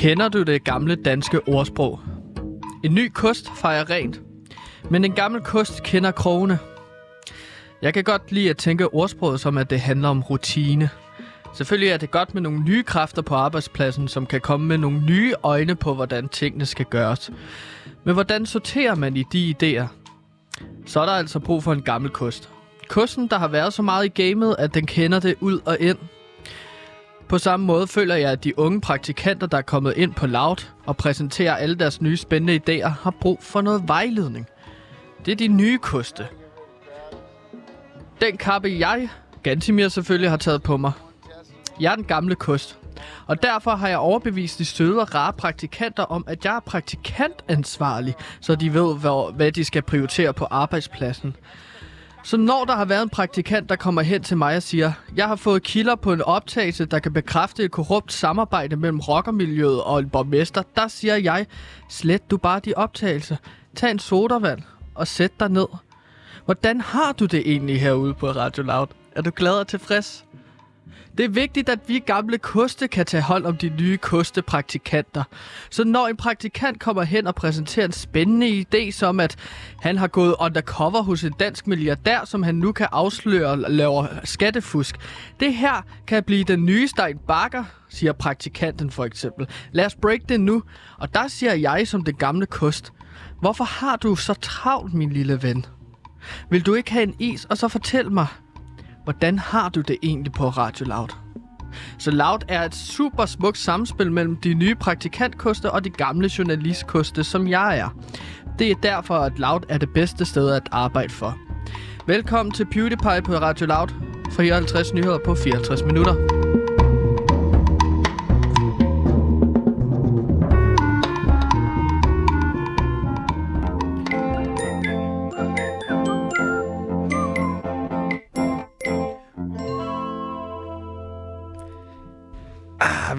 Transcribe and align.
Kender 0.00 0.28
du 0.28 0.42
det 0.42 0.64
gamle 0.64 0.94
danske 0.94 1.48
ordsprog? 1.48 2.00
En 2.84 2.94
ny 2.94 3.10
kost 3.14 3.50
fejrer 3.56 3.90
rent, 3.90 4.20
men 4.90 5.04
en 5.04 5.12
gammel 5.12 5.40
kost 5.40 5.82
kender 5.82 6.10
krogene. 6.10 6.58
Jeg 7.82 7.94
kan 7.94 8.04
godt 8.04 8.32
lide 8.32 8.50
at 8.50 8.56
tænke 8.56 8.94
ordsproget 8.94 9.40
som, 9.40 9.58
at 9.58 9.70
det 9.70 9.80
handler 9.80 10.08
om 10.08 10.22
rutine. 10.22 10.90
Selvfølgelig 11.54 11.88
er 11.88 11.96
det 11.96 12.10
godt 12.10 12.34
med 12.34 12.42
nogle 12.42 12.64
nye 12.64 12.82
kræfter 12.82 13.22
på 13.22 13.34
arbejdspladsen, 13.34 14.08
som 14.08 14.26
kan 14.26 14.40
komme 14.40 14.66
med 14.66 14.78
nogle 14.78 15.00
nye 15.00 15.34
øjne 15.42 15.74
på, 15.74 15.94
hvordan 15.94 16.28
tingene 16.28 16.66
skal 16.66 16.86
gøres. 16.86 17.30
Men 18.04 18.14
hvordan 18.14 18.46
sorterer 18.46 18.94
man 18.94 19.16
i 19.16 19.24
de 19.32 19.54
idéer? 19.54 19.86
Så 20.86 21.00
er 21.00 21.06
der 21.06 21.12
altså 21.12 21.38
brug 21.38 21.62
for 21.62 21.72
en 21.72 21.82
gammel 21.82 22.10
kost. 22.10 22.50
Kosten, 22.88 23.28
der 23.28 23.38
har 23.38 23.48
været 23.48 23.72
så 23.72 23.82
meget 23.82 24.04
i 24.04 24.22
gamet, 24.22 24.56
at 24.58 24.74
den 24.74 24.86
kender 24.86 25.20
det 25.20 25.34
ud 25.40 25.60
og 25.66 25.76
ind. 25.80 25.98
På 27.30 27.38
samme 27.38 27.66
måde 27.66 27.86
føler 27.86 28.14
jeg, 28.14 28.30
at 28.30 28.44
de 28.44 28.58
unge 28.58 28.80
praktikanter, 28.80 29.46
der 29.46 29.58
er 29.58 29.62
kommet 29.62 29.96
ind 29.96 30.14
på 30.14 30.26
Loud 30.26 30.66
og 30.86 30.96
præsenterer 30.96 31.56
alle 31.56 31.74
deres 31.74 32.00
nye 32.02 32.16
spændende 32.16 32.54
idéer, 32.54 32.88
har 32.88 33.10
brug 33.20 33.42
for 33.42 33.60
noget 33.60 33.82
vejledning. 33.86 34.46
Det 35.26 35.32
er 35.32 35.36
de 35.36 35.48
nye 35.48 35.78
koste. 35.78 36.26
Den 38.20 38.36
kappe 38.36 38.76
jeg, 38.78 39.08
Gantimir 39.42 39.88
selvfølgelig, 39.88 40.30
har 40.30 40.36
taget 40.36 40.62
på 40.62 40.76
mig. 40.76 40.92
Jeg 41.80 41.92
er 41.92 41.96
den 41.96 42.04
gamle 42.04 42.34
kost. 42.34 42.78
Og 43.26 43.42
derfor 43.42 43.70
har 43.70 43.88
jeg 43.88 43.98
overbevist 43.98 44.58
de 44.58 44.64
søde 44.64 45.00
og 45.00 45.14
rare 45.14 45.32
praktikanter 45.32 46.02
om, 46.02 46.24
at 46.26 46.44
jeg 46.44 46.56
er 46.56 46.60
praktikantansvarlig, 46.60 48.14
så 48.40 48.54
de 48.54 48.74
ved, 48.74 48.96
hvad 49.34 49.52
de 49.52 49.64
skal 49.64 49.82
prioritere 49.82 50.34
på 50.34 50.46
arbejdspladsen. 50.50 51.36
Så 52.22 52.36
når 52.36 52.64
der 52.64 52.76
har 52.76 52.84
været 52.84 53.02
en 53.02 53.08
praktikant, 53.08 53.68
der 53.68 53.76
kommer 53.76 54.02
hen 54.02 54.22
til 54.22 54.36
mig 54.36 54.56
og 54.56 54.62
siger, 54.62 54.92
jeg 55.16 55.26
har 55.28 55.36
fået 55.36 55.62
kilder 55.62 55.94
på 55.94 56.12
en 56.12 56.22
optagelse, 56.22 56.84
der 56.84 56.98
kan 56.98 57.12
bekræfte 57.12 57.64
et 57.64 57.70
korrupt 57.70 58.12
samarbejde 58.12 58.76
mellem 58.76 59.00
rockermiljøet 59.00 59.82
og 59.82 59.98
en 59.98 60.10
borgmester, 60.10 60.62
der 60.76 60.88
siger 60.88 61.16
jeg, 61.16 61.46
slet 61.88 62.30
du 62.30 62.36
bare 62.36 62.60
de 62.60 62.74
optagelser. 62.76 63.36
Tag 63.76 63.90
en 63.90 63.98
sodavand 63.98 64.62
og 64.94 65.06
sæt 65.06 65.40
dig 65.40 65.48
ned. 65.48 65.66
Hvordan 66.44 66.80
har 66.80 67.12
du 67.12 67.26
det 67.26 67.42
egentlig 67.52 67.80
herude 67.80 68.14
på 68.14 68.30
Radio 68.30 68.62
Loud? 68.62 68.86
Er 69.12 69.22
du 69.22 69.30
glad 69.36 69.52
og 69.52 69.68
tilfreds? 69.68 70.24
Det 71.20 71.26
er 71.26 71.32
vigtigt, 71.32 71.68
at 71.68 71.78
vi 71.86 71.98
gamle 71.98 72.38
koste 72.38 72.88
kan 72.88 73.06
tage 73.06 73.22
hånd 73.22 73.46
om 73.46 73.56
de 73.56 73.68
nye 73.68 73.96
kostepraktikanter. 73.96 75.24
Så 75.70 75.84
når 75.84 76.06
en 76.06 76.16
praktikant 76.16 76.80
kommer 76.80 77.02
hen 77.02 77.26
og 77.26 77.34
præsenterer 77.34 77.86
en 77.86 77.92
spændende 77.92 78.64
idé, 78.64 78.90
som 78.90 79.20
at 79.20 79.36
han 79.80 79.98
har 79.98 80.06
gået 80.06 80.34
undercover 80.38 81.02
hos 81.02 81.24
en 81.24 81.32
dansk 81.32 81.66
milliardær, 81.66 82.24
som 82.24 82.42
han 82.42 82.54
nu 82.54 82.72
kan 82.72 82.86
afsløre 82.92 83.50
og 83.50 83.58
laver 83.58 84.06
skattefusk. 84.24 84.96
Det 85.40 85.54
her 85.54 85.82
kan 86.06 86.24
blive 86.24 86.44
den 86.44 86.64
nye 86.64 86.88
Stein 86.88 87.18
Bakker, 87.26 87.64
siger 87.88 88.12
praktikanten 88.12 88.90
for 88.90 89.04
eksempel. 89.04 89.46
Lad 89.72 89.86
os 89.86 89.94
break 89.94 90.20
det 90.28 90.40
nu. 90.40 90.62
Og 90.98 91.14
der 91.14 91.28
siger 91.28 91.54
jeg 91.54 91.88
som 91.88 92.04
det 92.04 92.18
gamle 92.18 92.46
kost. 92.46 92.92
Hvorfor 93.40 93.64
har 93.64 93.96
du 93.96 94.16
så 94.16 94.34
travlt, 94.34 94.94
min 94.94 95.10
lille 95.10 95.42
ven? 95.42 95.66
Vil 96.50 96.66
du 96.66 96.74
ikke 96.74 96.92
have 96.92 97.02
en 97.02 97.14
is, 97.18 97.44
og 97.44 97.58
så 97.58 97.68
fortæl 97.68 98.12
mig, 98.12 98.26
hvordan 99.04 99.38
har 99.38 99.68
du 99.68 99.80
det 99.80 99.96
egentlig 100.02 100.32
på 100.32 100.48
Radio 100.48 100.86
Loud? 100.86 101.08
Så 101.98 102.10
Loud 102.10 102.38
er 102.48 102.64
et 102.64 102.74
super 102.74 103.26
smukt 103.26 103.58
samspil 103.58 104.12
mellem 104.12 104.36
de 104.36 104.54
nye 104.54 104.74
praktikantkoste 104.74 105.70
og 105.70 105.84
de 105.84 105.90
gamle 105.90 106.30
journalistkoste, 106.38 107.24
som 107.24 107.48
jeg 107.48 107.78
er. 107.78 107.88
Det 108.58 108.70
er 108.70 108.74
derfor, 108.82 109.14
at 109.14 109.38
Loud 109.38 109.60
er 109.68 109.78
det 109.78 109.90
bedste 109.94 110.24
sted 110.24 110.50
at 110.50 110.68
arbejde 110.72 111.12
for. 111.12 111.38
Velkommen 112.06 112.52
til 112.52 112.66
PewDiePie 112.66 113.22
på 113.24 113.32
Radio 113.32 113.66
Loud. 113.66 113.88
54 114.30 114.94
nyheder 114.94 115.18
på 115.24 115.34
54 115.34 115.82
minutter. 115.84 116.39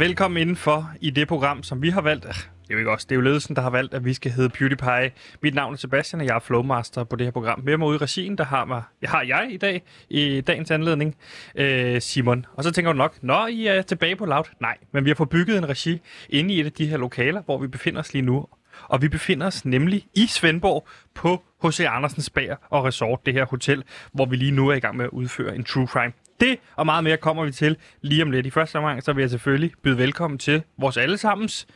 Velkommen 0.02 0.42
indenfor 0.42 0.92
i 1.02 1.10
det 1.10 1.28
program, 1.28 1.64
som 1.64 1.82
vi 1.82 1.90
har 1.90 2.02
valgt. 2.02 2.24
Det 2.24 2.70
er 2.70 2.74
jo 2.74 2.78
ikke 2.78 2.92
også, 2.92 3.06
det 3.10 3.16
er 3.16 3.18
jo 3.18 3.22
ledelsen, 3.22 3.56
der 3.56 3.62
har 3.62 3.70
valgt, 3.70 3.94
at 3.94 4.06
vi 4.06 4.14
skal 4.14 4.32
hedde 4.32 4.50
PewDiePie. 4.50 5.12
Mit 5.42 5.54
navn 5.54 5.74
er 5.74 5.78
Sebastian, 5.78 6.22
og 6.22 6.28
jeg 6.28 6.36
er 6.36 6.40
Flowmaster 6.40 7.04
på 7.04 7.16
det 7.16 7.28
her 7.28 7.32
program. 7.32 7.60
Med 7.64 7.78
mig 7.78 7.88
ude 7.88 7.96
i 7.96 7.98
regien, 7.98 8.38
der 8.38 8.44
har, 8.44 8.66
mig, 8.66 8.84
jeg 9.02 9.10
har 9.10 9.24
jeg 9.24 9.48
i 9.52 9.58
dag, 9.58 9.84
i 10.10 10.42
dagens 10.42 10.72
anledning, 10.72 11.16
øh, 11.56 12.02
Simon. 12.02 12.46
Og 12.54 12.64
så 12.64 12.72
tænker 12.72 12.92
du 12.92 12.98
nok, 12.98 13.18
nå, 13.22 13.46
I 13.46 13.66
er 13.66 13.82
tilbage 13.82 14.16
på 14.16 14.26
Loud. 14.26 14.44
Nej, 14.60 14.78
men 14.92 15.06
vi 15.06 15.10
har 15.10 15.16
fået 15.16 15.30
bygget 15.30 15.58
en 15.58 15.70
regi 15.70 16.02
inde 16.30 16.54
i 16.54 16.60
et 16.60 16.66
af 16.66 16.72
de 16.72 16.88
her 16.88 16.98
lokaler, 16.98 17.42
hvor 17.42 17.58
vi 17.58 17.68
befinder 17.68 18.00
os 18.00 18.14
lige 18.14 18.22
nu. 18.22 18.46
Og 18.84 19.02
vi 19.02 19.08
befinder 19.08 19.48
os 19.48 19.66
nemlig 19.66 20.06
i 20.16 20.28
Svendborg 20.28 20.88
på 21.16 21.44
H.C. 21.64 21.80
Andersens 21.80 22.30
Bager 22.30 22.56
og 22.70 22.86
Resort, 22.86 23.26
det 23.26 23.34
her 23.34 23.46
hotel, 23.46 23.84
hvor 24.14 24.26
vi 24.26 24.36
lige 24.36 24.52
nu 24.52 24.70
er 24.70 24.74
i 24.74 24.80
gang 24.80 24.98
med 24.98 25.06
at 25.06 25.12
udføre 25.12 25.56
en 25.56 25.64
true 25.64 25.88
crime. 25.88 26.14
Det 26.42 26.60
og 26.76 26.86
meget 26.86 27.04
mere 27.04 27.18
kommer 27.18 27.46
vi 27.46 27.52
til 27.52 27.78
lige 28.02 28.24
om 28.24 28.32
lidt. 28.32 28.46
I 28.46 28.50
første 28.50 28.76
omgang, 28.76 29.04
så 29.04 29.14
vil 29.14 29.22
jeg 29.22 29.30
selvfølgelig 29.30 29.72
byde 29.84 29.98
velkommen 29.98 30.38
til 30.38 30.64
vores 30.78 30.98
allesammens 30.98 31.68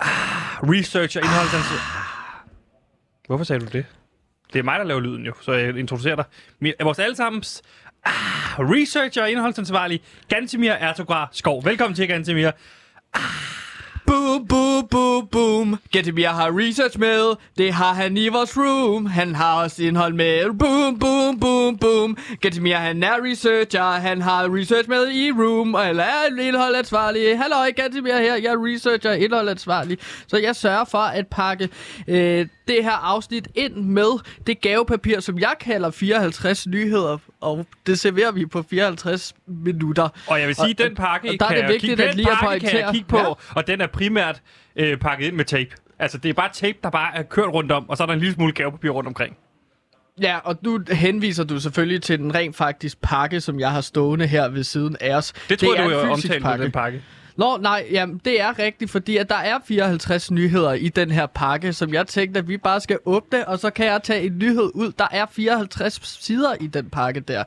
ah, 0.00 0.08
researcher 0.62 1.20
indholdsansvarlig. 1.20 1.82
Hvorfor 3.26 3.44
sagde 3.44 3.60
du 3.60 3.66
det? 3.72 3.86
Det 4.52 4.58
er 4.58 4.62
mig, 4.62 4.78
der 4.78 4.84
laver 4.84 5.00
lyden 5.00 5.26
jo, 5.26 5.34
så 5.40 5.52
jeg 5.52 5.76
introducerer 5.76 6.16
dig. 6.16 6.24
Vores 6.82 6.98
allesammens 6.98 7.62
ah, 8.04 8.12
researcher 8.58 9.22
og 9.22 9.30
indholdsansvarlig, 9.30 10.02
Gantemir 10.28 10.72
Ertograr 10.72 11.28
Skov. 11.32 11.64
Velkommen 11.64 11.94
til, 11.94 12.08
Gantemir. 12.08 12.50
Ah. 13.14 13.65
Boom, 14.06 14.46
boom, 14.46 14.88
boom, 14.88 15.26
boom. 15.26 15.78
Getimir 15.92 16.28
har 16.28 16.58
research 16.58 16.98
med. 16.98 17.36
Det 17.58 17.72
har 17.72 17.94
han 17.94 18.16
i 18.16 18.28
vores 18.28 18.56
room. 18.56 19.06
Han 19.06 19.34
har 19.34 19.62
også 19.62 19.82
indhold 19.82 20.14
med. 20.14 20.58
Boom, 20.58 20.98
boom, 20.98 21.40
boom, 21.40 21.78
boom. 21.78 22.16
Getimir, 22.42 22.74
han 22.76 23.02
er 23.02 23.24
researcher. 23.24 23.82
Han 23.82 24.22
har 24.22 24.56
research 24.56 24.88
med 24.88 25.08
i 25.08 25.32
room. 25.32 25.74
Og 25.74 25.88
eller 25.88 26.02
er 26.02 26.40
indholdansvarlig. 26.40 27.38
Hallo, 27.38 27.56
Getimir 27.76 28.12
her. 28.18 28.34
Jeg 28.34 28.52
er 28.52 28.66
researcher 28.66 29.10
og 29.10 29.18
indholdansvarlig. 29.18 29.98
Så 30.26 30.38
jeg 30.38 30.56
sørger 30.56 30.84
for 30.84 30.98
at 30.98 31.26
pakke 31.26 31.68
øh, 32.08 32.46
det 32.68 32.84
her 32.84 32.92
afsnit 33.04 33.48
ind 33.54 33.74
med 33.74 34.20
det 34.46 34.60
gavepapir, 34.60 35.20
som 35.20 35.38
jeg 35.38 35.54
kalder 35.60 35.90
54 35.90 36.66
nyheder. 36.66 37.18
Og 37.40 37.66
det 37.86 37.98
serverer 37.98 38.32
vi 38.32 38.46
på 38.46 38.62
54 38.70 39.34
minutter. 39.46 40.08
Og 40.26 40.40
jeg 40.40 40.46
vil 40.48 40.54
sige, 40.56 40.74
Og- 40.74 40.78
den 40.78 40.94
pakke, 40.94 41.28
og 41.30 41.34
der 41.40 41.46
er 41.46 41.54
det 41.60 41.68
vigtigt 41.68 41.80
kigge, 41.90 42.04
at 42.04 42.14
lige 42.16 42.30
at 42.30 42.38
pakke 42.40 42.66
kan 42.66 42.78
jeg 42.80 42.88
kigge 42.92 43.08
på, 43.08 43.18
Ja. 43.18 43.24
og 43.56 43.66
den 43.66 43.80
er 43.80 43.86
primært 43.86 44.42
øh, 44.76 44.96
pakket 44.98 45.26
ind 45.26 45.36
med 45.36 45.44
tape. 45.44 45.70
Altså, 45.98 46.18
det 46.18 46.28
er 46.28 46.32
bare 46.34 46.50
tape, 46.52 46.78
der 46.82 46.90
bare 46.90 47.16
er 47.16 47.22
kørt 47.22 47.48
rundt 47.48 47.72
om, 47.72 47.90
og 47.90 47.96
så 47.96 48.02
er 48.02 48.06
der 48.06 48.14
en 48.14 48.20
lille 48.20 48.34
smule 48.34 48.52
gavepapir 48.52 48.90
rundt 48.90 49.06
omkring. 49.06 49.36
Ja, 50.22 50.38
og 50.44 50.56
nu 50.62 50.80
henviser 50.92 51.44
du 51.44 51.60
selvfølgelig 51.60 52.02
til 52.02 52.18
den 52.18 52.34
rent 52.34 52.56
faktisk 52.56 53.00
pakke, 53.02 53.40
som 53.40 53.60
jeg 53.60 53.70
har 53.72 53.80
stående 53.80 54.26
her 54.26 54.48
ved 54.48 54.64
siden 54.64 54.96
af 55.00 55.14
os. 55.16 55.32
Det 55.48 55.58
tror 55.58 55.74
er 55.74 55.82
jeg, 55.82 55.84
du 55.90 56.00
en 56.00 56.08
er 56.10 56.14
fysisk 56.16 56.32
omtalt 56.34 56.58
med 56.58 56.64
den 56.64 56.72
pakke. 56.72 57.02
Nå, 57.36 57.56
nej, 57.56 57.86
jamen, 57.90 58.20
det 58.24 58.40
er 58.40 58.58
rigtigt, 58.58 58.90
fordi 58.90 59.16
at 59.16 59.28
der 59.28 59.34
er 59.36 59.58
54 59.66 60.30
nyheder 60.30 60.72
i 60.72 60.88
den 60.88 61.10
her 61.10 61.26
pakke, 61.26 61.72
som 61.72 61.94
jeg 61.94 62.06
tænkte, 62.06 62.38
at 62.38 62.48
vi 62.48 62.56
bare 62.56 62.80
skal 62.80 62.98
åbne, 63.04 63.48
og 63.48 63.58
så 63.58 63.70
kan 63.70 63.86
jeg 63.86 64.02
tage 64.02 64.26
en 64.26 64.38
nyhed 64.38 64.70
ud. 64.74 64.92
Der 64.98 65.06
er 65.10 65.26
54 65.32 66.00
sider 66.20 66.54
i 66.60 66.66
den 66.66 66.90
pakke 66.90 67.20
der. 67.20 67.44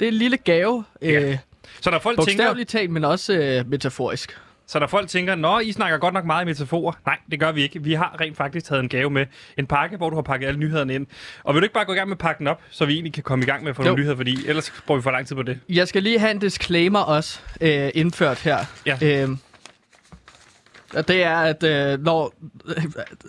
Det 0.00 0.06
er 0.06 0.12
en 0.12 0.18
lille 0.18 0.36
gave, 0.36 0.84
Ja. 1.02 1.08
øh, 1.20 1.38
Så 1.80 1.90
der 1.90 1.98
folk 1.98 2.20
tænker, 2.28 2.64
talt, 2.64 2.90
men 2.90 3.04
også 3.04 3.32
øh, 3.32 3.70
metaforisk. 3.70 4.38
Så 4.66 4.78
der 4.78 4.86
folk 4.86 5.08
tænker, 5.08 5.34
nå, 5.34 5.58
I 5.58 5.72
snakker 5.72 5.98
godt 5.98 6.14
nok 6.14 6.24
meget 6.24 6.44
i 6.44 6.46
metaforer. 6.46 6.92
Nej, 7.06 7.18
det 7.30 7.40
gør 7.40 7.52
vi 7.52 7.62
ikke. 7.62 7.82
Vi 7.82 7.92
har 7.92 8.16
rent 8.20 8.36
faktisk 8.36 8.66
taget 8.66 8.82
en 8.82 8.88
gave 8.88 9.10
med. 9.10 9.26
En 9.58 9.66
pakke, 9.66 9.96
hvor 9.96 10.10
du 10.10 10.16
har 10.16 10.22
pakket 10.22 10.46
alle 10.46 10.60
nyhederne 10.60 10.94
ind. 10.94 11.06
Og 11.44 11.54
vil 11.54 11.62
du 11.62 11.64
ikke 11.64 11.74
bare 11.74 11.84
gå 11.84 11.92
i 11.92 11.96
gang 11.96 12.08
med 12.08 12.14
at 12.16 12.20
pakke 12.20 12.38
den 12.38 12.46
op, 12.46 12.60
så 12.70 12.86
vi 12.86 12.92
egentlig 12.92 13.12
kan 13.12 13.22
komme 13.22 13.42
i 13.42 13.46
gang 13.46 13.62
med 13.62 13.70
at 13.70 13.76
få 13.76 13.82
Jo. 13.82 13.86
nogle 13.86 14.00
nyheder, 14.00 14.16
fordi 14.16 14.46
ellers 14.46 14.82
bruger 14.86 14.98
vi 15.00 15.02
for 15.02 15.10
lang 15.10 15.26
tid 15.26 15.36
på 15.36 15.42
det. 15.42 15.60
Jeg 15.68 15.88
skal 15.88 16.02
lige 16.02 16.18
have 16.18 16.30
en 16.30 16.38
disclaimer 16.38 17.00
også 17.00 17.40
øh, 17.60 17.90
indført 17.94 18.38
her. 18.38 18.58
Ja. 18.86 19.26
Og 20.94 21.08
det 21.08 21.22
er, 21.22 21.36
at 21.36 21.62
øh, 21.62 22.04
når, 22.04 22.34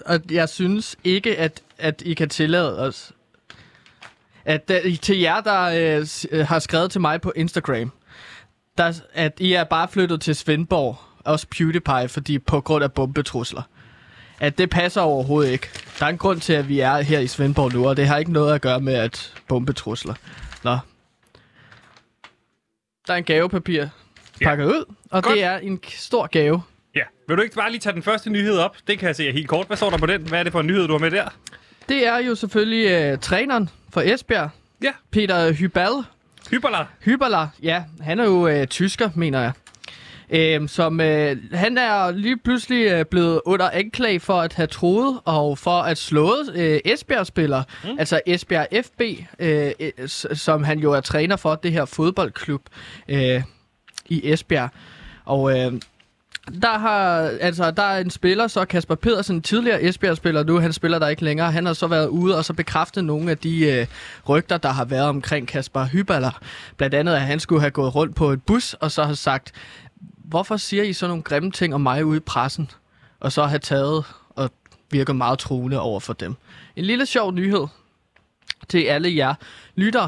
at 0.05 0.31
jeg 0.31 0.49
synes 0.49 0.95
ikke, 1.03 1.37
at, 1.37 1.61
at 1.77 2.01
I 2.05 2.13
kan 2.13 2.29
tillade 2.29 2.79
os, 2.79 3.11
at 4.45 4.71
øh, 4.85 4.97
til 4.99 5.19
jer, 5.19 5.41
der 5.41 5.61
øh, 5.99 6.07
øh, 6.39 6.47
har 6.47 6.59
skrevet 6.59 6.91
til 6.91 7.01
mig 7.01 7.21
på 7.21 7.33
Instagram, 7.35 7.91
der, 8.77 8.93
at 9.13 9.33
I 9.39 9.53
er 9.53 9.63
bare 9.63 9.87
flyttet 9.87 10.21
til 10.21 10.35
Svendborg, 10.35 10.97
også 11.27 11.47
PewDiePie, 11.57 12.07
fordi 12.07 12.39
på 12.39 12.61
grund 12.61 12.83
af 12.83 12.91
bombetrusler. 12.93 13.61
At 14.39 14.57
det 14.57 14.69
passer 14.69 15.01
overhovedet 15.01 15.51
ikke. 15.51 15.69
Der 15.99 16.05
er 16.05 16.09
en 16.09 16.17
grund 16.17 16.39
til, 16.39 16.53
at 16.53 16.69
vi 16.69 16.79
er 16.79 17.01
her 17.01 17.19
i 17.19 17.27
Svendborg 17.27 17.73
nu, 17.73 17.87
og 17.89 17.97
det 17.97 18.07
har 18.07 18.17
ikke 18.17 18.31
noget 18.31 18.55
at 18.55 18.61
gøre 18.61 18.79
med, 18.79 18.93
at 18.93 19.33
bombetrusler. 19.47 20.13
Nå, 20.63 20.77
der 23.07 23.13
er 23.13 23.17
en 23.17 23.23
gavepapir 23.23 23.85
Ja. 24.41 24.45
pakket 24.45 24.65
ud, 24.65 24.85
og 25.11 25.23
Godt. 25.23 25.35
det 25.35 25.43
er 25.43 25.57
en 25.57 25.79
stor 25.87 26.27
gave. 26.27 26.61
Ja. 26.95 27.01
Vil 27.27 27.37
du 27.37 27.41
ikke 27.41 27.55
bare 27.55 27.71
lige 27.71 27.79
tage 27.79 27.93
den 27.93 28.03
første 28.03 28.29
nyhed 28.29 28.57
op? 28.57 28.75
Det 28.87 28.99
kan 28.99 29.07
jeg 29.07 29.15
se 29.15 29.31
helt 29.31 29.47
kort. 29.47 29.67
Hvad 29.67 29.77
står 29.77 29.89
der 29.89 29.97
på 29.97 30.05
den? 30.05 30.21
Hvad 30.21 30.39
er 30.39 30.43
det 30.43 30.51
for 30.51 30.59
en 30.59 30.67
nyhed, 30.67 30.87
du 30.87 30.93
har 30.93 30.99
med 30.99 31.11
der? 31.11 31.29
Det 31.89 32.07
er 32.07 32.17
jo 32.17 32.35
selvfølgelig 32.35 32.89
øh, 32.91 33.19
træneren 33.19 33.69
for 33.93 34.01
Esbjerg, 34.01 34.49
Ja, 34.83 34.91
Peter 35.11 35.51
Hybal. 35.53 35.91
Hyperlar. 36.51 36.87
Hyberla, 37.05 37.47
ja, 37.63 37.83
han 38.01 38.19
er 38.19 38.23
jo 38.25 38.47
øh, 38.47 38.67
tysker, 38.67 39.09
mener 39.15 39.41
jeg. 39.41 39.51
Øh, 40.29 40.69
som 40.69 41.01
øh, 41.01 41.37
han 41.53 41.77
er 41.77 42.11
lige 42.11 42.37
pludselig 42.37 42.91
øh, 42.91 43.05
blevet 43.05 43.41
under 43.45 43.69
anklage 43.69 44.19
for 44.19 44.41
at 44.41 44.53
have 44.53 44.67
troet 44.67 45.19
og 45.25 45.57
for 45.57 45.81
at 45.81 45.97
slået 45.97 46.55
øh, 46.55 46.79
Esbjerg-spillere, 46.85 47.63
mm. 47.83 47.99
altså 47.99 48.21
Esbjerg 48.25 48.67
FB, 48.85 49.01
øh, 49.39 49.71
øh, 49.79 50.07
som 50.33 50.63
han 50.63 50.79
jo 50.79 50.91
er 50.91 51.01
træner 51.01 51.35
for, 51.35 51.55
det 51.55 51.71
her 51.71 51.85
fodboldklub 51.85 52.61
øh, 53.09 53.43
i 54.05 54.31
Esbjerg. 54.31 54.69
Og 55.25 55.59
øh, 55.59 55.73
der 56.61 56.77
har 56.77 57.31
altså 57.41 57.71
der 57.71 57.83
er 57.83 57.99
en 57.99 58.09
spiller 58.09 58.47
så 58.47 58.65
Kasper 58.65 58.95
Pedersen 58.95 59.41
tidligere 59.41 59.83
Esbjerg 59.83 60.17
spiller 60.17 60.43
nu 60.43 60.59
han 60.59 60.73
spiller 60.73 60.99
der 60.99 61.07
ikke 61.07 61.23
længere 61.23 61.51
han 61.51 61.65
har 61.65 61.73
så 61.73 61.87
været 61.87 62.07
ude 62.07 62.37
og 62.37 62.45
så 62.45 62.53
bekræftet 62.53 63.05
nogle 63.05 63.31
af 63.31 63.37
de 63.37 63.65
øh, 63.65 63.87
rygter 64.29 64.57
der 64.57 64.69
har 64.69 64.85
været 64.85 65.05
omkring 65.05 65.47
Kasper 65.47 65.85
Hyballer 65.85 66.39
blandt 66.77 66.95
andet 66.95 67.13
at 67.13 67.21
han 67.21 67.39
skulle 67.39 67.61
have 67.61 67.71
gået 67.71 67.95
rundt 67.95 68.15
på 68.15 68.29
et 68.29 68.43
bus 68.43 68.73
og 68.73 68.91
så 68.91 69.03
har 69.03 69.13
sagt 69.13 69.51
hvorfor 70.27 70.57
siger 70.57 70.83
I 70.83 70.93
så 70.93 71.07
nogle 71.07 71.23
grimme 71.23 71.51
ting 71.51 71.73
om 71.73 71.81
mig 71.81 72.05
ude 72.05 72.17
i 72.17 72.19
pressen 72.19 72.71
og 73.19 73.31
så 73.31 73.43
have 73.43 73.59
taget 73.59 74.05
og 74.29 74.49
virket 74.91 75.15
meget 75.15 75.39
truende 75.39 75.79
over 75.79 75.99
for 75.99 76.13
dem 76.13 76.35
en 76.75 76.85
lille 76.85 77.05
sjov 77.05 77.31
nyhed 77.31 77.67
til 78.69 78.83
alle 78.83 79.15
jer 79.15 79.33
lytter 79.75 80.07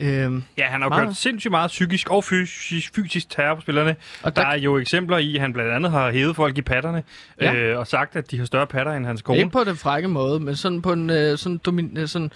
Øhm, 0.00 0.42
ja, 0.58 0.66
han 0.66 0.82
har 0.82 0.88
jo 0.88 1.04
kørt 1.04 1.16
sindssygt 1.16 1.50
meget 1.50 1.68
psykisk 1.68 2.10
og 2.10 2.24
fysisk, 2.24 2.94
fysisk 2.94 3.30
terror 3.30 3.54
på 3.54 3.60
spillerne. 3.60 3.96
Og 4.22 4.36
der, 4.36 4.42
der 4.42 4.48
er 4.48 4.58
jo 4.58 4.78
eksempler 4.78 5.18
i, 5.18 5.34
at 5.34 5.40
han 5.40 5.52
blandt 5.52 5.72
andet 5.72 5.90
har 5.90 6.10
hævet 6.10 6.36
folk 6.36 6.58
i 6.58 6.62
patterne 6.62 7.02
ja. 7.40 7.54
øh, 7.54 7.78
og 7.78 7.86
sagt, 7.86 8.16
at 8.16 8.30
de 8.30 8.38
har 8.38 8.44
større 8.44 8.66
patter 8.66 8.92
end 8.92 9.06
hans 9.06 9.22
kone. 9.22 9.38
Ikke 9.38 9.50
på 9.50 9.64
den 9.64 9.76
frække 9.76 10.08
måde, 10.08 10.40
men 10.40 10.56
sådan 10.56 10.82
på 10.82 10.92
en 10.92 11.10
øh, 11.10 11.38
sådan, 11.38 11.58
domin, 11.58 11.96
øh, 11.96 12.08
sådan 12.08 12.32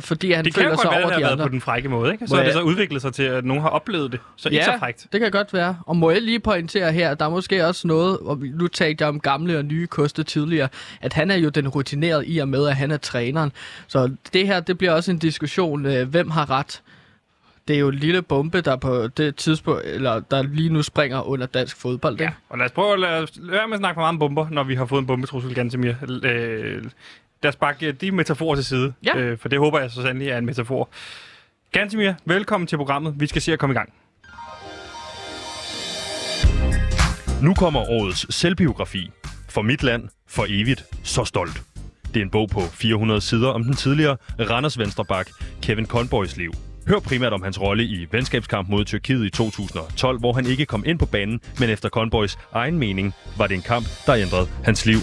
fordi 0.00 0.32
han 0.32 0.44
det 0.44 0.54
føler 0.54 0.76
sig 0.76 0.90
over 0.90 1.18
de 1.18 1.26
andre. 1.26 1.44
på 1.44 1.48
den 1.48 1.60
frække 1.60 1.88
måde, 1.88 2.12
ikke? 2.12 2.26
Så 2.26 2.36
er 2.36 2.44
det 2.44 2.52
så 2.52 2.60
udviklet 2.62 3.02
sig 3.02 3.12
til, 3.12 3.22
at 3.22 3.44
nogen 3.44 3.62
har 3.62 3.68
oplevet 3.68 4.12
det. 4.12 4.20
Så 4.36 4.48
ja, 4.48 4.52
ikke 4.52 4.64
så 4.64 4.78
frækt. 4.78 5.06
det 5.12 5.20
kan 5.20 5.30
godt 5.30 5.52
være. 5.52 5.78
Og 5.86 5.96
må 5.96 6.10
jeg 6.10 6.22
lige 6.22 6.40
pointere 6.40 6.92
her, 6.92 7.14
der 7.14 7.24
er 7.24 7.30
måske 7.30 7.66
også 7.66 7.88
noget, 7.88 8.18
og 8.18 8.38
nu 8.38 8.68
talte 8.68 9.02
jeg 9.02 9.08
om 9.08 9.20
gamle 9.20 9.58
og 9.58 9.64
nye 9.64 9.86
koste 9.86 10.22
tidligere, 10.22 10.68
at 11.00 11.12
han 11.12 11.30
er 11.30 11.36
jo 11.36 11.48
den 11.48 11.68
rutinerede 11.68 12.26
i 12.26 12.38
og 12.38 12.48
med, 12.48 12.66
at 12.68 12.76
han 12.76 12.90
er 12.90 12.96
træneren. 12.96 13.52
Så 13.86 14.10
det 14.32 14.46
her, 14.46 14.60
det 14.60 14.78
bliver 14.78 14.92
også 14.92 15.10
en 15.10 15.18
diskussion, 15.18 15.86
øh, 15.86 16.08
hvem 16.08 16.30
har 16.30 16.50
ret 16.50 16.82
det 17.68 17.76
er 17.76 17.80
jo 17.80 17.88
en 17.88 17.94
lille 17.94 18.22
bombe, 18.22 18.60
der 18.60 18.76
på 18.76 19.06
det 19.06 19.36
tidspunkt, 19.36 19.82
eller 19.84 20.20
der 20.20 20.42
lige 20.42 20.68
nu 20.68 20.82
springer 20.82 21.28
under 21.28 21.46
dansk 21.46 21.76
fodbold. 21.76 22.20
Ja, 22.20 22.30
og 22.48 22.58
lad 22.58 22.66
os 22.66 22.72
prøve 22.72 22.92
at 22.92 23.00
lade, 23.00 23.26
lade 23.36 23.52
være 23.52 23.68
med 23.68 23.74
at 23.74 23.78
snakke 23.78 23.96
for 23.96 24.00
meget 24.00 24.08
om 24.08 24.18
bomber, 24.18 24.46
når 24.50 24.64
vi 24.64 24.74
har 24.74 24.86
fået 24.86 25.00
en 25.00 25.06
bombetrussel, 25.06 25.54
Gantemir. 25.54 25.92
Øh, 26.24 26.82
lad 27.44 27.48
os 27.48 27.56
bakke 27.56 27.92
de 27.92 28.10
metaforer 28.10 28.54
til 28.54 28.64
side, 28.64 28.92
ja. 29.04 29.16
øh, 29.16 29.38
for 29.38 29.48
det 29.48 29.58
håber 29.58 29.80
jeg 29.80 29.90
så 29.90 30.02
sandelig 30.02 30.28
er 30.28 30.38
en 30.38 30.46
metafor. 30.46 30.88
Gantemir, 31.72 32.12
velkommen 32.24 32.66
til 32.66 32.76
programmet. 32.76 33.14
Vi 33.16 33.26
skal 33.26 33.42
se 33.42 33.52
at 33.52 33.58
komme 33.58 33.74
i 33.74 33.76
gang. 33.76 33.92
Nu 37.42 37.54
kommer 37.54 37.80
årets 37.80 38.34
selvbiografi. 38.34 39.10
For 39.48 39.62
mit 39.62 39.82
land, 39.82 40.08
for 40.28 40.46
evigt, 40.48 40.84
så 41.02 41.24
stolt. 41.24 41.62
Det 42.14 42.16
er 42.16 42.24
en 42.24 42.30
bog 42.30 42.48
på 42.48 42.60
400 42.60 43.20
sider 43.20 43.48
om 43.48 43.64
den 43.64 43.74
tidligere 43.74 44.16
Randers 44.50 44.78
Venstrebak, 44.78 45.30
Kevin 45.62 45.86
Conboys 45.86 46.36
liv. 46.36 46.52
Hør 46.88 46.98
primært 46.98 47.32
om 47.32 47.42
hans 47.42 47.60
rolle 47.60 47.84
i 47.84 48.06
venskabskamp 48.10 48.68
mod 48.68 48.84
Tyrkiet 48.84 49.24
i 49.26 49.30
2012, 49.30 50.18
hvor 50.18 50.32
han 50.32 50.46
ikke 50.46 50.66
kom 50.66 50.84
ind 50.86 50.98
på 50.98 51.06
banen, 51.06 51.40
men 51.60 51.70
efter 51.70 51.88
Conboys 51.88 52.38
egen 52.52 52.78
mening 52.78 53.14
var 53.38 53.46
det 53.46 53.54
en 53.54 53.62
kamp, 53.62 53.86
der 54.06 54.14
ændrede 54.14 54.48
hans 54.64 54.86
liv. 54.86 54.98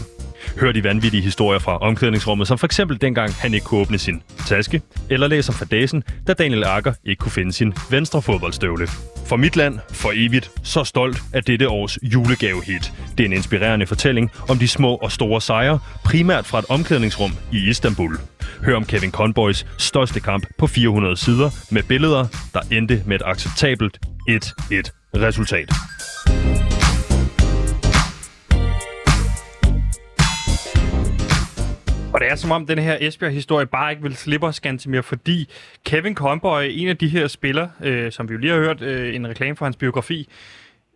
Hør 0.60 0.72
de 0.72 0.84
vanvittige 0.84 1.24
historier 1.24 1.60
fra 1.60 1.78
omklædningsrummet, 1.78 2.48
som 2.48 2.58
for 2.58 2.68
eksempel 2.68 3.02
dengang 3.02 3.34
han 3.34 3.54
ikke 3.54 3.66
kunne 3.66 3.82
åbne 3.82 3.98
sin 3.98 4.22
taske, 4.48 4.82
eller 5.10 5.28
læser 5.28 5.54
fadæsen, 5.54 6.04
da 6.28 6.34
Daniel 6.34 6.64
Akker 6.64 6.94
ikke 7.06 7.20
kunne 7.20 7.32
finde 7.32 7.54
sin 7.54 7.74
venstre 7.90 8.22
fodboldstøvle. 8.22 8.88
For 9.26 9.36
mit 9.36 9.56
land, 9.56 9.80
for 9.92 10.12
evigt, 10.16 10.52
så 10.64 10.84
stolt 10.84 11.22
af 11.34 11.44
dette 11.44 11.70
års 11.70 11.98
julegavehit. 12.04 12.94
Det 13.18 13.24
er 13.24 13.28
en 13.28 13.34
inspirerende 13.34 13.88
fortælling 13.88 14.32
om 14.50 14.58
de 14.58 14.68
små 14.68 14.96
og 14.96 15.12
store 15.12 15.42
sejre, 15.42 15.80
primært 16.06 16.46
fra 16.46 16.60
et 16.60 16.66
omklædningsrum 16.70 17.32
i 17.52 17.70
Istanbul. 17.70 18.18
Hør 18.66 18.76
om 18.76 18.86
Kevin 18.86 19.12
Conboys 19.12 19.66
største 19.78 20.20
kamp 20.20 20.46
på 20.58 20.68
400 20.68 21.18
sider 21.18 21.50
med 21.72 21.84
billeder, 21.84 22.28
der 22.54 22.60
endte 22.72 23.04
med 23.06 23.16
et 23.16 23.22
acceptabelt 23.26 23.98
1-1 24.30 24.82
resultat. 25.16 25.70
Det 32.22 32.32
er 32.32 32.36
som 32.36 32.52
om, 32.52 32.66
den 32.66 32.78
her 32.78 32.98
Esbjerg-historie 33.02 33.66
bare 33.66 33.92
ikke 33.92 34.04
vil 34.04 34.16
slippe 34.16 34.48
os 34.48 34.60
ganske 34.60 34.90
mere, 34.90 35.04
fordi 35.04 35.50
Kevin 35.86 36.16
Conboy, 36.16 36.64
en 36.70 36.88
af 36.88 36.98
de 36.98 37.08
her 37.08 37.28
spillere, 37.28 37.72
øh, 37.84 38.12
som 38.12 38.30
vi 38.30 38.34
jo 38.34 38.40
lige 38.40 38.52
har 38.52 38.60
hørt 38.60 38.82
øh, 38.82 39.16
en 39.16 39.28
reklame 39.28 39.56
for 39.56 39.66
hans 39.66 39.76
biografi, 39.76 40.30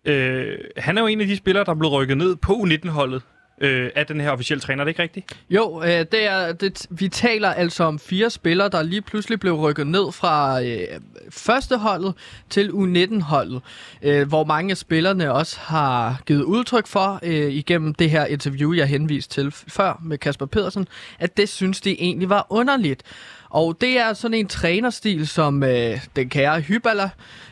øh, 0.06 0.58
han 0.78 0.98
er 0.98 1.02
jo 1.02 1.08
en 1.08 1.22
af 1.22 1.28
de 1.28 1.38
spillere, 1.38 1.64
der 1.64 1.72
er 1.72 1.76
blevet 1.76 1.94
rykket 1.94 2.18
ned 2.18 2.36
på 2.36 2.54
U19-holdet 2.54 3.22
øh, 3.62 3.90
af 3.96 4.06
den 4.06 4.22
her 4.22 4.32
officielle 4.32 4.62
træner, 4.62 4.82
er 4.82 4.86
det 4.86 4.90
ikke 4.90 5.02
rigtigt? 5.02 5.38
Jo, 5.50 5.82
øh, 5.84 5.90
det 5.90 6.28
er, 6.28 6.54
det, 6.54 6.88
vi 6.90 7.08
taler 7.08 7.50
altså 7.50 7.84
om 7.84 8.00
fire 8.00 8.30
spillere, 8.30 8.70
der 8.70 8.84
lige 8.84 9.02
pludselig 9.02 9.40
blev 9.40 9.54
rykket 9.54 9.88
ned 9.88 10.12
fra 10.12 10.64
øh, 10.64 10.80
førsteholdet 11.30 12.14
til 12.50 12.70
U19-holdet, 12.70 13.62
øh, 14.02 14.28
hvor 14.28 14.44
mange 14.44 14.72
af 14.72 14.78
spillerne 14.78 15.32
også 15.32 15.60
har 15.60 16.22
givet 16.26 16.44
udtryk 16.44 16.88
for 16.88 17.20
øh, 17.24 17.52
igennem 17.52 17.94
det 17.94 18.10
her 18.10 18.26
interview, 18.26 18.74
jeg 18.74 18.88
henviste 18.88 19.34
til 19.34 19.52
før 19.52 20.02
med 20.04 20.18
Kasper 20.18 20.46
Pedersen, 20.46 20.88
at 21.20 21.38
det 21.38 21.50
synes 21.50 21.82
de 21.82 22.02
egentlig 22.02 22.30
var 22.30 22.48
underligt. 22.50 23.04
Og 23.50 23.78
det 23.82 24.00
er 24.00 24.14
sådan 24.14 24.38
en 24.38 24.48
trænerstil, 24.48 25.28
som 25.28 25.64
øh, 25.64 26.00
den 26.16 26.30
kære 26.30 26.62
Hyballer, 26.62 27.10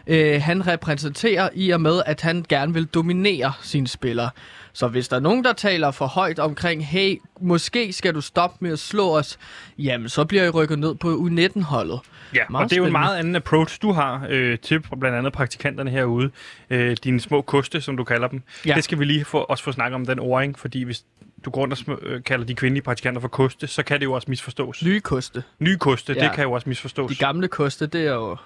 øh, 0.08 0.42
han 0.42 0.68
repræsenterer 0.68 1.50
i 1.54 1.70
og 1.70 1.82
med, 1.82 2.02
at 2.06 2.22
han 2.22 2.46
gerne 2.50 2.74
vil 2.74 2.86
dominere 2.86 3.54
sine 3.62 3.88
spillere. 3.88 4.30
Så 4.74 4.88
hvis 4.88 5.08
der 5.08 5.16
er 5.16 5.20
nogen, 5.20 5.44
der 5.44 5.54
taler 5.54 5.92
for 5.92 6.06
højt 6.06 6.40
omkring, 6.40 6.88
hey, 6.88 7.22
måske 7.42 7.94
skal 7.94 8.16
du 8.16 8.22
stoppe 8.22 8.58
med 8.60 8.72
at 8.72 8.80
slå 8.80 9.18
os, 9.18 9.40
jamen 9.78 10.10
så 10.10 10.26
bliver 10.26 10.44
I 10.44 10.50
rykket 10.50 10.80
ned 10.80 10.96
på 10.96 11.08
U19-holdet. 11.08 12.00
Ja, 12.36 12.44
meget 12.50 12.64
og 12.64 12.70
det 12.70 12.76
er 12.76 12.80
jo 12.80 12.86
en 12.86 12.92
meget 12.92 13.18
anden 13.18 13.36
approach, 13.36 13.82
du 13.82 13.92
har 13.92 14.28
øh, 14.30 14.60
til 14.60 14.82
blandt 15.00 15.18
andet 15.18 15.34
praktikanterne 15.34 15.90
herude. 15.90 16.32
Øh, 16.70 16.98
dine 17.04 17.20
små 17.20 17.42
koste, 17.42 17.82
som 17.82 17.98
du 17.98 18.04
kalder 18.04 18.28
dem. 18.28 18.42
Ja. 18.66 18.76
Det 18.76 18.84
skal 18.84 19.00
vi 19.00 19.06
lige 19.06 19.26
få, 19.26 19.38
også 19.38 19.64
få 19.64 19.72
snakket 19.72 19.96
om 19.96 20.06
den 20.06 20.20
ording, 20.20 20.60
fordi 20.60 20.84
hvis 20.84 21.04
du 21.46 21.50
går 21.50 21.62
rundt 21.62 21.90
og 21.90 22.00
øh, 22.02 22.24
kalder 22.24 22.46
de 22.46 22.56
kvindelige 22.56 22.84
praktikanter 22.84 23.22
for 23.22 23.28
koste, 23.28 23.68
så 23.68 23.84
kan 23.84 24.00
det 24.00 24.06
jo 24.06 24.14
også 24.14 24.26
misforstås. 24.30 24.84
Nye 24.84 25.00
koste. 25.00 25.44
Nye 25.60 25.78
koste, 25.78 26.14
ja. 26.14 26.24
det 26.24 26.32
kan 26.36 26.44
jo 26.44 26.52
også 26.52 26.70
misforstås. 26.70 27.10
De 27.10 27.16
gamle 27.16 27.48
koste, 27.48 27.88
det 27.88 28.08
er 28.08 28.14
jo... 28.14 28.38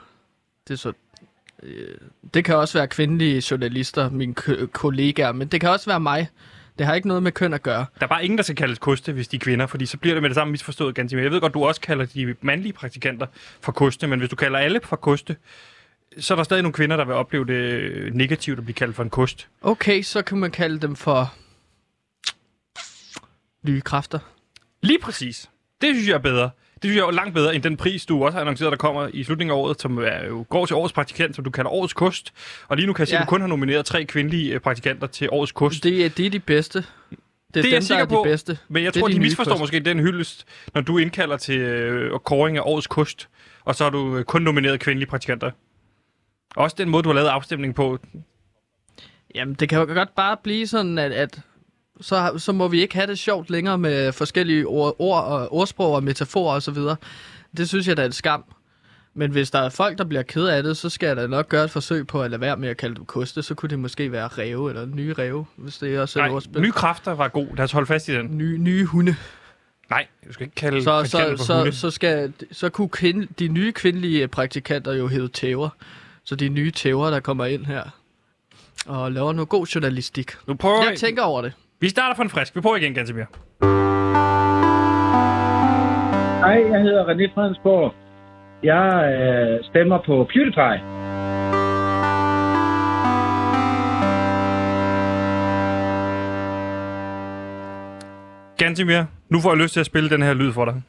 Det 0.68 0.74
er 0.74 0.78
så 0.78 0.94
det 2.34 2.46
kan 2.46 2.56
også 2.56 2.78
være 2.78 2.88
kvindelige 2.88 3.44
journalister, 3.52 4.10
mine 4.10 4.34
kollegaer, 4.74 5.32
men 5.32 5.48
det 5.48 5.62
kan 5.62 5.70
også 5.70 5.90
være 5.90 6.00
mig. 6.00 6.30
Det 6.78 6.86
har 6.86 6.94
ikke 6.94 7.08
noget 7.08 7.24
med 7.24 7.32
køn 7.32 7.54
at 7.54 7.64
gøre. 7.64 7.86
Der 8.00 8.06
er 8.06 8.08
bare 8.08 8.24
ingen, 8.24 8.38
der 8.38 8.44
skal 8.44 8.56
kaldes 8.56 8.80
koste, 8.80 9.12
hvis 9.14 9.28
de 9.28 9.36
er 9.36 9.40
kvinder, 9.40 9.68
fordi 9.68 9.86
så 9.86 9.98
bliver 9.98 10.16
det 10.16 10.22
med 10.22 10.30
det 10.30 10.36
samme 10.36 10.52
misforstået 10.52 10.96
ganske 10.96 11.22
Jeg 11.22 11.32
ved 11.32 11.42
godt, 11.42 11.54
du 11.54 11.66
også 11.66 11.82
kalder 11.82 12.06
de 12.06 12.36
mandlige 12.42 12.74
praktikanter 12.74 13.28
for 13.62 13.72
koste, 13.72 14.08
men 14.08 14.20
hvis 14.20 14.30
du 14.30 14.36
kalder 14.36 14.60
alle 14.60 14.80
for 14.84 14.96
koste, 14.96 15.36
så 16.20 16.34
er 16.34 16.36
der 16.36 16.44
stadig 16.44 16.64
nogle 16.64 16.74
kvinder, 16.74 16.98
der 16.98 17.06
vil 17.06 17.16
opleve 17.16 17.46
det 17.46 18.16
negativt 18.16 18.58
at 18.60 18.66
blive 18.66 18.76
kaldt 18.76 18.96
for 18.96 19.04
en 19.04 19.10
kost. 19.10 19.48
Okay, 19.62 20.02
så 20.02 20.22
kan 20.22 20.38
man 20.38 20.52
kalde 20.52 20.80
dem 20.80 20.96
for 20.96 21.34
nye 23.64 23.82
kræfter. 23.82 24.20
Lige 24.82 25.00
præcis. 25.00 25.50
Det 25.82 25.96
synes 25.96 26.08
jeg 26.08 26.14
er 26.14 26.20
bedre. 26.20 26.50
Det 26.82 26.90
synes 26.90 26.98
jeg 26.98 27.08
er 27.08 27.12
langt 27.12 27.34
bedre 27.34 27.56
end 27.56 27.64
den 27.64 27.78
pris, 27.78 28.06
du 28.06 28.26
også 28.26 28.34
har 28.34 28.42
annonceret, 28.42 28.72
der 28.72 28.78
kommer 28.78 29.10
i 29.14 29.24
slutningen 29.24 29.52
af 29.58 29.60
året, 29.60 29.82
som 29.82 29.98
er, 29.98 30.26
jo 30.28 30.46
går 30.50 30.66
til 30.66 30.76
årets 30.76 30.94
praktikant, 30.94 31.36
som 31.36 31.44
du 31.44 31.50
kalder 31.50 31.72
årets 31.72 31.94
kost. 31.94 32.34
Og 32.68 32.78
lige 32.78 32.88
nu 32.88 32.94
kan 32.94 33.02
jeg 33.02 33.08
se, 33.08 33.14
ja. 33.16 33.22
at 33.22 33.26
du 33.26 33.30
kun 33.30 33.42
har 33.42 33.48
nomineret 33.48 33.86
tre 33.86 34.06
kvindelige 34.06 34.54
øh, 34.54 34.60
praktikanter 34.60 35.08
til 35.08 35.30
årets 35.32 35.52
kost. 35.52 35.84
Det 35.84 36.06
er, 36.06 36.10
det 36.10 36.26
er 36.26 36.30
de 36.30 36.40
bedste. 36.40 36.80
Det 36.80 36.86
er, 37.58 37.62
det 37.62 37.74
er 37.74 37.80
dem, 37.80 37.88
der 37.88 37.98
er 37.98 38.06
på, 38.06 38.24
de 38.26 38.30
bedste. 38.30 38.58
Men 38.68 38.84
jeg 38.84 38.94
det 38.94 39.00
tror, 39.00 39.08
de, 39.08 39.14
de 39.14 39.20
misforstår 39.20 39.54
kost. 39.54 39.62
måske 39.62 39.80
den 39.80 40.00
hyldest, 40.00 40.46
når 40.74 40.82
du 40.82 40.98
indkalder 40.98 41.38
til 41.38 41.60
øh, 41.60 42.20
kåring 42.20 42.58
af 42.58 42.62
årets 42.66 42.88
kost, 42.88 43.30
og 43.66 43.76
så 43.76 43.84
har 43.84 43.92
du 43.92 44.18
øh, 44.18 44.24
kun 44.24 44.42
nomineret 44.42 44.80
kvindelige 44.80 45.10
praktikanter. 45.10 45.52
Også 46.56 46.76
den 46.80 46.90
måde, 46.90 47.04
du 47.04 47.10
har 47.10 47.14
lavet 47.14 47.28
afstemning 47.28 47.76
på. 47.76 48.00
Jamen, 49.36 49.54
det 49.54 49.70
kan 49.70 49.80
jo 49.80 49.86
godt 49.86 50.16
bare 50.16 50.38
blive 50.44 50.68
sådan, 50.68 50.98
at, 50.98 51.12
at 51.12 51.40
så, 52.02 52.34
så 52.38 52.52
må 52.52 52.68
vi 52.68 52.82
ikke 52.82 52.96
have 52.96 53.08
det 53.08 53.20
sjovt 53.20 53.50
længere 53.50 53.78
med 53.78 54.12
forskellige 54.12 54.68
ord, 54.68 54.96
ord 55.00 55.24
og 55.24 55.54
ordsprog 55.54 55.96
og 55.96 56.04
metaforer 56.04 56.56
osv. 56.56 56.78
Det 57.58 57.70
synes 57.70 57.88
jeg 57.88 57.98
da 57.98 58.02
er 58.02 58.06
en 58.06 58.12
skam. 58.12 58.44
Men 59.14 59.32
hvis 59.32 59.52
der 59.52 59.60
er 59.60 59.70
folk, 59.70 59.98
der 59.98 60.04
bliver 60.04 60.24
ked 60.24 60.46
af 60.46 60.64
det, 60.64 60.78
så 60.78 60.90
skal 60.90 61.08
jeg 61.08 61.16
da 61.16 61.28
nok 61.28 61.50
gøre 61.50 61.64
et 61.64 61.72
forsøg 61.72 62.08
på 62.08 62.22
at 62.22 62.32
lade 62.32 62.42
være 62.42 62.58
med 62.58 62.70
at 62.70 62.78
kalde 62.78 62.96
dem 62.96 63.06
koste. 63.06 63.44
Så 63.44 63.56
kunne 63.56 63.70
det 63.70 63.80
måske 63.80 64.12
være 64.12 64.28
ræve 64.28 64.70
eller 64.70 64.86
nye 64.86 65.14
ræve, 65.14 65.46
hvis 65.56 65.78
det 65.78 65.96
er 65.96 66.02
også 66.02 66.24
et 66.24 66.32
ordspil. 66.32 66.62
nye 66.62 66.72
kræfter 66.72 67.12
var 67.16 67.28
god. 67.28 67.48
Lad 67.56 67.64
os 67.64 67.72
holde 67.72 67.88
fast 67.88 68.08
i 68.08 68.14
den. 68.14 68.38
Nye, 68.38 68.58
nye 68.58 68.86
hunde. 68.86 69.16
Nej, 69.90 70.08
du 70.28 70.34
skal 70.34 70.44
ikke 70.44 70.56
kalde 70.56 70.84
så, 70.84 71.04
så, 71.06 71.44
så, 71.46 71.58
hunde. 71.58 71.72
så, 71.72 71.92
skal, 71.92 72.34
så 72.52 72.70
kunne 72.70 72.90
kvind, 72.90 73.28
de 73.40 73.48
nye 73.48 73.72
kvindelige 73.72 74.28
praktikanter 74.28 74.94
jo 74.94 75.08
hedde 75.08 75.28
tæver. 75.28 75.70
Så 76.24 76.36
de 76.36 76.50
nye 76.50 76.72
tæver, 76.72 77.10
der 77.10 77.20
kommer 77.20 77.46
ind 77.46 77.66
her 77.66 77.84
og 78.86 79.12
laver 79.12 79.34
noget 79.34 79.50
god 79.50 79.66
journalistik. 79.66 80.32
Nu 80.48 80.54
prøver 80.54 80.84
jeg 80.84 80.98
tænker 80.98 81.24
over 81.24 81.42
det. 81.42 81.54
Vi 81.80 81.90
starter 81.90 82.16
på 82.16 82.22
en 82.22 82.30
frisk. 82.30 82.56
Vi 82.56 82.58
er 82.58 82.62
på 82.62 82.76
igen, 82.76 82.94
Gansimir. 82.94 83.26
Hej, 86.40 86.72
jeg 86.72 86.82
hedder 86.82 87.06
René 87.06 87.34
Fredensborg. 87.34 87.94
Jeg 88.64 88.86
øh, 89.14 89.64
stemmer 89.64 89.98
på 89.98 90.28
PewDiePie. 90.34 90.80
Gansimir, 98.58 99.04
nu 99.30 99.40
får 99.42 99.50
jeg 99.50 99.58
lyst 99.58 99.74
til 99.74 99.80
at 99.80 99.86
spille 99.86 100.10
den 100.10 100.22
her 100.22 100.34
lyd 100.34 100.54
for 100.54 100.66
dig. 100.66 100.84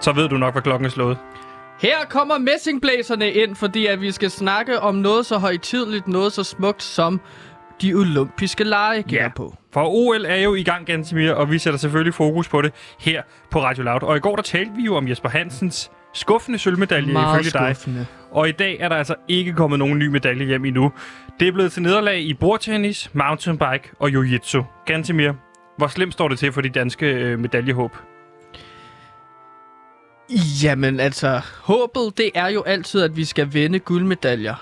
Så 0.00 0.12
ved 0.12 0.28
du 0.28 0.36
nok, 0.36 0.54
hvad 0.54 0.62
klokken 0.62 0.86
er 0.86 0.90
slået. 0.90 1.18
Her 1.80 1.96
kommer 2.10 2.38
messingblæserne 2.38 3.32
ind, 3.32 3.56
fordi 3.56 3.86
at 3.86 4.00
vi 4.00 4.10
skal 4.12 4.30
snakke 4.30 4.80
om 4.80 4.94
noget 4.94 5.26
så 5.26 5.38
højtidligt, 5.38 6.08
noget 6.08 6.32
så 6.32 6.44
smukt 6.44 6.82
som 6.82 7.20
de 7.82 7.94
olympiske 7.94 8.64
lege, 8.64 9.02
gætter 9.02 9.22
Ja. 9.24 9.28
på. 9.36 9.54
For 9.72 9.84
OL 9.88 10.24
er 10.24 10.36
jo 10.36 10.54
i 10.54 10.62
gang, 10.62 10.86
Gantimir, 10.86 11.32
og 11.32 11.50
vi 11.50 11.58
sætter 11.58 11.78
selvfølgelig 11.78 12.14
fokus 12.14 12.48
på 12.48 12.62
det 12.62 12.72
her 13.00 13.22
på 13.50 13.62
Radio 13.62 13.82
Loud. 13.84 14.02
Og 14.02 14.16
i 14.16 14.20
går 14.20 14.36
der 14.36 14.42
talte 14.42 14.70
vi 14.76 14.82
jo 14.82 14.96
om 14.96 15.08
Jesper 15.08 15.28
Hansens 15.28 15.90
skuffende 16.14 16.58
sølvmedalje 16.58 17.12
Meget 17.12 17.40
ifølge 17.40 17.50
dig. 17.66 17.76
skuffende. 17.76 18.06
Og 18.30 18.48
i 18.48 18.52
dag 18.52 18.76
er 18.80 18.88
der 18.88 18.96
altså 18.96 19.14
ikke 19.28 19.52
kommet 19.52 19.78
nogen 19.78 19.98
ny 19.98 20.06
medalje 20.06 20.44
hjem 20.46 20.64
endnu. 20.64 20.92
Det 21.40 21.48
er 21.48 21.52
blevet 21.52 21.72
til 21.72 21.82
nederlag 21.82 22.20
i 22.20 22.34
bordtennis, 22.34 23.10
mountainbike 23.14 23.90
og 23.98 24.08
jiu-jitsu. 24.08 24.62
Gantimir, 24.86 25.32
hvor 25.76 25.86
slemt 25.86 26.12
står 26.12 26.28
det 26.28 26.38
til 26.38 26.52
for 26.52 26.60
de 26.60 26.68
danske 26.68 27.06
øh, 27.06 27.38
medaljehåb? 27.38 27.96
Jamen 30.62 31.00
altså, 31.00 31.40
håbet 31.62 32.18
det 32.18 32.30
er 32.34 32.48
jo 32.48 32.62
altid, 32.62 33.02
at 33.02 33.16
vi 33.16 33.24
skal 33.24 33.52
vinde 33.52 33.78
guldmedaljer. 33.78 34.54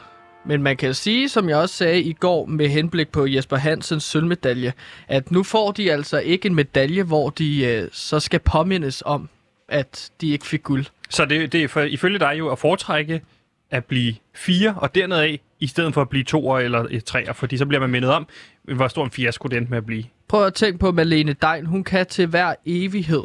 Men 0.45 0.63
man 0.63 0.77
kan 0.77 0.95
sige, 0.95 1.29
som 1.29 1.49
jeg 1.49 1.57
også 1.57 1.75
sagde 1.75 2.03
i 2.03 2.13
går 2.13 2.47
med 2.47 2.69
henblik 2.69 3.09
på 3.09 3.27
Jesper 3.27 3.57
Hansens 3.57 4.05
sølvmedalje, 4.05 4.73
at 5.09 5.31
nu 5.31 5.43
får 5.43 5.73
de 5.73 5.93
altså 5.93 6.19
ikke 6.19 6.49
en 6.49 6.55
medalje, 6.55 7.03
hvor 7.03 7.31
de 7.31 7.65
øh, 7.65 7.89
så 7.93 8.21
skal 8.21 8.41
påmindes 8.41 9.03
om, 9.07 9.29
at 9.69 10.11
de 10.21 10.31
ikke 10.31 10.47
fik 10.47 10.63
guld. 10.63 10.85
Så 11.11 11.25
det, 11.25 11.53
det 11.53 11.65
er 11.65 11.69
for, 11.69 11.81
ifølge 11.81 12.19
dig 12.19 12.35
jo 12.39 12.49
at 12.49 12.59
foretrække 12.59 13.23
at 13.71 13.85
blive 13.85 14.15
fire 14.35 14.75
og 14.77 14.95
dernede 14.95 15.23
af, 15.23 15.41
i 15.61 15.67
stedet 15.67 15.95
for 15.95 16.01
at 16.01 16.09
blive 16.09 16.25
to 16.25 16.57
eller 16.57 17.01
treer, 17.07 17.33
fordi 17.33 17.57
så 17.57 17.67
bliver 17.67 17.81
man 17.81 17.91
mindet 17.91 18.11
om, 18.11 18.27
hvor 18.63 18.89
stor 18.89 19.05
en 19.05 19.11
fiasko 19.11 19.49
det 19.49 19.57
endte 19.57 19.71
med 19.71 19.79
at 19.79 19.87
blive. 19.87 20.05
Prøv 20.29 20.47
at 20.47 20.55
tænke 20.55 20.79
på 20.79 20.93
Malene 20.93 21.33
Dein. 21.43 21.67
Hun 21.67 21.85
kan 21.85 22.07
til 22.07 22.27
hver 22.27 22.55
evighed 22.67 23.23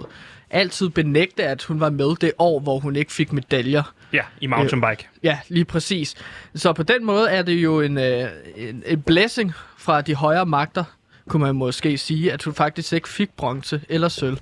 altid 0.52 0.90
benægte, 0.90 1.44
at 1.44 1.64
hun 1.64 1.80
var 1.80 1.90
med 1.90 2.16
det 2.16 2.32
år, 2.40 2.60
hvor 2.60 2.80
hun 2.80 2.96
ikke 2.96 3.14
fik 3.14 3.34
medaljer. 3.34 3.94
Ja, 4.14 4.22
i 4.42 4.48
mountainbike. 4.48 5.08
Ja, 5.24 5.40
lige 5.48 5.66
præcis. 5.66 6.16
Så 6.56 6.74
på 6.74 6.84
den 6.84 7.06
måde 7.06 7.30
er 7.30 7.42
det 7.42 7.54
jo 7.54 7.82
en, 7.82 7.98
øh, 7.98 8.28
en, 8.56 8.84
en 8.86 9.02
blessing 9.02 9.54
fra 9.78 10.02
de 10.02 10.16
højere 10.16 10.46
magter, 10.46 10.84
kunne 11.30 11.46
man 11.46 11.56
måske 11.56 11.98
sige, 11.98 12.34
at 12.34 12.44
hun 12.44 12.54
faktisk 12.54 12.94
ikke 12.94 13.10
fik 13.10 13.30
bronze 13.38 13.82
eller 13.90 14.08
sølv. 14.08 14.38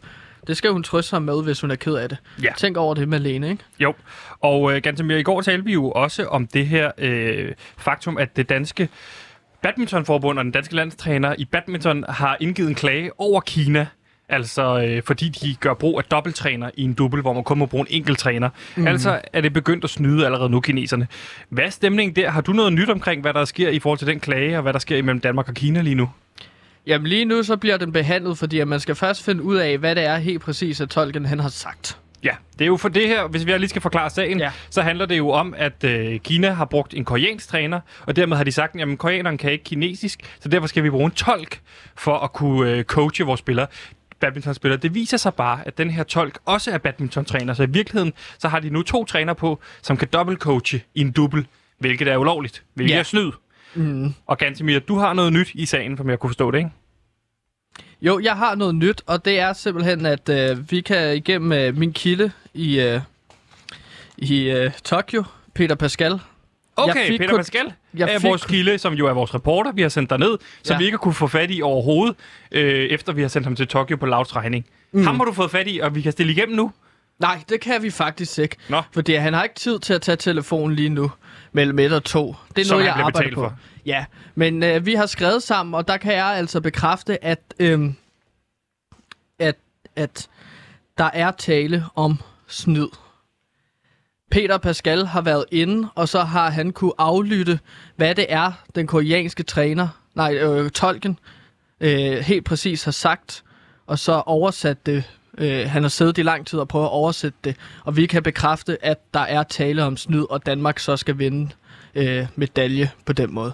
Det 0.48 0.58
skal 0.58 0.72
hun 0.72 0.84
trøste 0.84 1.10
sig 1.10 1.22
med, 1.22 1.44
hvis 1.44 1.62
hun 1.62 1.72
er 1.72 1.76
ked 1.76 1.94
af 1.94 2.10
det. 2.10 2.18
Ja. 2.44 2.52
Tænk 2.58 2.78
over 2.78 2.94
det, 2.94 3.08
Malene, 3.08 3.50
ikke? 3.50 3.64
Jo, 3.80 3.94
og 4.42 4.76
øh, 4.76 4.82
Gantemir, 4.82 5.18
i 5.18 5.24
går 5.24 5.42
talte 5.42 5.66
vi 5.66 5.74
jo 5.74 5.92
også 5.92 6.26
om 6.26 6.48
det 6.48 6.68
her 6.68 6.92
øh, 6.98 7.52
faktum, 7.78 8.18
at 8.18 8.36
det 8.36 8.50
danske 8.50 8.90
badmintonforbund 9.62 10.40
og 10.40 10.46
den 10.46 10.52
danske 10.52 10.76
landstræner 10.76 11.36
i 11.38 11.46
badminton 11.46 12.06
har 12.10 12.38
indgivet 12.40 12.70
en 12.70 12.76
klage 12.76 13.12
over 13.20 13.42
Kina. 13.42 13.88
Altså 14.30 14.84
øh, 14.88 15.04
fordi 15.06 15.30
de 15.30 15.56
gør 15.60 15.74
brug 15.74 15.98
af 16.00 16.04
dobbelttræner 16.04 16.70
i 16.74 16.84
en 16.84 16.94
dubbel, 16.94 17.22
hvor 17.22 17.34
man 17.34 17.44
kun 17.44 17.58
må 17.58 17.66
bruge 17.66 17.82
en 17.82 17.88
enkelt 17.90 18.20
træner. 18.20 18.50
Mm. 18.76 18.88
Altså 18.88 19.22
er 19.34 19.42
det 19.42 19.54
begyndt 19.54 19.84
at 19.84 19.90
snyde 19.90 20.26
allerede 20.26 20.50
nu, 20.50 20.60
kineserne. 20.60 21.08
Hvad 21.50 21.64
er 21.64 21.70
stemningen 21.70 22.16
der? 22.16 22.30
Har 22.30 22.42
du 22.42 22.52
noget 22.52 22.74
nyt 22.74 22.90
omkring, 22.90 23.22
hvad 23.22 23.34
der 23.34 23.46
sker 23.46 23.70
i 23.70 23.80
forhold 23.80 23.98
til 24.00 24.08
den 24.08 24.20
klage, 24.20 24.56
og 24.58 24.62
hvad 24.62 24.74
der 24.74 24.80
sker 24.80 24.98
imellem 24.98 25.20
Danmark 25.22 25.48
og 25.50 25.54
Kina 25.56 25.82
lige 25.82 25.96
nu? 25.96 26.10
Jamen 26.88 27.08
lige 27.08 27.26
nu 27.26 27.44
så 27.44 27.58
bliver 27.58 27.78
den 27.78 27.92
behandlet, 27.92 28.38
fordi 28.38 28.60
at 28.60 28.68
man 28.68 28.80
skal 28.80 28.96
først 28.96 29.24
finde 29.26 29.44
ud 29.44 29.56
af, 29.56 29.78
hvad 29.78 29.96
det 29.96 30.04
er 30.06 30.18
helt 30.18 30.42
præcis, 30.42 30.82
at 30.82 30.90
tolken 30.90 31.26
han 31.26 31.40
har 31.40 31.50
sagt. 31.50 31.98
Ja, 32.24 32.32
det 32.54 32.62
er 32.62 32.68
jo 32.68 32.78
for 32.78 32.90
det 32.90 33.08
her, 33.08 33.28
hvis 33.28 33.46
vi 33.46 33.58
lige 33.58 33.70
skal 33.70 33.82
forklare 33.82 34.10
sagen, 34.10 34.40
Ja. 34.40 34.52
så 34.70 34.82
handler 34.82 35.06
det 35.06 35.18
jo 35.18 35.30
om, 35.30 35.54
at 35.58 35.84
øh, 35.84 36.20
Kina 36.20 36.50
har 36.50 36.66
brugt 36.66 36.94
en 36.94 37.06
koreansk 37.06 37.48
træner, 37.48 37.80
og 38.06 38.16
dermed 38.16 38.38
har 38.38 38.44
de 38.44 38.52
sagt, 38.52 38.82
at 38.82 38.98
koreaneren 38.98 39.38
kan 39.38 39.52
ikke 39.52 39.64
kinesisk, 39.64 40.20
så 40.40 40.50
derfor 40.50 40.68
skal 40.68 40.84
vi 40.84 40.90
bruge 40.90 41.06
en 41.06 41.12
tolk 41.12 41.60
for 41.98 42.18
at 42.18 42.34
kunne 42.34 42.72
øh, 42.72 42.84
coache 42.84 43.26
vores 43.26 43.40
spillere 43.40 43.68
badmintonspillere. 44.20 44.80
Det 44.80 44.96
viser 44.96 45.18
sig 45.18 45.34
bare, 45.34 45.68
at 45.68 45.78
den 45.78 45.90
her 45.90 46.04
tolk 46.04 46.40
også 46.46 46.72
er 46.72 46.78
badmintontræner, 46.78 47.54
så 47.54 47.64
i 47.64 47.70
virkeligheden 47.70 48.14
så 48.40 48.48
har 48.48 48.60
de 48.60 48.70
nu 48.70 48.82
to 48.82 49.06
træner 49.06 49.34
på, 49.34 49.60
som 49.82 49.98
kan 49.98 50.08
dobbeltcoache 50.14 50.82
i 50.96 51.02
en 51.02 51.12
dubbel, 51.12 51.48
hvilket 51.78 52.08
er 52.08 52.18
ulovligt, 52.18 52.64
hvilket 52.74 52.94
ja. 52.94 53.00
er 53.00 53.04
snyd. 53.04 53.32
Mm. 53.76 54.14
Og 54.26 54.38
Gantemir, 54.38 54.80
du 54.80 54.98
har 54.98 55.14
noget 55.14 55.34
nyt 55.34 55.52
i 55.54 55.66
sagen, 55.66 55.98
som 55.98 56.10
jeg 56.10 56.20
kunne 56.20 56.30
forstå 56.30 56.52
det, 56.52 56.58
ikke? 56.58 56.70
Jo, 58.02 58.20
jeg 58.20 58.38
har 58.38 58.56
noget 58.56 58.76
nyt, 58.76 59.02
og 59.06 59.26
det 59.26 59.40
er 59.40 59.54
simpelthen, 59.54 60.06
at 60.06 60.30
øh, 60.30 60.72
vi 60.72 60.82
kan 60.82 61.16
igennem 61.16 61.52
øh, 61.52 61.78
min 61.78 61.94
kilde 61.94 62.32
i, 62.54 62.80
øh, 62.80 63.02
i 64.18 64.50
øh, 64.50 64.72
Tokyo, 64.84 65.24
Peter 65.54 65.76
Pascal. 65.76 66.20
Okay, 66.84 67.18
Peter 67.18 67.36
Pascal 67.38 67.74
jeg 67.94 68.14
er 68.14 68.20
fik 68.20 68.28
vores 68.30 68.46
kilde, 68.46 68.78
som 68.78 68.94
jo 68.94 69.08
er 69.08 69.14
vores 69.14 69.34
reporter, 69.34 69.72
vi 69.72 69.82
har 69.82 69.90
sendt 69.90 70.10
derned, 70.10 70.38
som 70.64 70.74
Ja. 70.74 70.78
vi 70.78 70.86
ikke 70.86 70.98
kunne 70.98 71.14
få 71.14 71.28
fat 71.28 71.52
i 71.52 71.62
overhovedet, 71.62 72.16
øh, 72.52 72.86
efter 72.86 73.14
vi 73.14 73.22
har 73.22 73.28
sendt 73.30 73.48
ham 73.48 73.56
til 73.56 73.68
Tokyo 73.68 73.98
på 73.98 74.06
Louds 74.06 74.36
regning. 74.36 74.66
Mm. 74.92 75.04
Ham 75.06 75.16
har 75.18 75.26
du 75.26 75.34
fået 75.34 75.52
fat 75.52 75.68
i, 75.68 75.80
og 75.80 75.96
vi 75.96 76.02
kan 76.02 76.12
stille 76.12 76.32
igennem 76.32 76.56
nu. 76.56 76.72
Nej, 77.20 77.40
det 77.50 77.62
kan 77.62 77.84
vi 77.84 77.90
faktisk 77.90 78.40
ikke. 78.40 78.56
Nå. 78.70 78.82
Fordi 78.94 79.14
han 79.14 79.34
har 79.34 79.44
ikke 79.44 79.56
tid 79.56 79.80
til 79.80 79.94
at 79.94 80.02
tage 80.02 80.16
telefonen 80.16 80.76
lige 80.76 80.90
nu 80.90 81.12
mellem 81.52 81.80
et 81.80 81.94
og 81.94 82.04
to. 82.04 82.36
Det 82.56 82.62
er 82.62 82.66
Som 82.66 82.76
noget, 82.76 82.86
jeg 82.88 82.96
arbejder 82.96 83.36
på. 83.36 83.42
for. 83.42 83.58
Ja, 83.86 84.06
men 84.36 84.64
øh, 84.64 84.86
vi 84.86 84.94
har 84.94 85.06
skrevet 85.06 85.44
sammen, 85.44 85.76
og 85.76 85.88
der 85.88 85.98
kan 85.98 86.14
jeg 86.14 86.26
altså 86.26 86.62
bekræfte, 86.62 87.24
at, 87.24 87.40
øh, 87.60 87.90
at, 89.40 89.56
at 89.96 90.28
der 90.98 91.10
er 91.14 91.32
tale 91.32 91.86
om 91.96 92.18
snyd. 92.48 92.88
Peter 94.32 94.58
Pascal 94.58 95.06
har 95.06 95.22
været 95.22 95.46
inde, 95.52 95.88
og 95.96 96.10
så 96.10 96.22
har 96.22 96.50
han 96.50 96.72
kunne 96.72 96.94
aflytte, 96.98 97.60
hvad 97.96 98.16
det 98.16 98.26
er, 98.30 98.52
den 98.76 98.88
koreanske 98.88 99.44
træner, 99.44 99.88
nej, 100.16 100.36
øh, 100.36 100.72
tolken, 100.72 101.20
øh, 101.80 102.18
helt 102.18 102.46
præcis 102.46 102.84
har 102.84 102.92
sagt, 102.92 103.44
og 103.88 104.00
så 104.00 104.24
oversat 104.26 104.86
det. 104.86 105.04
Øh, 105.38 105.70
han 105.70 105.82
har 105.82 105.90
siddet 105.90 106.18
i 106.18 106.24
lang 106.24 106.48
tid 106.48 106.60
og 106.60 106.68
prøvet 106.68 106.86
at 106.86 106.92
oversætte 106.92 107.38
det, 107.44 107.56
og 107.84 107.98
vi 107.98 108.06
kan 108.06 108.24
bekræfte, 108.24 108.86
at 108.86 109.14
der 109.14 109.20
er 109.20 109.44
tale 109.44 109.84
om 109.84 109.98
snyd, 109.98 110.26
og 110.30 110.46
Danmark 110.46 110.80
så 110.80 110.98
skal 110.98 111.18
vinde 111.18 111.50
øh, 111.96 112.28
medalje 112.36 112.92
på 113.06 113.14
den 113.14 113.34
måde. 113.34 113.54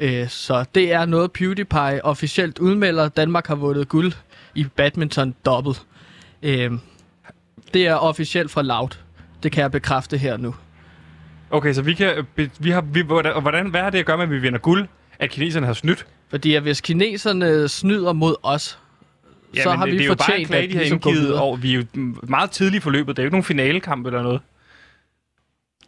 Øh, 0.00 0.28
så 0.28 0.64
det 0.74 0.92
er 0.92 1.06
noget 1.06 1.32
PewDiePie 1.32 2.04
officielt 2.04 2.58
udmelder. 2.58 3.08
Danmark 3.08 3.46
har 3.46 3.54
vundet 3.54 3.88
guld 3.88 4.12
i 4.54 4.64
badminton 4.64 5.34
dobbelt. 5.44 5.82
Øh, 6.42 6.72
det 7.74 7.86
er 7.86 7.94
officielt 7.94 8.50
fra 8.50 8.62
Loud. 8.62 9.05
Det 9.46 9.52
kan 9.52 9.62
jeg 9.62 9.70
bekræfte 9.70 10.18
her 10.18 10.36
nu. 10.36 10.54
Okay, 11.50 11.72
så 11.72 11.82
vi 11.82 11.94
kan... 11.94 12.26
Vi 12.58 12.70
har, 12.70 12.80
vi, 12.80 13.00
hvordan, 13.00 13.32
og 13.32 13.42
hvad 13.42 13.80
har 13.80 13.90
det 13.90 13.98
at 13.98 14.06
gøre 14.06 14.16
med, 14.16 14.24
at 14.24 14.30
vi 14.30 14.38
vinder 14.38 14.58
guld? 14.58 14.86
At 15.18 15.30
kineserne 15.30 15.66
har 15.66 15.72
snydt? 15.72 16.06
Fordi 16.28 16.54
at 16.54 16.62
hvis 16.62 16.80
kineserne 16.80 17.68
snyder 17.68 18.12
mod 18.12 18.34
os, 18.42 18.78
Ja, 19.54 19.62
så 19.62 19.70
har 19.70 19.84
det, 19.84 19.92
vi 19.92 19.98
det 19.98 20.04
er 20.04 20.06
jo 20.06 20.14
bare 20.14 20.40
en 20.40 20.46
fortjent, 20.46 20.48
klage, 20.48 20.62
at 20.62 20.70
de 20.70 20.74
har 20.74 20.80
ligesom 20.80 21.00
indgivet 21.06 21.38
over. 21.38 21.56
Vi 21.56 21.74
er 21.74 21.82
jo 21.94 22.14
meget 22.22 22.50
tidligt 22.50 22.82
forløbet. 22.82 23.16
Det 23.16 23.22
er 23.22 23.24
jo 23.24 23.26
ikke 23.26 23.34
nogen 23.34 23.44
finalekamp 23.44 24.06
eller 24.06 24.22
noget. 24.22 24.40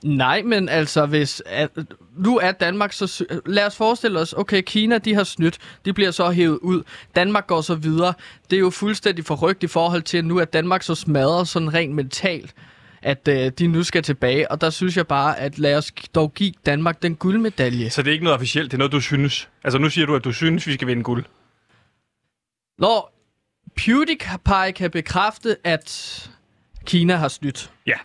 Nej, 0.04 0.42
men 0.42 0.68
altså, 0.68 1.06
hvis 1.06 1.42
at, 1.46 1.70
nu 2.16 2.38
er 2.38 2.52
Danmark 2.52 2.92
så... 2.92 3.24
Lad 3.46 3.66
os 3.66 3.76
forestille 3.76 4.20
os, 4.20 4.32
okay, 4.32 4.62
Kina, 4.62 4.98
de 4.98 5.14
har 5.14 5.24
snydt. 5.24 5.58
De 5.84 5.92
bliver 5.92 6.10
så 6.10 6.30
hævet 6.30 6.58
ud. 6.58 6.82
Danmark 7.16 7.46
går 7.46 7.60
så 7.60 7.74
videre. 7.74 8.14
Det 8.50 8.56
er 8.56 8.60
jo 8.60 8.70
fuldstændig 8.70 9.24
forrygt 9.24 9.62
i 9.62 9.66
forhold 9.66 10.02
til, 10.02 10.18
at 10.18 10.24
nu 10.24 10.38
er 10.38 10.44
Danmark 10.44 10.82
så 10.82 10.94
smadret 10.94 11.48
sådan 11.48 11.74
rent 11.74 11.94
mentalt, 11.94 12.54
at 13.02 13.28
øh, 13.28 13.52
de 13.58 13.66
nu 13.66 13.82
skal 13.82 14.02
tilbage. 14.02 14.50
Og 14.50 14.60
der 14.60 14.70
synes 14.70 14.96
jeg 14.96 15.06
bare, 15.06 15.38
at 15.38 15.58
lad 15.58 15.76
os 15.76 15.92
dog 16.14 16.34
give 16.34 16.52
Danmark 16.66 17.02
den 17.02 17.16
guldmedalje. 17.16 17.90
Så 17.90 18.02
det 18.02 18.08
er 18.08 18.12
ikke 18.12 18.24
noget 18.24 18.34
officielt, 18.34 18.70
det 18.70 18.76
er 18.76 18.78
noget, 18.78 18.92
du 18.92 19.00
synes. 19.00 19.48
Altså 19.64 19.78
nu 19.78 19.90
siger 19.90 20.06
du, 20.06 20.14
at 20.14 20.24
du 20.24 20.32
synes, 20.32 20.66
vi 20.66 20.74
skal 20.74 20.88
vinde 20.88 21.02
guld. 21.02 21.24
Når 22.78 23.14
PewDiePie 23.76 24.72
kan 24.76 24.90
bekræfte, 24.90 25.56
at 25.64 26.30
Kina 26.84 27.16
har 27.16 27.28
snydt. 27.28 27.72
Ja. 27.86 27.96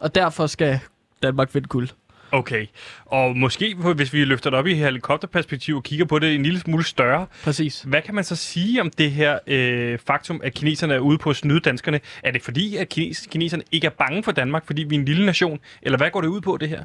Og 0.00 0.14
derfor 0.14 0.46
skal 0.46 0.80
Danmark 1.22 1.54
vinde 1.54 1.68
guld. 1.68 1.88
Okay. 2.34 2.66
Og 3.04 3.36
måske, 3.36 3.74
hvis 3.74 4.12
vi 4.12 4.24
løfter 4.24 4.50
det 4.50 4.58
op 4.58 4.66
i 4.66 4.74
helikopterperspektiv 4.74 5.76
og 5.76 5.82
kigger 5.82 6.04
på 6.04 6.18
det 6.18 6.34
en 6.34 6.42
lille 6.42 6.60
smule 6.60 6.84
større, 6.84 7.26
Præcis. 7.44 7.82
Hvad 7.82 8.02
kan 8.02 8.14
man 8.14 8.24
så 8.24 8.36
sige 8.36 8.80
om 8.80 8.90
det 8.90 9.10
her 9.10 9.38
øh, 9.46 9.98
faktum, 10.06 10.40
at 10.44 10.54
kineserne 10.54 10.94
er 10.94 10.98
ude 10.98 11.18
på 11.18 11.30
at 11.30 11.36
snyde 11.36 11.60
danskerne? 11.60 12.00
Er 12.22 12.30
det 12.30 12.42
fordi, 12.42 12.76
at 12.76 12.88
kines, 12.88 13.26
kineserne 13.30 13.62
ikke 13.72 13.86
er 13.86 13.90
bange 13.90 14.22
for 14.22 14.32
Danmark, 14.32 14.66
fordi 14.66 14.82
vi 14.82 14.94
er 14.94 14.98
en 14.98 15.04
lille 15.04 15.26
nation? 15.26 15.60
Eller 15.82 15.96
hvad 15.96 16.10
går 16.10 16.20
det 16.20 16.28
ud 16.28 16.40
på, 16.40 16.56
det 16.56 16.68
her? 16.68 16.84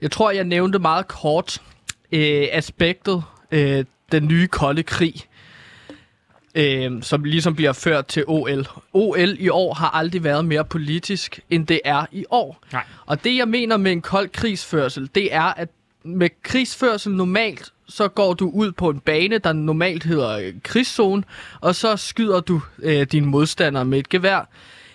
Jeg 0.00 0.10
tror, 0.10 0.30
jeg 0.30 0.44
nævnte 0.44 0.78
meget 0.78 1.08
kort 1.08 1.62
øh, 2.12 2.46
aspektet, 2.52 3.22
øh, 3.50 3.84
den 4.12 4.28
nye 4.28 4.46
kolde 4.46 4.82
krig, 4.82 5.14
øh, 6.54 7.02
som 7.02 7.24
ligesom 7.24 7.54
bliver 7.54 7.72
ført 7.72 8.06
til 8.06 8.24
OL. 8.26 8.66
OL 8.92 9.36
i 9.38 9.48
år 9.48 9.74
har 9.74 9.90
aldrig 9.90 10.24
været 10.24 10.44
mere 10.44 10.64
politisk, 10.64 11.40
end 11.50 11.66
det 11.66 11.80
er 11.84 12.06
i 12.12 12.24
år. 12.30 12.60
Nej. 12.72 12.84
Og 13.06 13.24
det, 13.24 13.36
jeg 13.36 13.48
mener 13.48 13.76
med 13.76 13.92
en 13.92 14.02
kold 14.02 14.28
krigsførsel, 14.28 15.10
det 15.14 15.34
er, 15.34 15.42
at 15.42 15.68
med 16.04 16.30
krigsførsel 16.42 17.12
normalt, 17.12 17.72
så 17.88 18.08
går 18.08 18.34
du 18.34 18.50
ud 18.50 18.72
på 18.72 18.90
en 18.90 19.00
bane, 19.00 19.38
der 19.38 19.52
normalt 19.52 20.04
hedder 20.04 20.38
øh, 20.38 20.54
krigszone, 20.62 21.22
og 21.60 21.74
så 21.74 21.96
skyder 21.96 22.40
du 22.40 22.60
øh, 22.78 23.06
dine 23.12 23.26
modstandere 23.26 23.84
med 23.84 23.98
et 23.98 24.08
gevær. 24.08 24.48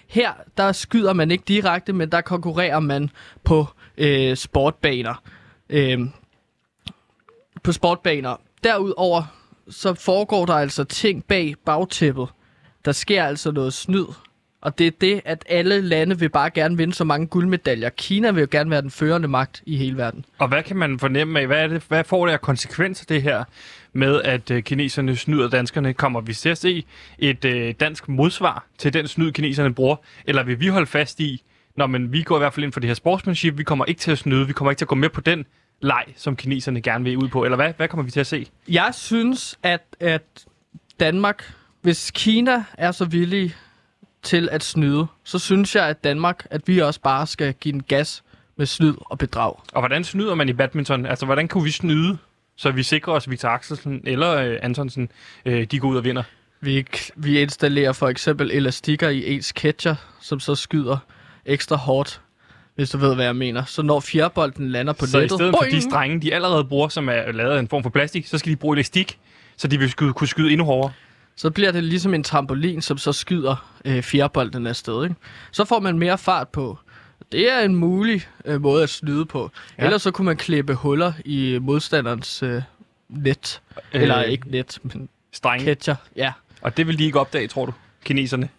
Her, 0.07 0.31
der 0.57 0.71
skyder 0.71 1.13
man 1.13 1.31
ikke 1.31 1.43
direkte, 1.47 1.93
men 1.93 2.11
der 2.11 2.21
konkurrerer 2.21 2.79
man 2.79 3.09
på 3.43 3.67
øh, 3.97 4.37
sportbaner. 4.37 5.23
Øh, 5.69 5.99
på 7.63 7.71
sportbaner. 7.71 8.41
Derudover 8.63 9.23
så 9.69 9.93
foregår 9.93 10.45
der 10.45 10.53
altså 10.53 10.83
ting 10.83 11.25
bag 11.25 11.55
bagtæppet. 11.65 12.27
Der 12.85 12.91
sker 12.91 13.23
altså 13.23 13.51
noget 13.51 13.73
snyd. 13.73 14.05
Og 14.61 14.77
det 14.77 14.87
er 14.87 14.91
det, 15.01 15.21
at 15.25 15.45
alle 15.49 15.81
lande 15.81 16.19
vil 16.19 16.29
bare 16.29 16.49
gerne 16.49 16.77
vinde 16.77 16.93
så 16.93 17.03
mange 17.03 17.27
guldmedaljer. 17.27 17.89
Kina 17.89 18.31
vil 18.31 18.41
jo 18.41 18.47
gerne 18.51 18.69
være 18.69 18.81
den 18.81 18.91
førende 18.91 19.27
magt 19.27 19.63
i 19.65 19.77
hele 19.77 19.97
verden. 19.97 20.25
Og 20.37 20.47
hvad 20.47 20.63
kan 20.63 20.77
man 20.77 20.99
fornemme 20.99 21.39
af? 21.39 21.47
Hvad, 21.47 21.63
er 21.63 21.67
det, 21.67 21.83
hvad 21.87 22.03
får 22.03 22.25
det 22.25 22.33
af 22.33 22.41
konsekvenser, 22.41 23.05
det 23.09 23.21
her 23.21 23.43
med, 23.93 24.21
at 24.21 24.51
øh, 24.51 24.63
kineserne 24.63 25.15
snyder 25.15 25.49
danskerne? 25.49 25.93
Kommer 25.93 26.21
vi 26.21 26.33
til 26.33 26.49
at 26.49 26.57
se 26.57 26.85
et 27.19 27.45
øh, 27.45 27.73
dansk 27.79 28.09
modsvar 28.09 28.65
til 28.77 28.93
den 28.93 29.07
snyd, 29.07 29.31
kineserne 29.31 29.73
bruger? 29.73 29.95
Eller 30.25 30.43
vil 30.43 30.59
vi 30.59 30.67
holde 30.67 30.87
fast 30.87 31.19
i, 31.19 31.43
når 31.77 31.87
men 31.87 32.11
vi 32.11 32.23
går 32.23 32.35
i 32.35 32.39
hvert 32.39 32.53
fald 32.53 32.63
ind 32.63 32.73
for 32.73 32.79
det 32.79 32.87
her 32.87 32.95
sportsmanship, 32.95 33.57
vi 33.57 33.63
kommer 33.63 33.85
ikke 33.85 33.99
til 33.99 34.11
at 34.11 34.17
snyde, 34.17 34.47
vi 34.47 34.53
kommer 34.53 34.71
ikke 34.71 34.79
til 34.79 34.85
at 34.85 34.89
gå 34.89 34.95
med 34.95 35.09
på 35.09 35.21
den 35.21 35.45
leg, 35.83 36.03
som 36.15 36.35
kineserne 36.35 36.81
gerne 36.81 37.03
vil 37.03 37.17
ud 37.17 37.27
på? 37.27 37.43
Eller 37.43 37.55
hvad, 37.55 37.73
hvad 37.77 37.87
kommer 37.87 38.03
vi 38.03 38.11
til 38.11 38.19
at 38.19 38.27
se? 38.27 38.47
Jeg 38.69 38.89
synes, 38.93 39.59
at, 39.63 39.95
at 39.99 40.45
Danmark, 40.99 41.53
hvis 41.81 42.11
Kina 42.11 42.63
er 42.77 42.91
så 42.91 43.05
villig 43.05 43.55
til 44.23 44.49
at 44.51 44.63
snyde, 44.63 45.07
så 45.23 45.39
synes 45.39 45.75
jeg, 45.75 45.87
at 45.87 46.03
Danmark, 46.03 46.47
at 46.49 46.67
vi 46.67 46.79
også 46.79 47.01
bare 47.01 47.27
skal 47.27 47.53
give 47.53 47.73
en 47.73 47.83
gas 47.83 48.23
med 48.55 48.65
snyd 48.65 48.93
og 48.99 49.17
bedrag. 49.17 49.55
Og 49.73 49.81
hvordan 49.81 50.03
snyder 50.03 50.35
man 50.35 50.49
i 50.49 50.53
badminton? 50.53 51.05
Altså, 51.05 51.25
hvordan 51.25 51.47
kunne 51.47 51.63
vi 51.63 51.71
snyde, 51.71 52.17
så 52.55 52.71
vi 52.71 52.83
sikrer 52.83 53.13
os, 53.13 53.27
at 53.27 53.31
Victor 53.31 53.49
Axelsen 53.49 54.01
eller 54.05 54.35
øh, 54.35 54.59
Antonsen, 54.61 55.09
øh, 55.45 55.63
de 55.63 55.79
går 55.79 55.87
ud 55.87 55.97
og 55.97 56.03
vinder? 56.03 56.23
Vi, 56.61 56.85
vi 57.15 57.39
installerer 57.39 57.93
for 57.93 58.07
eksempel 58.07 58.51
elastikker 58.51 59.09
i 59.09 59.33
ens 59.35 59.47
catcher, 59.47 59.95
som 60.21 60.39
så 60.39 60.55
skyder 60.55 60.97
ekstra 61.45 61.75
hårdt, 61.75 62.21
hvis 62.75 62.89
du 62.89 62.97
ved, 62.97 63.15
hvad 63.15 63.25
jeg 63.25 63.35
mener. 63.35 63.65
Så 63.65 63.81
når 63.81 63.99
fjerbolden 63.99 64.69
lander 64.69 64.93
på 64.93 65.05
Så 65.05 65.17
i 65.17 65.21
nettet... 65.21 65.37
stedet 65.37 65.55
for 65.59 65.63
de 65.63 65.69
boing! 65.71 65.83
strenge, 65.83 66.21
de 66.21 66.33
allerede 66.33 66.65
bruger, 66.65 66.87
som 66.87 67.09
er 67.09 67.31
lavet 67.31 67.55
af 67.55 67.59
en 67.59 67.67
form 67.67 67.83
for 67.83 67.89
plastik, 67.89 68.27
så 68.27 68.37
skal 68.37 68.51
de 68.51 68.55
bruge 68.55 68.75
elastik, 68.75 69.19
så 69.57 69.67
de 69.67 69.79
vil 69.79 69.89
skyde, 69.91 70.13
kunne 70.13 70.27
skyde 70.27 70.51
endnu 70.51 70.65
hårdere. 70.65 70.91
Så 71.35 71.49
bliver 71.51 71.71
det 71.71 71.83
ligesom 71.83 72.13
en 72.13 72.23
trampolin, 72.23 72.81
som 72.81 72.97
så 72.97 73.11
skyder 73.13 73.79
øh, 73.85 74.01
fjerbolden 74.01 74.67
afsted. 74.67 75.03
Ikke? 75.03 75.15
Så 75.51 75.65
får 75.65 75.79
man 75.79 75.99
mere 75.99 76.17
fart 76.17 76.47
på. 76.49 76.77
Det 77.31 77.51
er 77.51 77.59
en 77.59 77.75
mulig 77.75 78.21
øh, 78.45 78.61
måde 78.61 78.83
at 78.83 78.89
snyde 78.89 79.25
på. 79.25 79.51
Ja. 79.77 79.83
Ellers 79.83 80.01
så 80.01 80.11
kunne 80.11 80.25
man 80.25 80.37
klippe 80.37 80.73
huller 80.73 81.13
i 81.25 81.57
modstanderens 81.61 82.43
øh, 82.43 82.61
net. 83.09 83.61
Øh. 83.93 84.01
Eller 84.01 84.21
ikke 84.21 84.51
net, 84.51 84.79
men 84.83 85.09
strenge. 85.31 85.65
catcher. 85.65 85.95
Ja. 86.15 86.31
Og 86.61 86.77
det 86.77 86.87
vil 86.87 86.99
de 86.99 87.03
ikke 87.05 87.19
opdage, 87.19 87.47
tror 87.47 87.65
du, 87.65 87.73
kineserne? 88.05 88.49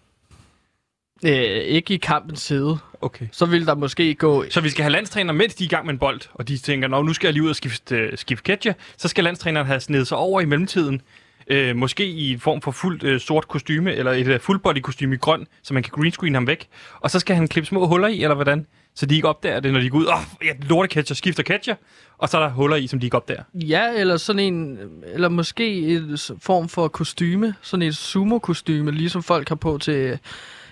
Øh, 1.26 1.32
ikke 1.64 1.94
i 1.94 1.96
kampens 1.96 2.40
side. 2.40 2.78
Okay. 3.00 3.26
Så 3.32 3.46
vil 3.46 3.66
der 3.66 3.74
måske 3.74 4.14
gå... 4.14 4.44
Så 4.50 4.60
vi 4.60 4.70
skal 4.70 4.82
have 4.82 4.92
landstræner, 4.92 5.32
mens 5.32 5.54
de 5.54 5.64
er 5.64 5.66
i 5.66 5.68
gang 5.68 5.86
med 5.86 5.94
en 5.94 5.98
bold, 5.98 6.20
og 6.34 6.48
de 6.48 6.58
tænker, 6.58 6.88
Nå, 6.88 7.02
nu 7.02 7.12
skal 7.12 7.26
jeg 7.26 7.32
lige 7.32 7.42
ud 7.42 7.48
og 7.48 7.56
skifte, 7.56 7.96
øh, 7.96 8.18
skifte 8.18 8.42
catcher, 8.42 8.72
så 8.96 9.08
skal 9.08 9.24
landstræneren 9.24 9.66
have 9.66 9.80
snedet 9.80 10.08
sig 10.08 10.16
over 10.16 10.40
i 10.40 10.44
mellemtiden. 10.44 11.02
Øh, 11.48 11.76
måske 11.76 12.06
i 12.06 12.32
en 12.32 12.40
form 12.40 12.60
for 12.60 12.70
fuldt 12.70 13.02
øh, 13.02 13.20
sort 13.20 13.48
kostyme, 13.48 13.94
eller 13.94 14.12
et 14.12 14.26
øh, 14.26 14.40
full 14.40 14.58
body 14.58 14.78
kostyme 14.78 15.14
i 15.14 15.18
grøn, 15.18 15.46
så 15.62 15.74
man 15.74 15.82
kan 15.82 15.92
greenscreen 15.94 16.34
ham 16.34 16.46
væk. 16.46 16.68
Og 17.00 17.10
så 17.10 17.18
skal 17.18 17.36
han 17.36 17.48
klippe 17.48 17.66
små 17.66 17.86
huller 17.86 18.08
i, 18.08 18.22
eller 18.22 18.34
hvordan? 18.34 18.66
Så 18.94 19.06
de 19.06 19.14
ikke 19.14 19.28
opdager 19.28 19.60
det, 19.60 19.72
når 19.72 19.80
de 19.80 19.90
går 19.90 19.98
ud. 19.98 20.06
Åh, 20.06 20.14
oh, 20.14 20.46
ja, 20.46 20.52
lorte 20.68 20.88
catcher, 20.88 21.14
skifter 21.14 21.42
catcher. 21.42 21.74
Og 22.18 22.28
så 22.28 22.38
er 22.38 22.42
der 22.42 22.50
huller 22.50 22.76
i, 22.76 22.86
som 22.86 23.00
de 23.00 23.06
ikke 23.06 23.16
opdager. 23.16 23.42
Ja, 23.54 23.92
eller 23.92 24.16
sådan 24.16 24.54
en... 24.54 24.78
Eller 25.06 25.28
måske 25.28 25.76
en 25.76 26.18
form 26.40 26.68
for 26.68 26.88
kostyme. 26.88 27.54
Sådan 27.62 27.82
et 27.82 27.96
sumo-kostyme, 27.96 28.90
ligesom 28.90 29.22
folk 29.22 29.48
har 29.48 29.56
på 29.56 29.78
til 29.78 30.18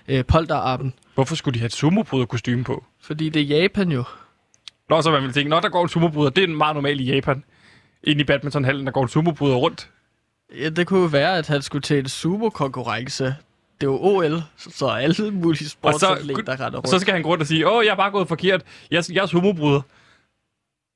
øh, 0.07 0.25
polterappen. 0.25 0.93
Hvorfor 1.15 1.35
skulle 1.35 1.53
de 1.53 1.59
have 1.59 1.65
et 1.65 1.73
sumo 1.73 2.03
kostyme 2.03 2.63
på? 2.63 2.85
Fordi 3.01 3.29
det 3.29 3.41
er 3.41 3.45
Japan 3.61 3.91
jo. 3.91 4.03
Nå, 4.89 5.01
så 5.01 5.11
man 5.11 5.23
vil 5.23 5.33
tænke, 5.33 5.49
nå, 5.49 5.59
der 5.59 5.69
går 5.69 5.83
en 5.83 5.89
sumo 5.89 6.29
Det 6.29 6.43
er 6.43 6.47
meget 6.47 6.75
normalt 6.75 7.01
i 7.01 7.13
Japan. 7.15 7.43
Inde 8.03 8.21
i 8.21 8.23
badmintonhallen, 8.23 8.85
der 8.85 8.91
går 8.91 9.01
en 9.03 9.09
sumo 9.09 9.31
rundt. 9.31 9.89
Ja, 10.59 10.69
det 10.69 10.87
kunne 10.87 10.99
jo 11.01 11.05
være, 11.05 11.37
at 11.37 11.47
han 11.47 11.61
skulle 11.61 11.81
til 11.81 11.99
en 11.99 12.09
sumo-konkurrence. 12.09 13.23
Det 13.81 13.87
er 13.87 13.91
jo 13.91 13.97
OL, 14.01 14.43
så 14.57 14.87
alle 14.87 15.31
mulige 15.31 15.69
sportsatleter 15.69 16.51
render 16.51 16.65
Og 16.65 16.73
rundt. 16.75 16.89
så 16.89 16.99
skal 16.99 17.13
han 17.13 17.23
gå 17.23 17.29
rundt 17.29 17.41
og 17.41 17.47
sige, 17.47 17.69
åh, 17.69 17.85
jeg 17.85 17.91
er 17.91 17.95
bare 17.95 18.11
gået 18.11 18.27
forkert. 18.27 18.61
Jeg, 18.91 19.03
jeg 19.11 19.21
er 19.21 19.25
sumobryder. 19.25 19.81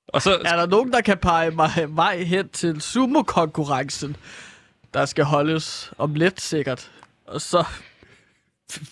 Og 0.08 0.22
så, 0.22 0.38
Er 0.46 0.56
der 0.56 0.66
nogen, 0.66 0.94
der 0.94 1.02
kan 1.02 1.18
pege 1.18 1.52
mig 1.52 1.70
vej 1.90 2.24
hen 2.24 2.50
til 2.50 2.82
sumo-konkurrencen, 2.82 4.16
der 4.94 5.06
skal 5.06 5.24
holdes 5.26 5.92
om 5.98 6.14
lidt 6.14 6.42
sikkert? 6.42 6.92
Og 7.28 7.42
så 7.42 7.64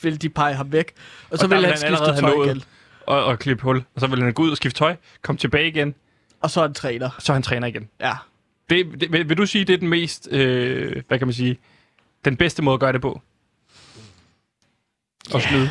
vil 0.02 0.22
de 0.22 0.30
pege 0.30 0.54
ham 0.56 0.72
væk. 0.72 0.94
Og 1.30 1.38
så 1.38 1.46
Og 1.46 1.50
vil 1.50 1.58
han 1.60 1.66
han 1.70 1.78
skifte 1.78 2.22
tøj 2.22 2.46
igen. 2.46 2.64
og, 3.08 3.26
og 3.26 3.40
klippe 3.40 3.64
hul. 3.64 3.84
Og 3.96 4.02
så 4.02 4.08
vil 4.08 4.22
han 4.24 4.34
gå 4.34 4.44
ud 4.44 4.52
og 4.52 4.58
skifte 4.58 4.80
tøj, 4.80 4.96
komme 5.22 5.40
tilbage 5.40 5.68
igen, 5.68 5.96
Og 6.42 6.52
så 6.52 6.60
er 6.60 6.64
han 6.66 6.74
træner. 6.74 7.10
så 7.20 7.32
er 7.32 7.34
han 7.34 7.44
træner 7.44 7.68
igen. 7.68 7.90
Ja. 8.02 8.14
Det, 8.70 9.02
det, 9.02 9.12
vil, 9.12 9.30
vil 9.30 9.38
du 9.38 9.46
sige, 9.46 9.66
det 9.66 9.74
er 9.74 9.78
den 9.78 9.90
mest, 9.90 10.28
øh, 10.32 11.04
hvad 11.08 11.18
kan 11.20 11.28
man 11.28 11.34
sige, 11.34 11.58
den 12.26 12.38
bedste 12.38 12.62
måde 12.62 12.74
at 12.74 12.80
gøre 12.80 12.94
det 12.94 13.02
på? 13.02 13.22
At 15.36 15.42
snyde. 15.42 15.70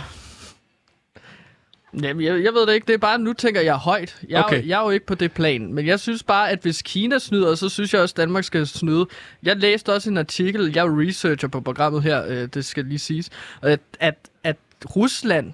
Jamen, 2.02 2.24
jeg, 2.24 2.44
jeg 2.44 2.52
ved 2.54 2.66
det 2.66 2.74
ikke. 2.74 2.86
Det 2.86 2.94
er 2.94 2.98
bare, 2.98 3.18
nu 3.18 3.32
tænker 3.32 3.60
jeg 3.60 3.74
højt. 3.76 4.16
Jeg, 4.28 4.44
okay. 4.44 4.56
Er, 4.56 4.60
jo- 4.62 4.68
jeg 4.68 4.78
er 4.80 4.84
jo 4.84 4.90
ikke 4.90 5.06
på 5.06 5.14
det 5.14 5.32
plan. 5.32 5.72
Men 5.72 5.86
jeg 5.86 6.00
synes 6.00 6.22
bare, 6.22 6.50
at 6.50 6.58
hvis 6.62 6.82
Kina 6.82 7.18
snyder, 7.18 7.54
så 7.54 7.68
synes 7.68 7.92
jeg 7.94 8.00
også, 8.02 8.12
at 8.12 8.16
Danmark 8.16 8.44
skal 8.44 8.66
snyde. 8.66 9.06
Jeg 9.42 9.56
læste 9.56 9.92
også 9.92 10.10
en 10.10 10.18
artikel. 10.18 10.72
Jeg 10.74 10.86
er 10.86 11.00
researcher 11.00 11.48
på 11.48 11.60
programmet 11.60 12.02
her, 12.02 12.24
øh, 12.26 12.48
det 12.54 12.64
skal 12.64 12.84
lige 12.84 12.98
siges. 12.98 13.30
At, 13.62 13.80
at, 14.00 14.14
at 14.44 14.56
Rusland 14.96 15.52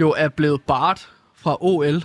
jo 0.00 0.10
er 0.16 0.28
blevet 0.28 0.60
bart 0.62 1.08
fra 1.36 1.56
OL. 1.60 2.02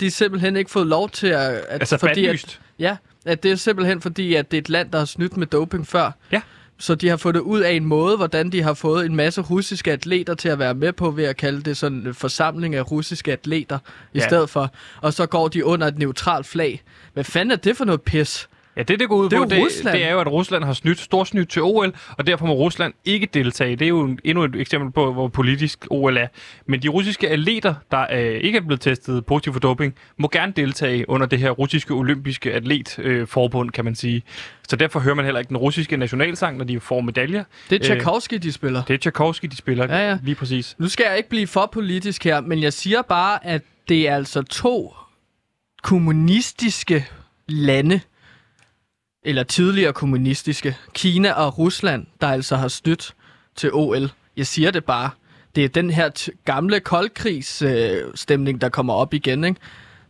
De 0.00 0.04
har 0.04 0.10
simpelthen 0.10 0.56
ikke 0.56 0.70
fået 0.70 0.86
lov 0.86 1.10
til 1.10 1.26
at... 1.26 1.40
at 1.52 1.64
Altså 1.70 1.98
fordi 1.98 2.26
at. 2.26 2.60
Ja, 2.78 2.96
at 3.26 3.42
det 3.42 3.50
er 3.50 3.56
simpelthen 3.56 4.00
fordi, 4.00 4.34
at 4.34 4.50
det 4.50 4.56
er 4.56 4.60
et 4.60 4.68
land, 4.68 4.90
der 4.92 4.98
har 4.98 5.04
snydt 5.04 5.36
med 5.36 5.46
doping 5.46 5.86
før. 5.86 6.10
Ja. 6.32 6.40
Så 6.80 6.94
de 6.94 7.08
har 7.08 7.16
fundet 7.16 7.40
ud 7.40 7.60
af 7.60 7.72
en 7.72 7.84
måde, 7.84 8.16
hvordan 8.16 8.50
de 8.52 8.62
har 8.62 8.74
fået 8.74 9.06
en 9.06 9.16
masse 9.16 9.40
russiske 9.40 9.92
atleter 9.92 10.34
til 10.34 10.48
at 10.48 10.58
være 10.58 10.74
med 10.74 10.92
på, 10.92 11.10
ved 11.10 11.24
at 11.24 11.36
kalde 11.36 11.62
det 11.62 11.76
sådan 11.76 11.98
en 12.06 12.14
forsamling 12.14 12.74
af 12.74 12.90
russiske 12.90 13.32
atleter 13.32 13.78
i 14.14 14.18
Ja. 14.18 14.26
stedet 14.28 14.50
for. 14.50 14.70
Og 15.02 15.12
så 15.12 15.26
går 15.26 15.48
de 15.48 15.64
under 15.64 15.86
et 15.86 15.98
neutralt 15.98 16.46
flag. 16.46 16.82
Hvad 17.14 17.24
fanden 17.24 17.50
er 17.52 17.56
det 17.56 17.76
for 17.76 17.84
noget 17.84 18.02
pis? 18.02 18.48
Ja, 18.78 18.82
det 18.82 19.00
det 19.00 19.08
går 19.08 19.16
ud 19.16 19.28
Det 19.28 19.38
på, 19.38 19.44
det, 19.44 19.58
Rusland. 19.64 19.96
det 19.96 20.06
er 20.06 20.12
jo, 20.12 20.20
at 20.20 20.26
Rusland 20.26 20.64
har 20.64 20.72
snydt, 20.72 21.00
storsnydt 21.00 21.48
til 21.50 21.62
OL, 21.62 21.94
og 22.18 22.26
derfor 22.26 22.46
må 22.46 22.52
Rusland 22.52 22.94
ikke 23.04 23.28
deltage. 23.34 23.76
Det 23.76 23.84
er 23.84 23.88
jo 23.88 24.00
en- 24.04 24.18
endnu 24.24 24.44
et 24.44 24.56
eksempel 24.56 24.92
på, 24.92 25.12
hvor 25.12 25.28
politisk 25.28 25.86
OL 25.90 26.16
er. 26.16 26.26
Men 26.66 26.82
de 26.82 26.88
russiske 26.88 27.28
atleter, 27.30 27.74
der 27.90 28.06
øh, 28.12 28.40
ikke 28.40 28.56
er 28.58 28.62
blevet 28.62 28.80
testet 28.80 29.26
positivt 29.26 29.54
for 29.54 29.60
doping, 29.60 29.94
må 30.18 30.28
gerne 30.32 30.52
deltage 30.56 31.10
under 31.10 31.26
det 31.26 31.38
her 31.38 31.50
russiske 31.50 31.94
olympiske 31.94 32.52
atletforbund, 32.52 33.08
øh, 33.08 33.26
forbund, 33.26 33.70
kan 33.70 33.84
man 33.84 33.94
sige. 33.94 34.22
Så 34.68 34.76
derfor 34.76 35.00
hører 35.00 35.14
man 35.14 35.24
heller 35.24 35.38
ikke 35.38 35.48
den 35.48 35.56
russiske 35.56 35.96
nationalsang, 35.96 36.56
når 36.58 36.64
de 36.64 36.80
får 36.80 37.00
medaljer. 37.00 37.44
Det 37.70 37.76
er 37.76 37.80
Øh, 37.80 37.84
Tchaikovsky, 37.84 38.34
de 38.34 38.52
spiller. 38.52 38.82
Det 38.84 38.94
er 38.94 38.98
Tchaikovsky, 38.98 39.46
de 39.46 39.56
spiller. 39.56 39.86
Ja, 39.96 40.08
ja. 40.10 40.18
Lige 40.22 40.34
præcis. 40.34 40.76
Nu 40.78 40.88
skal 40.88 41.06
jeg 41.08 41.16
ikke 41.16 41.28
blive 41.28 41.46
for 41.46 41.68
politisk 41.72 42.24
her, 42.24 42.40
men 42.40 42.62
jeg 42.62 42.72
siger 42.72 43.02
bare, 43.02 43.46
at 43.46 43.62
det 43.88 44.08
er 44.08 44.14
altså 44.16 44.42
to 44.42 44.94
kommunistiske 45.82 47.06
lande, 47.48 48.00
eller 49.24 49.42
tidligere 49.42 49.92
kommunistiske, 49.92 50.76
Kina 50.92 51.32
og 51.32 51.58
Rusland, 51.58 52.06
der 52.20 52.26
altså 52.28 52.56
har 52.56 52.68
stødt 52.68 53.14
til 53.56 53.70
OL. 53.72 54.10
Jeg 54.36 54.46
siger 54.46 54.70
det 54.70 54.84
bare. 54.84 55.10
Det 55.56 55.64
er 55.64 55.68
den 55.68 55.90
her 55.90 56.30
gamle 56.44 56.80
koldkrigsstemning, 56.80 58.56
øh, 58.56 58.60
der 58.60 58.68
kommer 58.68 58.94
op 58.94 59.14
igen, 59.14 59.44
ikke? 59.44 59.60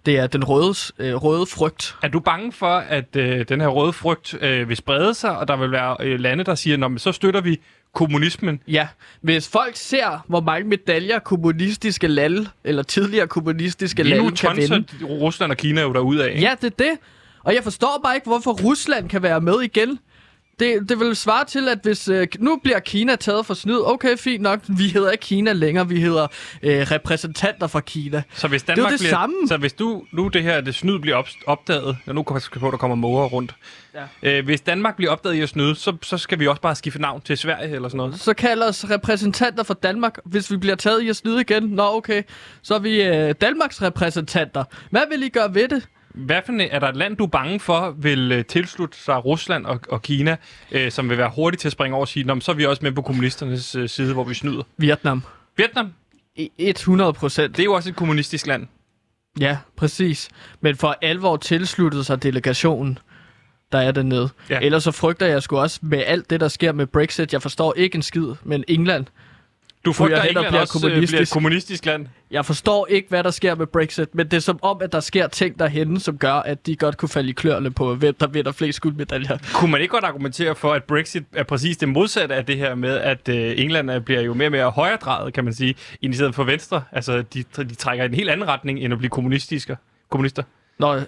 Det 0.07 0.19
er 0.19 0.27
den 0.27 0.45
røde, 0.45 0.75
øh, 0.99 1.15
røde 1.15 1.47
frygt. 1.47 1.97
Er 2.03 2.09
du 2.09 2.21
bange 2.21 2.53
for, 2.53 2.77
at 2.77 3.17
øh, 3.17 3.49
den 3.49 3.61
her 3.61 3.69
røde 3.69 3.93
frygt 3.93 4.35
øh, 4.41 4.69
vil 4.69 4.77
sprede 4.77 5.15
sig, 5.15 5.39
og 5.39 5.49
der 5.49 5.57
vil 5.57 5.71
være 5.71 5.97
øh, 6.01 6.21
lande, 6.21 6.45
der 6.45 6.55
siger, 6.55 6.77
Nå, 6.77 6.89
men 6.89 6.99
så 6.99 7.13
støtter 7.13 7.41
vi 7.41 7.61
kommunismen? 7.95 8.61
Ja, 8.69 8.89
hvis 9.21 9.49
folk 9.49 9.77
ser, 9.77 10.25
hvor 10.27 10.41
mange 10.41 10.69
medaljer 10.69 11.19
kommunistiske 11.19 12.09
lande, 12.09 12.47
eller 12.65 12.83
tidligere 12.83 13.27
kommunistiske 13.27 14.03
Lige 14.03 14.17
nu 14.17 14.23
lande 14.23 14.37
kan 14.37 14.57
vinde, 14.57 14.69
tonser 14.69 15.07
Rusland 15.07 15.53
og 15.53 15.57
Kina 15.57 15.81
jo 15.81 15.93
derude 15.93 16.31
af. 16.31 16.41
Ja, 16.41 16.55
det 16.61 16.67
er 16.67 16.85
det. 16.85 16.99
Og 17.49 17.55
jeg 17.55 17.63
forstår 17.63 18.01
bare 18.05 18.15
ikke, 18.15 18.27
hvorfor 18.27 18.53
Rusland 18.53 19.09
kan 19.09 19.23
være 19.23 19.41
med 19.41 19.61
igen. 19.63 19.99
Det, 20.61 20.89
det 20.89 21.01
vil 21.01 21.17
svare 21.17 21.45
til, 21.45 21.69
at 21.69 21.79
hvis 21.83 22.09
øh, 22.09 22.27
nu 22.39 22.61
bliver 22.63 22.79
Kina 22.79 23.17
taget 23.17 23.47
for 23.47 23.55
snyd, 23.55 23.81
okay, 23.85 24.17
fint 24.17 24.43
nok, 24.43 24.61
vi 24.69 24.89
hedder 24.89 25.11
ikke 25.11 25.23
Kina 25.23 25.53
længere, 25.53 25.89
vi 25.89 26.01
hedder 26.01 26.27
øh, 26.63 26.81
repræsentanter 26.91 27.67
fra 27.67 27.81
Kina. 27.81 28.23
Så 28.35 28.49
hvis 28.49 28.63
Det 28.63 28.71
er 28.71 28.75
Danmark 28.75 28.93
det 28.93 29.01
bliver, 29.01 29.11
samme. 29.11 29.35
Så 29.49 29.57
hvis 29.57 29.73
du, 29.73 30.03
nu 30.13 30.29
det 30.29 30.43
her 30.43 30.61
det 30.61 30.75
snyd 30.75 30.99
bliver 30.99 31.17
op, 31.17 31.29
opdaget, 31.47 31.97
og 32.07 32.15
nu 32.15 32.23
kan 32.23 32.35
jeg 32.53 32.61
på, 32.61 32.67
at 32.67 32.73
der 32.73 32.79
kommer 32.79 32.95
måger 32.95 33.27
rundt. 33.27 33.55
Ja. 34.23 34.39
Øh, 34.39 34.45
hvis 34.45 34.61
Danmark 34.61 34.97
bliver 34.97 35.13
opdaget 35.13 35.35
i 35.35 35.41
at 35.41 35.49
snyde, 35.49 35.75
så, 35.75 35.97
så 36.03 36.19
skal 36.19 36.39
vi 36.39 36.47
også 36.47 36.63
bare 36.63 36.75
skifte 36.75 37.01
navn 37.01 37.21
til 37.21 37.37
Sverige 37.39 37.75
eller 37.75 37.89
sådan 37.89 37.97
noget. 37.97 38.21
Så 38.21 38.35
kalder 38.35 38.69
os 38.69 38.91
repræsentanter 38.91 39.63
for 39.63 39.75
Danmark, 39.75 40.19
hvis 40.25 40.51
vi 40.51 40.57
bliver 40.57 40.77
taget 40.77 41.03
i 41.03 41.09
at 41.09 41.17
snyde 41.17 41.41
igen. 41.41 41.63
Nå, 41.63 41.97
okay, 41.97 42.23
så 42.63 42.75
er 42.75 42.79
vi 42.79 43.03
øh, 43.03 43.35
Danmarks 43.41 43.83
repræsentanter. 43.83 44.65
Hvad 44.91 45.03
vil 45.11 45.23
I 45.23 45.29
gøre 45.29 45.55
ved 45.55 45.69
det? 45.69 45.89
Hvad 46.19 46.41
for 46.47 46.53
er 46.71 46.79
der 46.79 46.89
et 46.89 46.97
land, 46.97 47.17
du 47.17 47.25
er 47.25 47.29
bange 47.29 47.61
for, 47.61 47.91
vil 47.99 48.33
øh, 48.33 48.45
tilslutte 48.45 48.99
sig 48.99 49.25
Rusland 49.25 49.67
og, 49.67 49.81
og 49.89 50.03
Kina, 50.03 50.37
øh, 50.73 50.91
som 50.91 51.11
vil 51.11 51.19
være 51.19 51.31
hurtigt 51.35 51.61
til 51.61 51.69
at 51.69 51.73
springe 51.73 51.95
over 51.95 52.05
og 52.05 52.09
sige, 52.09 52.41
så 52.41 52.51
er 52.53 52.57
vi 52.57 52.67
også 52.67 52.83
med 52.83 52.93
på 52.93 53.03
kommunisternes 53.03 53.75
øh, 53.75 53.89
side, 53.89 54.13
hvor 54.13 54.25
vi 54.25 54.35
snyder? 54.35 54.63
Vietnam. 54.77 55.23
Vietnam, 55.57 55.93
I- 56.37 56.51
100 56.59 57.13
procent. 57.13 57.57
det 57.57 57.63
er 57.63 57.65
jo 57.65 57.73
også 57.73 57.89
et 57.89 57.97
kommunistisk 57.97 58.47
land. 58.47 58.67
Ja, 59.41 59.59
præcis. 59.77 60.29
Men 60.61 60.77
for 60.77 60.97
alvor 61.03 61.37
tilsluttede 61.37 62.05
sig 62.05 62.23
delegationen. 62.23 62.99
der 63.73 63.79
er 63.79 63.93
dernede. 63.93 64.29
Ja. 64.51 64.59
Ellers 64.63 64.85
så 64.85 64.91
frygter 64.91 65.27
jeg 65.27 65.43
sgu 65.43 65.59
også 65.59 65.79
med 65.83 66.03
alt 66.07 66.31
det, 66.31 66.41
der 66.41 66.49
sker 66.49 66.73
med 66.73 66.87
Brexit. 66.87 67.33
Jeg 67.33 67.43
forstår 67.43 67.75
ikke 67.77 67.97
en 67.97 68.03
skid, 68.03 68.27
men 68.45 68.65
England. 68.69 69.07
Du 69.85 69.93
frygter, 69.93 70.21
at 70.21 70.29
England 70.29 70.47
bliver 70.47 70.61
også 70.61 70.73
kommunistisk. 70.73 71.11
bliver 71.13 71.23
et 71.23 71.31
kommunistisk. 71.31 71.87
land? 71.87 72.07
Jeg 72.31 72.45
forstår 72.47 72.87
ikke, 72.87 73.09
hvad 73.09 73.25
der 73.25 73.31
sker 73.31 73.55
med 73.55 73.67
Brexit, 73.67 74.15
men 74.15 74.27
det 74.29 74.37
er 74.37 74.41
som 74.41 74.59
om, 74.63 74.79
at 74.83 74.93
der 74.93 75.01
sker 75.01 75.27
ting 75.29 75.59
derhenne, 75.59 76.01
som 76.01 76.19
gør, 76.19 76.33
at 76.33 76.67
de 76.67 76.77
godt 76.77 76.97
kunne 76.97 77.09
falde 77.09 77.29
i 77.29 77.33
kløerne 77.33 77.71
på, 77.71 77.95
hvem 77.95 78.15
der 78.21 78.27
vinder 78.27 78.53
flest 78.53 78.81
guldmedaljer. 78.81 79.39
Kunne 79.55 79.71
man 79.71 79.81
ikke 79.81 79.93
godt 79.93 80.05
argumentere 80.05 80.55
for, 80.55 80.73
at 80.73 80.85
Brexit 80.85 81.25
er 81.33 81.43
præcis 81.43 81.77
det 81.77 81.89
modsatte 81.89 82.35
af 82.35 82.47
det 82.47 82.57
her 82.57 82.75
med, 82.75 82.97
at 82.97 83.29
øh, 83.29 83.55
England 83.57 83.91
er- 83.91 83.99
bliver 84.01 84.21
jo 84.21 84.35
mere 84.35 84.49
og 84.49 84.53
mere 84.53 84.71
højredrejet, 84.71 85.33
kan 85.35 85.45
man 85.45 85.55
sige, 85.55 85.75
i 86.01 86.13
stedet 86.13 86.35
for 86.35 86.45
venstre? 86.45 86.83
Altså, 86.93 87.23
de, 87.23 87.45
de 87.57 87.75
trækker 87.75 88.05
i 88.05 88.09
en 88.09 88.15
helt 88.15 88.31
anden 88.31 88.49
retning, 88.49 88.79
end 88.81 88.93
at 88.93 88.99
blive 88.99 89.11
kommunistiske. 89.11 89.77
kommunister. 90.11 90.43
Nå, 90.79 90.95
øh, 90.95 91.03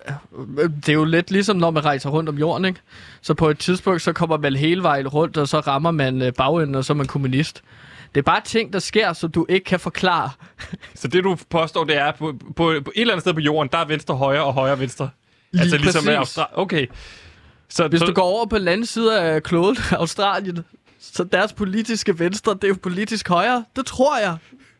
det 0.77 0.89
er 0.89 0.93
jo 0.93 1.05
lidt 1.05 1.31
ligesom, 1.31 1.57
når 1.57 1.71
man 1.71 1.85
rejser 1.85 2.11
rundt 2.11 2.29
om 2.29 2.39
jorden, 2.39 2.65
ikke? 2.65 2.81
Så 3.23 3.35
på 3.35 3.49
et 3.49 3.59
tidspunkt, 3.59 4.03
så 4.03 4.13
kommer 4.13 4.37
man 4.39 4.57
hele 4.57 4.83
vejen 4.83 5.09
rundt, 5.09 5.37
og 5.37 5.49
så 5.49 5.61
rammer 5.61 5.91
man 5.91 6.23
øh, 6.23 6.33
bagenden, 6.33 6.75
og 6.75 6.85
så 6.85 6.93
er 6.93 6.97
man 6.97 7.07
kommunist. 7.07 7.63
Det 8.15 8.21
er 8.21 8.23
bare 8.23 8.41
ting, 8.45 8.73
der 8.73 8.79
sker, 8.79 9.13
som 9.13 9.31
du 9.31 9.47
ikke 9.49 9.65
kan 9.65 9.81
forklare. 9.81 10.31
Så 10.95 11.09
det, 11.09 11.25
du 11.25 11.37
påstår, 11.51 11.85
det 11.85 11.97
er, 11.97 12.13
på, 12.13 12.33
på, 12.47 12.53
på 12.57 12.67
et 12.69 13.01
eller 13.01 13.15
andet 13.15 13.23
sted 13.23 13.35
på 13.35 13.41
jorden, 13.41 13.69
der 13.73 13.79
er 13.79 13.85
venstre 13.85 14.17
højre 14.17 14.45
og 14.45 14.55
højre 14.55 14.79
venstre. 14.79 15.11
Lige 15.53 15.63
altså 15.63 15.77
ligesom 15.77 16.05
præcis. 16.05 16.39
Austra- 16.39 16.51
Okay. 16.59 16.87
Så, 17.69 17.89
Hvis 17.89 18.01
så, 18.01 18.07
du 18.07 18.13
går 18.13 18.23
over 18.23 18.47
på 18.47 18.59
den 18.59 18.69
anden 18.69 18.87
side 18.87 19.21
af 19.21 19.43
kloden, 19.43 19.77
Australien, 20.01 20.59
så 21.01 21.25
deres 21.25 21.53
politiske 21.53 22.19
venstre, 22.19 22.55
det 22.55 22.65
er 22.65 22.69
jo 22.69 22.77
politisk 22.83 23.29
højre. 23.29 23.65
Det 23.77 23.87
tror 23.87 24.19
jeg. 24.19 24.37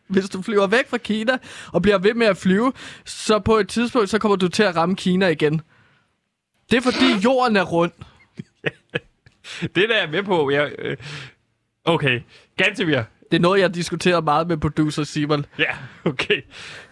Hvis 0.07 0.29
du 0.29 0.41
flyver 0.41 0.67
væk 0.67 0.89
fra 0.89 0.97
Kina 0.97 1.37
og 1.73 1.81
bliver 1.81 1.97
ved 1.97 2.13
med 2.13 2.27
at 2.27 2.37
flyve, 2.37 2.73
så 3.05 3.39
på 3.39 3.55
et 3.57 3.67
tidspunkt, 3.69 4.09
så 4.09 4.19
kommer 4.19 4.35
du 4.35 4.47
til 4.47 4.63
at 4.63 4.75
ramme 4.75 4.95
Kina 4.95 5.27
igen. 5.27 5.61
Det 6.71 6.77
er 6.77 6.81
fordi 6.81 7.05
jorden 7.25 7.55
er 7.55 7.63
rund. 7.63 7.91
Det 9.61 9.75
der 9.75 9.95
er 9.95 9.99
jeg 10.01 10.09
med 10.09 10.23
på. 10.23 10.51
Jeg, 10.51 10.71
øh, 10.79 10.97
okay. 11.85 12.21
Gantemir. 12.57 13.01
Det 13.31 13.37
er 13.37 13.41
noget, 13.41 13.59
jeg 13.61 13.75
diskuterer 13.75 14.21
meget 14.21 14.47
med 14.47 14.57
producer 14.57 15.03
Simon. 15.03 15.45
Ja, 15.59 15.71
okay. 16.05 16.41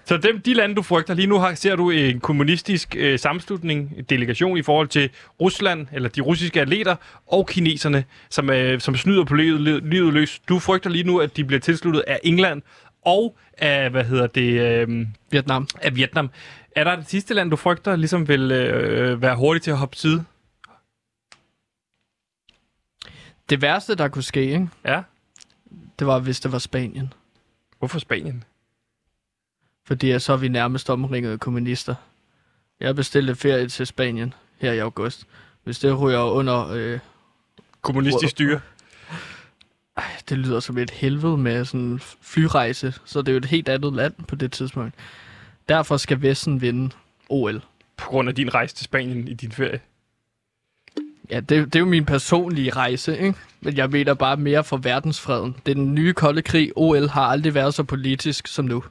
Så 0.06 0.18
dem, 0.18 0.42
de 0.42 0.54
lande, 0.54 0.76
du 0.76 0.82
frygter, 0.82 1.14
lige 1.14 1.28
nu 1.28 1.38
har, 1.40 1.54
ser 1.56 1.76
du 1.76 1.90
en 1.90 2.20
kommunistisk 2.20 2.96
øh, 2.98 3.20
sammenslutning, 3.20 3.94
en 3.98 4.04
delegation 4.04 4.58
i 4.58 4.62
forhold 4.62 4.88
til 4.88 5.10
Rusland, 5.42 5.88
eller 5.94 6.10
de 6.10 6.22
russiske 6.22 6.62
atleter, 6.62 6.96
og 7.28 7.48
kineserne, 7.48 8.04
som, 8.30 8.50
øh, 8.50 8.80
som 8.80 8.96
snyder 8.96 9.24
på 9.24 9.36
livet, 9.36 9.84
livet 9.84 10.14
løs. 10.14 10.40
Du 10.40 10.60
frygter 10.60 10.90
lige 10.90 11.04
nu, 11.04 11.20
at 11.20 11.38
de 11.38 11.44
bliver 11.44 11.60
tilsluttet 11.60 12.04
af 12.08 12.20
England 12.24 12.62
og 13.06 13.38
af, 13.58 13.90
hvad 13.90 14.04
hedder 14.04 14.28
det, 14.28 14.62
øh, 14.62 15.06
Vietnam. 15.32 15.68
af 15.82 15.96
Vietnam. 15.96 16.30
Er 16.76 16.84
der 16.84 16.96
det 16.96 17.10
sidste 17.10 17.34
land, 17.34 17.50
du 17.50 17.56
frygter, 17.56 17.96
ligesom 17.96 18.28
vil 18.28 18.52
øh, 18.52 19.22
være 19.22 19.36
hurtigt 19.36 19.64
til 19.64 19.72
at 19.72 19.78
hoppe 19.78 19.96
side? 19.96 20.24
Det 23.50 23.62
værste, 23.62 23.96
der 23.96 24.08
kunne 24.08 24.24
ske, 24.24 24.42
ikke? 24.42 24.70
Ja. 24.86 25.02
Det 26.00 26.08
var, 26.08 26.20
hvis 26.20 26.40
det 26.40 26.52
var 26.52 26.60
Spanien. 26.60 27.14
Hvorfor 27.80 28.00
Spanien? 28.00 28.44
Fordi 29.86 30.20
så 30.20 30.34
er 30.34 30.38
vi 30.38 30.48
nærmest 30.48 30.90
omringet 30.90 31.32
af 31.32 31.40
kommunister. 31.40 31.96
Jeg 32.80 32.96
bestilte 32.96 33.36
ferie 33.36 33.68
til 33.68 33.88
Spanien 33.88 34.34
her 34.58 34.74
i 34.74 34.80
august. 34.80 35.28
Hvis 35.64 35.80
det 35.80 36.00
ryger 36.02 36.24
under... 36.24 36.68
Øh, 36.68 37.00
Kommunistisk 37.82 38.32
styre. 38.32 38.60
ej, 39.98 40.04
det 40.30 40.38
lyder 40.38 40.60
som 40.60 40.78
et 40.78 40.90
helvede 40.90 41.38
med 41.38 41.66
sådan 41.66 41.82
en 41.82 42.00
flyrejse, 42.22 42.94
så 43.06 43.22
det 43.22 43.28
er 43.28 43.32
jo 43.32 43.38
et 43.38 43.46
helt 43.46 43.70
andet 43.70 43.94
land 43.94 44.14
på 44.28 44.36
det 44.36 44.52
tidspunkt. 44.52 44.96
Derfor 45.70 45.98
skal 45.98 46.22
Vesten 46.22 46.62
vinde 46.62 46.96
OL. 47.30 47.62
På 47.98 48.10
grund 48.10 48.30
af 48.30 48.36
din 48.36 48.54
rejse 48.54 48.76
til 48.76 48.86
Spanien 48.86 49.28
i 49.28 49.34
din 49.34 49.52
ferie. 49.52 49.80
Ja, 51.32 51.40
det, 51.40 51.50
det 51.50 51.76
er 51.76 51.80
jo 51.80 51.86
min 51.86 52.06
personlige 52.06 52.72
rejse, 52.72 53.18
ikke? 53.18 53.34
Men 53.62 53.78
jeg 53.78 53.90
mener 53.90 54.14
bare 54.14 54.38
mere 54.38 54.64
for 54.64 54.78
verdensfreden. 54.78 55.56
Det 55.66 55.72
er 55.72 55.76
den 55.76 55.96
nye 55.96 56.14
kolde 56.14 56.42
krig. 56.42 56.72
OL 56.76 57.08
har 57.08 57.22
aldrig 57.22 57.54
været 57.54 57.74
så 57.74 57.84
politisk 57.84 58.48
som 58.48 58.66
nu. 58.66 58.84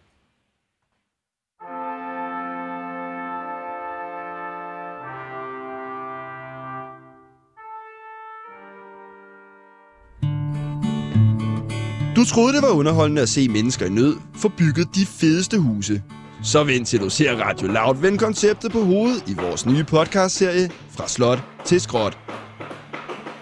Du 12.16 12.24
troede, 12.24 12.52
det 12.52 12.62
var 12.62 12.78
underholdende 12.78 13.22
at 13.22 13.28
se 13.28 13.48
mennesker 13.48 13.86
i 13.86 13.88
nød 13.88 14.16
få 14.34 14.48
bygget 14.48 14.88
de 14.94 15.06
fedeste 15.06 15.58
huse. 15.58 16.02
Så 16.42 16.64
vil 16.64 16.76
introducerer 16.76 17.48
Radio 17.48 17.66
Loud 17.66 17.96
vende 18.00 18.18
konceptet 18.18 18.72
på 18.72 18.82
hovedet 18.84 19.24
i 19.26 19.34
vores 19.34 19.66
nye 19.66 19.84
podcastserie 19.84 20.70
Fra 20.90 21.08
Slot 21.08 21.38
til 21.64 21.80
Skråt. 21.80 22.18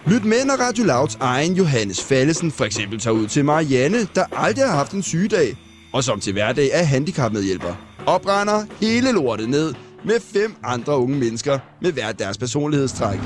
Lyt 0.07 0.25
med, 0.25 0.45
når 0.45 0.55
Radio 0.55 0.85
Louds 0.85 1.15
egen 1.21 1.55
Johannes 1.55 2.05
Fallesen 2.05 2.51
for 2.53 2.65
eksempel 2.65 3.01
tager 3.01 3.15
ud 3.15 3.27
til 3.27 3.45
Marianne, 3.45 3.99
der 4.15 4.25
aldrig 4.33 4.65
har 4.65 4.77
haft 4.77 4.93
en 4.93 5.03
sygedag, 5.03 5.57
og 5.93 6.05
som 6.05 6.21
til 6.21 6.33
hverdag 6.33 6.71
er 6.73 6.83
handicapmedhjælper. 6.83 7.75
Opregner 8.07 8.65
hele 8.81 9.13
lortet 9.13 9.49
ned 9.49 9.75
med 10.05 10.21
fem 10.21 10.55
andre 10.65 10.99
unge 10.99 11.17
mennesker 11.17 11.59
med 11.83 11.93
hver 11.93 12.13
deres 12.13 12.39
personlighedstræk. 12.39 13.19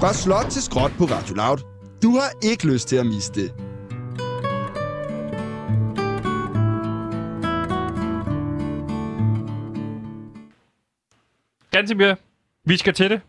Fra 0.00 0.12
slot 0.12 0.46
til 0.50 0.62
skråt 0.62 0.92
på 0.98 1.04
Radio 1.04 1.34
Loud. 1.34 1.73
Du 2.04 2.10
har 2.10 2.30
ikke 2.42 2.66
lyst 2.66 2.88
til 2.88 2.96
at 2.96 3.06
miste 3.06 3.40
det. 3.40 3.52
Gantemir, 11.70 12.14
vi 12.64 12.76
skal 12.76 12.94
til 12.94 13.10
det. 13.10 13.20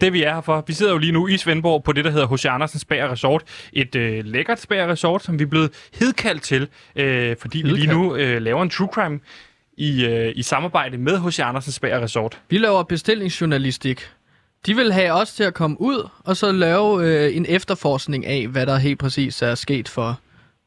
Det 0.00 0.12
vi 0.12 0.22
er 0.22 0.34
her 0.34 0.40
for. 0.40 0.64
Vi 0.66 0.72
sidder 0.72 0.92
jo 0.92 0.98
lige 0.98 1.12
nu 1.12 1.28
i 1.28 1.36
Svendborg 1.36 1.84
på 1.84 1.92
det, 1.92 2.04
der 2.04 2.10
hedder 2.10 2.26
H.C. 2.26 2.44
Andersens 2.44 2.84
Bager 2.84 3.12
Resort. 3.12 3.42
Et 3.72 3.94
øh, 3.94 4.24
lækkert 4.24 4.66
Bager 4.68 4.88
Resort, 4.88 5.22
som 5.22 5.38
vi 5.38 5.44
er 5.44 5.48
blevet 5.48 5.88
hedkaldt 5.94 6.42
til, 6.42 6.68
øh, 6.96 7.36
fordi 7.36 7.62
vi 7.62 7.68
lige 7.68 7.86
nu 7.86 8.16
øh, 8.16 8.42
laver 8.42 8.62
en 8.62 8.70
true 8.70 8.88
crime 8.92 9.20
i, 9.76 10.04
øh, 10.04 10.32
i 10.36 10.42
samarbejde 10.42 10.98
med 10.98 11.20
H.C. 11.20 11.40
Andersens 11.40 11.80
Bager 11.80 12.00
Resort. 12.00 12.40
Vi 12.48 12.58
laver 12.58 12.82
bestillingsjournalistik. 12.82 14.10
De 14.66 14.76
vil 14.76 14.92
have 14.92 15.12
os 15.12 15.34
til 15.34 15.44
at 15.44 15.54
komme 15.54 15.80
ud, 15.80 16.08
og 16.24 16.36
så 16.36 16.52
lave 16.52 17.06
øh, 17.06 17.36
en 17.36 17.46
efterforskning 17.48 18.26
af, 18.26 18.48
hvad 18.48 18.66
der 18.66 18.76
helt 18.76 18.98
præcis 18.98 19.42
er 19.42 19.54
sket 19.54 19.88
for 19.88 20.20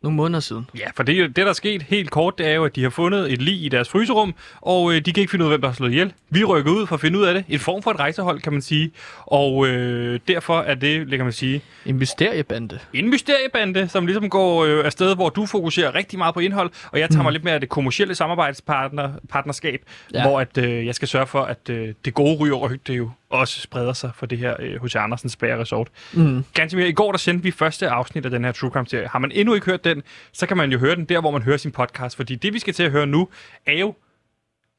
nogle 0.04 0.16
måneder 0.16 0.40
siden. 0.40 0.70
Ja, 0.78 0.86
for 0.96 1.04
det, 1.04 1.18
det, 1.28 1.36
der 1.36 1.46
er 1.50 1.54
sket 1.54 1.82
helt 1.82 2.12
kort, 2.12 2.38
det 2.38 2.48
er 2.48 2.54
jo, 2.54 2.66
at 2.66 2.76
de 2.76 2.84
har 2.84 2.90
fundet 2.90 3.34
et 3.34 3.42
lig 3.42 3.64
i 3.64 3.70
deres 3.70 3.90
fryserum, 3.90 4.34
og 4.62 4.94
øh, 4.94 5.02
de 5.06 5.14
kan 5.14 5.22
ikke 5.22 5.32
finde 5.32 5.46
ud 5.46 5.50
af, 5.50 5.52
hvem 5.52 5.62
der 5.62 5.68
har 5.68 5.76
slået 5.76 5.92
ihjel. 5.92 6.14
Vi 6.30 6.44
rykker 6.44 6.72
ud 6.72 6.88
for 6.88 6.96
at 6.96 7.02
finde 7.02 7.20
ud 7.20 7.24
af 7.24 7.34
det. 7.34 7.46
En 7.50 7.60
form 7.60 7.84
for 7.84 7.92
et 7.92 8.00
rejsehold, 8.00 8.42
kan 8.42 8.54
man 8.54 8.62
sige. 8.62 8.92
Og 9.26 9.68
øh, 9.68 10.20
derfor 10.28 10.60
er 10.60 10.76
det, 10.76 11.10
kan 11.10 11.20
man 11.20 11.32
sige, 11.32 11.62
En 11.86 11.98
mysteriebande. 11.98 12.80
en 12.94 13.10
mysteriebande, 13.10 13.88
som 13.88 14.06
ligesom 14.06 14.30
går 14.30 14.66
øh, 14.66 14.86
afsted, 14.86 15.16
hvor 15.16 15.30
du 15.30 15.46
fokuserer 15.46 15.96
rigtig 15.96 16.20
meget 16.20 16.34
på 16.34 16.40
indhold, 16.40 16.72
og 16.92 17.00
jeg 17.00 17.10
tager 17.10 17.22
mm. 17.22 17.24
mig 17.24 17.32
lidt 17.34 17.44
mere 17.44 17.54
af 17.54 17.60
det 17.60 17.70
kommercielle 17.70 18.16
samarbejdspartnerskab, 18.16 19.82
ja. 20.14 20.22
Hvor 20.22 20.40
at, 20.40 20.58
øh, 20.58 20.86
jeg 20.86 20.96
skal 20.96 21.08
sørge 21.08 21.28
for, 21.28 21.42
at 21.42 21.70
øh, 21.70 21.94
det 22.06 22.14
gode 22.14 22.36
ryger 22.38 22.78
det 22.88 22.98
jo 22.98 23.10
også 23.30 23.62
spreder 23.62 23.94
sig 23.94 24.12
for 24.16 24.26
det 24.26 24.38
her 24.38 24.56
øh, 24.60 24.84
H.C. 24.84 24.96
Andersens 24.96 25.36
Bager 25.36 25.60
Resort. 25.60 25.88
Mm. 26.14 26.46
Ganske 26.54 26.78
mere. 26.78 26.90
I 26.90 26.94
går 26.94 27.12
der 27.12 27.18
sendte 27.18 27.44
vi 27.44 27.52
første 27.52 27.90
afsnit 27.90 28.26
af 28.26 28.32
den 28.32 28.46
her 28.46 28.52
True 28.52 28.72
Crime 28.72 28.88
serie. 28.88 29.08
Har 29.08 29.20
man 29.20 29.32
endnu 29.32 29.54
ikke 29.54 29.66
hørt 29.66 29.84
den, 29.84 30.04
så 30.32 30.46
kan 30.46 30.58
man 30.58 30.72
jo 30.72 30.80
høre 30.80 30.96
den 30.96 31.06
der, 31.06 31.22
hvor 31.22 31.32
man 31.32 31.42
hører 31.42 31.58
sin 31.58 31.72
podcast, 31.72 32.16
fordi 32.16 32.36
det 32.36 32.54
vi 32.54 32.60
skal 32.60 32.74
til 32.74 32.84
at 32.84 32.92
høre 32.92 33.06
nu, 33.08 33.30
er 33.66 33.80
jo 33.80 33.96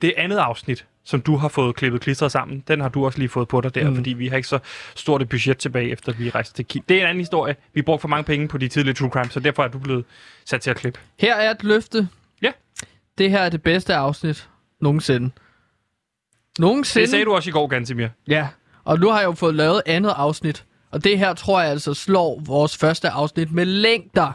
det 0.03 0.15
andet 0.17 0.37
afsnit, 0.37 0.87
som 1.05 1.21
du 1.21 1.37
har 1.37 1.49
fået 1.49 1.77
klippet 1.77 2.01
klistret 2.01 2.33
sammen. 2.33 2.65
Den 2.69 2.81
har 2.81 2.89
du 2.89 3.05
også 3.05 3.19
lige 3.19 3.29
fået 3.29 3.49
på 3.49 3.61
dig 3.61 3.75
der, 3.75 3.91
mm. 3.91 3.97
Fordi 3.97 4.13
vi 4.13 4.29
har 4.29 4.37
ikke 4.37 4.49
så 4.49 4.59
stort 4.95 5.23
et 5.23 5.29
budget 5.29 5.59
tilbage, 5.59 5.91
efter 5.91 6.13
vi 6.13 6.31
rejste 6.31 6.55
til 6.55 6.65
Kina. 6.65 6.85
Det 6.89 6.97
er 6.97 7.01
en 7.01 7.07
anden 7.07 7.21
historie. 7.21 7.57
Vi 7.75 7.83
brugte 7.83 8.01
for 8.01 8.09
mange 8.09 8.25
penge 8.25 8.49
på 8.49 8.59
de 8.59 8.69
tidlige 8.69 8.95
True 8.95 9.11
Crime, 9.11 9.31
så 9.31 9.41
derfor 9.41 9.65
er 9.65 9.69
du 9.69 9.79
blevet 9.79 10.05
sat 10.45 10.61
til 10.61 10.71
at 10.71 10.77
klippe. 10.77 11.01
Her 11.19 11.35
er 11.35 11.51
et 11.51 11.65
løfte. 11.65 12.09
Ja. 12.43 12.53
Det 13.19 13.31
her 13.31 13.39
er 13.39 13.49
det 13.49 13.63
bedste 13.63 13.95
afsnit 13.95 14.49
nogensinde. 14.81 15.31
Nogensinde. 16.59 17.03
Det 17.03 17.11
sagde 17.11 17.25
du 17.25 17.35
også 17.35 17.49
i 17.51 17.53
går, 17.53 17.66
Gansimir. 17.66 18.09
Ja, 18.29 18.49
og 18.85 18.99
nu 19.01 19.11
har 19.11 19.19
jeg 19.19 19.27
jo 19.27 19.33
fået 19.33 19.55
lavet 19.55 19.83
andet 19.87 20.14
afsnit. 20.16 20.64
Og 20.90 21.05
det 21.05 21.19
her 21.19 21.35
tror 21.35 21.61
jeg 21.61 21.71
altså 21.71 21.95
slår 21.95 22.40
vores 22.47 22.77
første 22.77 23.09
afsnit 23.11 23.53
med 23.53 23.64
længder. 23.64 24.33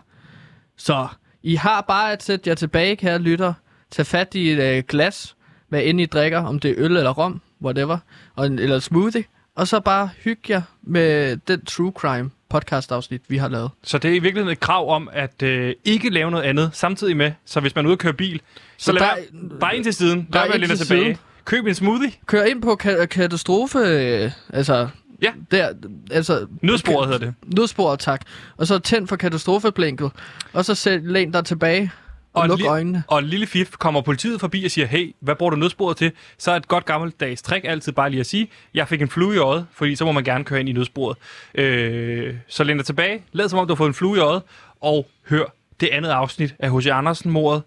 Så 0.77 1.07
I 1.43 1.55
har 1.55 1.81
bare 1.81 2.11
at 2.11 2.23
sætte 2.23 2.49
jer 2.49 2.55
tilbage, 2.55 2.95
kære 2.95 3.19
lytter. 3.19 3.53
Tag 3.91 4.05
fat 4.05 4.35
i 4.35 4.51
et 4.51 4.59
øh, 4.77 4.83
glas, 4.87 5.35
hvad 5.69 5.81
end 5.83 6.01
I 6.01 6.05
drikker, 6.05 6.43
om 6.43 6.59
det 6.59 6.71
er 6.71 6.75
øl 6.77 6.97
eller 6.97 7.11
rom, 7.11 7.41
whatever, 7.63 7.97
og 8.35 8.45
en, 8.45 8.59
eller 8.59 8.79
smoothie. 8.79 9.23
Og 9.55 9.67
så 9.67 9.79
bare 9.79 10.09
hygge 10.23 10.41
jer 10.49 10.61
med 10.83 11.37
den 11.37 11.65
True 11.65 11.91
Crime 11.95 12.29
podcast 12.49 12.91
afsnit, 12.91 13.21
vi 13.27 13.37
har 13.37 13.47
lavet. 13.47 13.69
Så 13.83 13.97
det 13.97 14.11
er 14.11 14.15
i 14.15 14.19
virkeligheden 14.19 14.51
et 14.51 14.59
krav 14.59 14.89
om, 14.95 15.09
at 15.13 15.41
øh, 15.43 15.73
ikke 15.85 16.09
lave 16.09 16.31
noget 16.31 16.43
andet 16.43 16.69
samtidig 16.73 17.17
med. 17.17 17.31
Så 17.45 17.59
hvis 17.59 17.75
man 17.75 17.85
er 17.85 17.89
ude 17.89 17.95
og 17.95 17.99
køre 17.99 18.13
bil, 18.13 18.41
så, 18.77 18.85
Så 18.85 18.91
lad 18.91 18.99
der 19.01 19.07
være, 19.07 19.19
er- 19.55 19.59
bare 19.59 19.75
ind 19.75 19.83
til 19.83 19.93
siden. 19.93 20.27
Der 20.33 20.39
der 20.43 20.49
er 20.51 20.53
ind 20.55 20.65
til 20.65 20.77
tilbage. 20.77 21.03
siden. 21.03 21.17
Køb 21.45 21.65
en 21.65 21.75
smoothie. 21.75 22.11
Kør 22.25 22.43
ind 22.43 22.61
på 22.61 22.77
ka- 22.83 23.05
katastrofe, 23.05 23.77
øh, 23.79 24.31
altså... 24.53 24.87
Ja. 25.21 25.31
Der, 25.51 25.69
altså... 26.11 26.47
Nødsporet 26.61 27.07
hedder 27.09 27.25
det. 27.25 27.33
Nødsporet, 27.57 27.99
tak. 27.99 28.21
Og 28.57 28.67
så 28.67 28.79
tænd 28.79 29.07
for 29.07 29.15
katastrofeblinket. 29.15 30.11
Og 30.53 30.65
så 30.65 30.75
sæt, 30.75 31.03
læn 31.03 31.31
dig 31.31 31.45
tilbage. 31.45 31.91
Og 32.33 32.43
en 32.45 32.49
luk 32.51 32.59
li- 32.59 32.67
øjnene. 32.67 33.03
Og 33.07 33.23
lille 33.23 33.47
fif 33.47 33.71
kommer 33.71 34.01
politiet 34.01 34.39
forbi 34.39 34.65
og 34.65 34.71
siger, 34.71 34.87
hey, 34.87 35.15
hvad 35.19 35.35
bruger 35.35 35.49
du 35.49 35.55
nødsporet 35.55 35.97
til? 35.97 36.11
Så 36.37 36.51
er 36.51 36.55
et 36.55 36.67
godt 36.67 36.85
gammeldags 36.85 37.41
trick 37.41 37.65
altid 37.65 37.91
bare 37.91 38.09
lige 38.09 38.19
at 38.19 38.25
sige, 38.25 38.49
jeg 38.73 38.87
fik 38.87 39.01
en 39.01 39.09
flue 39.09 39.35
i 39.35 39.37
øjet, 39.37 39.67
fordi 39.71 39.95
så 39.95 40.05
må 40.05 40.11
man 40.11 40.23
gerne 40.23 40.43
køre 40.43 40.59
ind 40.59 40.69
i 40.69 40.73
nødsporet. 40.73 41.17
Øh, 41.55 42.35
så 42.47 42.63
læn 42.63 42.77
dig 42.77 42.85
tilbage, 42.85 43.23
lad 43.31 43.49
som 43.49 43.59
om 43.59 43.67
du 43.67 43.73
har 43.73 43.77
fået 43.77 43.87
en 43.87 43.93
flue 43.93 44.17
i 44.17 44.19
øjet, 44.19 44.41
og 44.81 45.07
hør 45.29 45.43
det 45.79 45.87
andet 45.87 46.09
afsnit 46.09 46.55
af 46.59 46.77
H.C. 46.77 46.87
Andersen-mordet. 46.87 47.63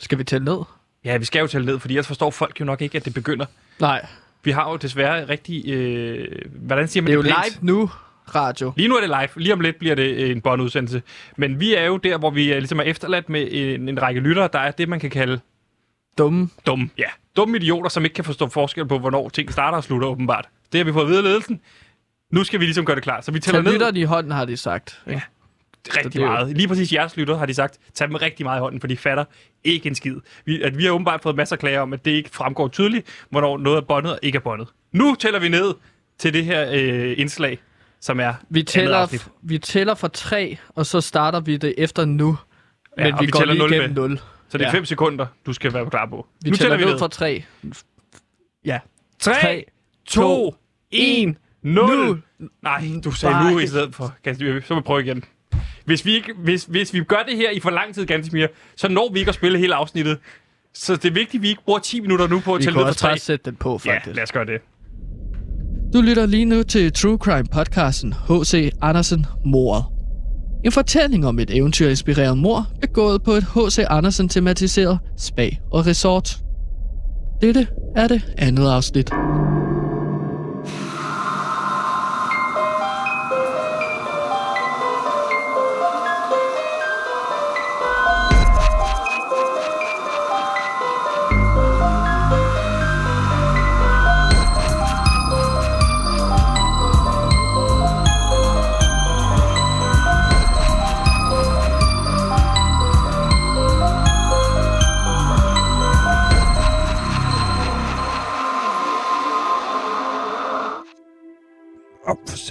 Skal 0.00 0.18
vi 0.18 0.24
tælle 0.24 0.44
ned? 0.44 0.58
Ja, 1.04 1.16
vi 1.16 1.24
skal 1.24 1.40
jo 1.40 1.46
tælle 1.46 1.66
ned, 1.66 1.78
fordi 1.78 1.94
ellers 1.94 2.06
forstår 2.06 2.30
folk 2.30 2.60
jo 2.60 2.64
nok 2.64 2.82
ikke, 2.82 2.96
at 2.96 3.04
det 3.04 3.14
begynder. 3.14 3.46
Nej, 3.80 4.06
Vi 4.44 4.50
har 4.50 4.70
jo 4.70 4.76
desværre 4.76 5.24
rigtig... 5.28 5.68
Øh, 5.68 6.28
hvordan 6.54 6.88
siger 6.88 7.02
man 7.02 7.06
det 7.06 7.12
er 7.12 7.16
jo 7.16 7.22
pænt? 7.22 7.34
live 7.60 7.72
nu, 7.72 7.90
radio. 8.34 8.72
Lige 8.76 8.88
nu 8.88 8.94
er 8.96 9.00
det 9.00 9.08
live. 9.08 9.42
Lige 9.42 9.52
om 9.52 9.60
lidt 9.60 9.78
bliver 9.78 9.94
det 9.94 10.14
øh, 10.16 10.30
en 10.30 10.40
båndudsendelse. 10.40 11.02
Men 11.36 11.60
vi 11.60 11.74
er 11.74 11.84
jo 11.84 11.96
der, 11.96 12.18
hvor 12.18 12.30
vi 12.30 12.50
er, 12.52 12.58
ligesom 12.58 12.78
er 12.78 12.84
efterladt 12.84 13.28
med 13.28 13.48
en, 13.50 13.88
en 13.88 14.02
række 14.02 14.20
lyttere, 14.20 14.48
der 14.52 14.58
er 14.58 14.70
det, 14.70 14.88
man 14.88 15.00
kan 15.00 15.10
kalde 15.10 15.40
Dumme. 16.18 16.48
dumme. 16.66 16.90
Ja, 16.98 17.04
dumme 17.36 17.56
idioter, 17.56 17.88
som 17.90 18.04
ikke 18.04 18.14
kan 18.14 18.24
forstå 18.24 18.48
forskel 18.48 18.86
på, 18.86 18.98
hvornår 18.98 19.28
ting 19.28 19.52
starter 19.52 19.76
og 19.78 19.84
slutter, 19.84 20.08
åbenbart. 20.08 20.48
Det 20.72 20.78
har 20.78 20.84
vi 20.84 20.92
fået 20.92 21.02
at 21.04 21.08
vide 21.08 21.18
af 21.18 21.24
ledelsen. 21.24 21.60
Nu 22.32 22.44
skal 22.44 22.60
vi 22.60 22.64
ligesom 22.64 22.84
gøre 22.84 22.96
det 22.96 23.02
klar. 23.04 23.20
Så 23.20 23.32
vi 23.32 23.40
tæller 23.40 23.58
Tag 23.58 23.64
ned 23.64 23.72
lytterne 23.72 24.00
i 24.00 24.02
hånden, 24.04 24.32
har 24.32 24.44
de 24.44 24.56
sagt. 24.56 25.02
Ja. 25.06 25.20
Rigtig 25.88 26.20
er 26.20 26.24
jo- 26.26 26.32
meget. 26.32 26.56
Lige 26.56 26.68
præcis 26.68 26.92
jeres 26.92 27.16
lytter 27.16 27.36
har 27.36 27.46
de 27.46 27.54
sagt, 27.54 27.78
tag 27.94 28.08
dem 28.08 28.14
rigtig 28.14 28.46
meget 28.46 28.58
i 28.58 28.60
hånden, 28.60 28.80
for 28.80 28.86
de 28.88 28.96
fatter 28.96 29.24
ikke 29.64 29.86
en 29.88 29.94
skid. 29.94 30.16
Vi, 30.44 30.62
at 30.62 30.78
vi 30.78 30.84
har 30.84 30.90
åbenbart 30.90 31.22
fået 31.22 31.36
masser 31.36 31.56
af 31.56 31.60
klager 31.60 31.80
om, 31.80 31.92
at 31.92 32.04
det 32.04 32.10
ikke 32.10 32.30
fremgår 32.30 32.68
tydeligt, 32.68 33.24
hvornår 33.30 33.58
noget 33.58 33.76
er 33.76 33.80
båndet 33.80 34.12
og 34.12 34.18
ikke 34.22 34.36
er 34.36 34.40
båndet. 34.40 34.68
Nu 34.92 35.14
tæller 35.14 35.40
vi 35.40 35.48
ned 35.48 35.74
til 36.18 36.32
det 36.34 36.44
her 36.44 36.70
øh, 36.72 37.14
indslag, 37.18 37.58
som 38.00 38.20
er 38.20 38.34
Vi 38.48 38.62
tæller, 38.62 38.96
afsnit. 38.96 39.28
vi 39.42 39.58
tæller 39.58 39.94
fra 39.94 40.08
tre, 40.08 40.56
og 40.68 40.86
så 40.86 41.00
starter 41.00 41.40
vi 41.40 41.56
det 41.56 41.74
efter 41.78 42.04
nu. 42.04 42.38
Ja, 42.98 43.04
Men 43.04 43.14
vi, 43.20 43.26
vi 43.26 43.30
går 43.30 43.38
tæller 43.38 43.54
lige 43.54 43.62
nul 43.62 43.72
igennem 43.72 43.90
med. 43.90 44.08
0. 44.08 44.18
Så 44.48 44.58
det 44.58 44.64
er 44.64 44.68
Ja. 44.68 44.74
5 44.74 44.84
sekunder, 44.84 45.26
du 45.46 45.52
skal 45.52 45.72
være 45.74 45.90
klar 45.90 46.06
på. 46.06 46.26
Vi 46.44 46.50
nu 46.50 46.56
tæller 46.56 46.76
vi 46.76 46.84
ned 46.84 46.98
fra 46.98 47.08
tre. 47.08 47.44
Ja. 48.64 48.78
3, 49.18 49.32
3, 49.40 49.64
2, 50.06 50.54
1, 50.90 51.34
0. 51.62 51.96
Nu. 51.96 52.18
Nej, 52.62 52.84
du 53.04 53.10
sagde 53.12 53.34
Nej. 53.34 53.52
nu 53.52 53.58
i 53.58 53.66
stedet 53.66 53.94
for. 53.94 54.14
Så 54.24 54.74
må 54.74 54.74
vi 54.80 54.82
prøve 54.84 55.00
igen. 55.04 55.24
Hvis 55.90 56.04
vi, 56.04 56.14
ikke, 56.14 56.32
hvis, 56.44 56.64
hvis 56.64 56.94
vi 56.94 57.04
gør 57.04 57.22
det 57.28 57.36
her 57.36 57.50
i 57.50 57.60
for 57.60 57.70
lang 57.70 57.94
tid, 57.94 58.06
Gansimir, 58.06 58.46
så 58.76 58.88
når 58.88 59.12
vi 59.12 59.18
ikke 59.18 59.28
at 59.28 59.34
spille 59.34 59.58
hele 59.58 59.74
afsnittet. 59.74 60.18
Så 60.74 60.96
det 60.96 61.04
er 61.04 61.12
vigtigt, 61.12 61.34
at 61.34 61.42
vi 61.42 61.48
ikke 61.48 61.62
bruger 61.64 61.78
10 61.78 62.00
minutter 62.00 62.28
nu 62.28 62.40
på 62.40 62.54
at 62.54 62.58
Vi 62.58 62.64
tælle 62.64 62.74
kan 62.74 62.80
ned 62.80 62.84
fra 62.84 62.88
også 62.88 63.00
3. 63.00 63.08
bare 63.08 63.18
sætte 63.18 63.50
den 63.50 63.56
på, 63.56 63.80
Ja, 63.86 63.94
faktisk. 63.94 64.16
lad 64.16 64.22
os 64.22 64.32
gøre 64.32 64.44
det. 64.46 64.60
Du 65.92 66.00
lytter 66.00 66.26
lige 66.26 66.44
nu 66.44 66.62
til 66.62 66.92
True 66.92 67.16
Crime 67.16 67.44
podcasten 67.52 68.12
H.C. 68.28 68.70
Andersen 68.82 69.26
Mordet. 69.44 69.84
En 70.64 70.72
fortælling 70.72 71.26
om 71.26 71.38
et 71.38 71.56
eventyrinspireret 71.56 72.38
mor, 72.38 72.66
begået 72.80 73.22
på 73.22 73.30
et 73.30 73.44
H.C. 73.44 73.78
Andersen 73.90 74.28
tematiseret 74.28 74.98
spa 75.18 75.50
og 75.72 75.86
resort. 75.86 76.36
Dette 77.40 77.66
er 77.96 78.08
det 78.08 78.34
andet 78.38 78.68
afsnit. 78.70 79.10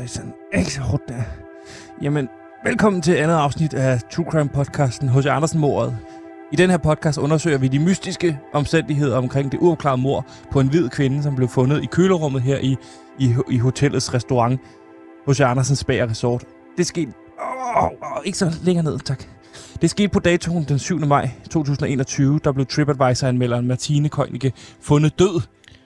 Satan. 0.08 0.34
Ikke 0.58 0.74
så 0.74 0.82
hårdt 0.82 1.04
der. 1.08 1.22
Jamen, 2.02 2.30
velkommen 2.64 3.02
til 3.02 3.14
andet 3.14 3.36
afsnit 3.36 3.74
af 3.74 4.02
True 4.12 4.26
Crime 4.32 4.50
podcasten 4.50 5.10
H.C. 5.10 5.26
Andersen 5.26 5.60
mordet. 5.60 5.98
I 6.52 6.56
den 6.56 6.70
her 6.70 6.78
podcast 6.78 7.18
undersøger 7.18 7.58
vi 7.58 7.68
de 7.68 7.80
mystiske 7.80 8.40
omstændigheder 8.54 9.18
omkring 9.18 9.52
det 9.52 9.60
uopklarede 9.60 10.02
mord 10.02 10.26
på 10.52 10.60
en 10.60 10.68
hvid 10.68 10.90
kvinde, 10.90 11.24
som 11.24 11.36
blev 11.36 11.48
fundet 11.48 11.84
i 11.84 11.86
kølerummet 11.86 12.42
her 12.42 12.58
i, 12.58 12.76
i, 13.20 13.36
i 13.50 13.58
hotellets 13.58 14.14
restaurant 14.14 14.62
H.C. 15.28 15.40
Andersens 15.40 15.80
Spa 15.80 15.94
Resort. 15.94 16.44
Det 16.78 16.86
skete... 16.86 17.12
Åh, 17.40 17.84
oh, 17.84 17.90
oh, 18.02 18.22
ikke 18.26 18.38
så 18.38 18.60
længere 18.64 18.86
ned, 18.86 19.00
tak. 19.00 19.24
Det 19.82 19.90
skete 19.90 20.10
på 20.10 20.20
datoen 20.20 20.64
den 20.64 20.80
7. 20.80 21.00
maj 21.00 21.30
2021, 21.52 22.40
der 22.44 22.52
blev 22.52 22.66
TripAdvisor-anmelderen 22.66 23.68
Martine 23.68 24.10
Køjnicke 24.10 24.54
fundet 24.82 25.20
død. 25.20 25.42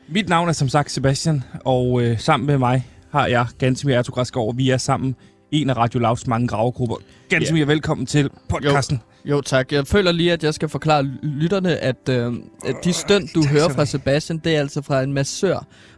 Mit 0.10 0.30
navn 0.30 0.50
er 0.50 0.54
som 0.54 0.70
sagt 0.70 0.92
Sebastian, 0.92 1.44
og 1.66 2.02
øh, 2.02 2.20
sammen 2.20 2.48
med 2.48 2.58
mig 2.58 2.88
har 3.14 3.28
jeg 3.28 3.46
Gansimir 3.58 3.96
Ertugræsgaard. 3.96 4.56
Vi 4.56 4.70
er 4.70 4.78
sammen 4.78 5.16
en 5.52 5.70
af 5.70 5.78
Radio 5.78 6.00
Lavs 6.00 6.28
mange 6.28 6.48
gravegrupper. 6.48 6.96
Gansimir, 7.30 7.60
yeah. 7.60 7.68
velkommen 7.68 8.06
til 8.06 8.30
podcasten. 8.50 9.02
Jo 9.26 9.42
tak, 9.42 9.72
jeg 9.72 9.88
føler 9.88 10.12
lige, 10.12 10.34
at 10.34 10.44
jeg 10.44 10.54
skal 10.54 10.70
forklare 10.70 11.04
lytterne, 11.24 11.78
at, 11.78 12.10
øh, 12.10 12.34
at 12.66 12.76
de 12.84 12.94
stønd, 12.94 13.28
du 13.36 13.44
tak 13.44 13.52
hører 13.52 13.70
fra. 13.70 13.86
Sebastian, 13.86 14.42
det 14.44 14.56
er 14.56 14.60
altså 14.60 14.82
fra 14.82 15.04
en 15.04 15.14
massør. 15.14 15.50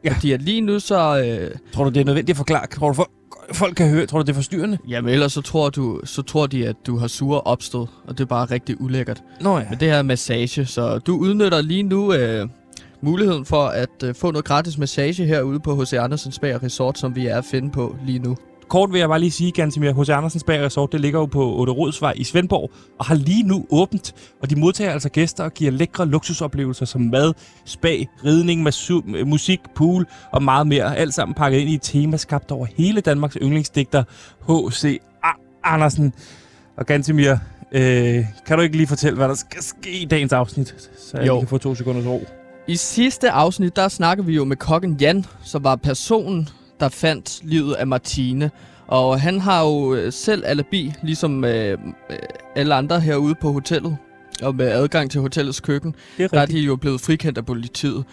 Ja. 0.03 0.09
Ja. 0.09 0.13
Fordi 0.13 0.31
at 0.31 0.41
lige 0.41 0.61
nu 0.61 0.79
så... 0.79 1.23
Øh, 1.25 1.57
Tror 1.73 1.83
du, 1.83 1.89
det 1.89 2.01
er 2.01 2.05
nødvendigt 2.05 2.33
at 2.35 2.37
forklare? 2.37 2.67
Tror 2.67 2.87
du, 2.87 2.93
for, 2.93 3.11
folk 3.53 3.75
kan 3.75 3.89
høre? 3.89 4.05
Tror 4.05 4.19
du, 4.19 4.21
det 4.21 4.29
er 4.29 4.35
forstyrrende? 4.35 4.77
jamen 4.87 5.13
ellers 5.13 5.33
så 5.33 5.41
tror, 5.41 5.69
du, 5.69 6.01
så 6.03 6.21
tror 6.21 6.47
de, 6.47 6.67
at 6.67 6.75
du 6.87 6.97
har 6.97 7.07
sure 7.07 7.41
opstød, 7.41 7.87
og 8.07 8.17
det 8.17 8.19
er 8.19 8.25
bare 8.25 8.45
rigtig 8.45 8.81
ulækkert. 8.81 9.23
Nå 9.41 9.57
ja. 9.57 9.65
Men 9.69 9.79
det 9.79 9.87
her 9.87 9.97
er 9.97 10.01
massage, 10.01 10.65
så 10.65 10.97
du 10.97 11.17
udnytter 11.17 11.61
lige 11.61 11.83
nu 11.83 12.13
øh, 12.13 12.47
muligheden 13.01 13.45
for 13.45 13.63
at 13.65 14.03
øh, 14.03 14.15
få 14.15 14.31
noget 14.31 14.45
gratis 14.45 14.77
massage 14.77 15.25
herude 15.25 15.59
på 15.59 15.81
H.C. 15.81 15.93
Andersen 15.93 16.31
Spa 16.31 16.59
Resort, 16.63 16.97
som 16.99 17.15
vi 17.15 17.27
er 17.27 17.37
at 17.37 17.45
finde 17.51 17.71
på 17.71 17.95
lige 18.05 18.19
nu. 18.19 18.37
Kort 18.69 18.91
vil 18.93 18.99
jeg 18.99 19.09
bare 19.09 19.19
lige 19.19 19.31
sige, 19.31 19.51
Gansimir, 19.51 19.93
H.C. 20.03 20.09
Andersens 20.09 20.43
Bag 20.43 20.61
Resort, 20.61 20.91
det 20.91 21.01
ligger 21.01 21.19
jo 21.19 21.25
på 21.25 21.55
Otte 21.55 21.73
i 22.15 22.23
Svendborg, 22.23 22.71
og 22.99 23.05
har 23.05 23.15
lige 23.15 23.43
nu 23.43 23.65
åbent. 23.69 24.13
Og 24.41 24.49
de 24.49 24.55
modtager 24.59 24.91
altså 24.91 25.09
gæster 25.09 25.43
og 25.43 25.53
giver 25.53 25.71
lækre 25.71 26.05
luksusoplevelser 26.05 26.85
som 26.85 27.01
mad, 27.01 27.33
spa, 27.65 27.95
ridning, 28.25 28.67
masu- 28.67 29.23
musik, 29.25 29.59
pool 29.75 30.05
og 30.31 30.43
meget 30.43 30.67
mere. 30.67 30.97
Alt 30.97 31.13
sammen 31.13 31.35
pakket 31.35 31.59
ind 31.59 31.69
i 31.69 31.73
et 31.73 31.81
tema 31.81 32.17
skabt 32.17 32.51
over 32.51 32.67
hele 32.77 33.01
Danmarks 33.01 33.37
yndlingsdigter, 33.41 34.03
H.C. 34.49 34.99
Andersen. 35.63 36.13
Og 36.77 36.85
Gansimir, 36.85 37.35
øh, 37.71 38.25
kan 38.47 38.57
du 38.57 38.61
ikke 38.63 38.77
lige 38.77 38.87
fortælle, 38.87 39.17
hvad 39.17 39.27
der 39.27 39.35
skal 39.35 39.63
ske 39.63 39.91
i 39.91 40.05
dagens 40.05 40.33
afsnit, 40.33 40.89
så 40.97 41.17
jeg 41.17 41.27
Jo. 41.27 41.39
kan 41.39 41.47
få 41.47 41.57
to 41.57 41.75
sekunders 41.75 42.05
ro? 42.05 42.23
I 42.67 42.75
sidste 42.75 43.31
afsnit, 43.31 43.75
der 43.75 43.87
snakker 43.87 44.23
vi 44.23 44.35
jo 44.35 44.45
med 44.45 44.57
kokken 44.57 44.97
Jan, 45.01 45.25
som 45.43 45.63
var 45.63 45.75
personen, 45.75 46.49
der 46.79 46.89
fandt 46.89 47.39
livet 47.43 47.73
af 47.73 47.87
Martine. 47.87 48.51
Og 48.87 49.21
han 49.21 49.39
har 49.39 49.63
jo 49.63 49.93
øh, 49.95 50.13
selv 50.13 50.43
alibi, 50.45 50.93
ligesom 51.03 51.43
øh, 51.45 51.77
øh, 52.09 52.17
alle 52.55 52.75
andre 52.75 52.99
herude 52.99 53.35
på 53.41 53.51
hotellet. 53.51 53.97
Og 54.43 54.55
med 54.55 54.67
adgang 54.67 55.11
til 55.11 55.21
hotellets 55.21 55.59
køkken, 55.59 55.95
Det 56.17 56.23
er 56.23 56.27
der 56.27 56.41
er 56.41 56.45
de 56.45 56.59
jo 56.59 56.75
blevet 56.75 57.01
frikendt 57.01 57.37
af 57.37 57.45
politiet. 57.45 58.05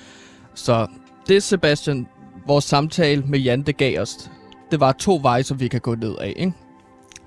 Så 0.54 0.86
det, 1.28 1.42
Sebastian, 1.42 2.06
vores 2.46 2.64
samtale 2.64 3.22
med 3.22 3.38
Jan, 3.38 3.62
det 3.62 3.76
gav 3.76 4.00
os, 4.00 4.30
det 4.70 4.80
var 4.80 4.92
to 4.92 5.18
veje, 5.22 5.42
som 5.42 5.60
vi 5.60 5.68
kan 5.68 5.80
gå 5.80 5.94
ned 5.94 6.14
af, 6.20 6.32
ikke? 6.36 6.52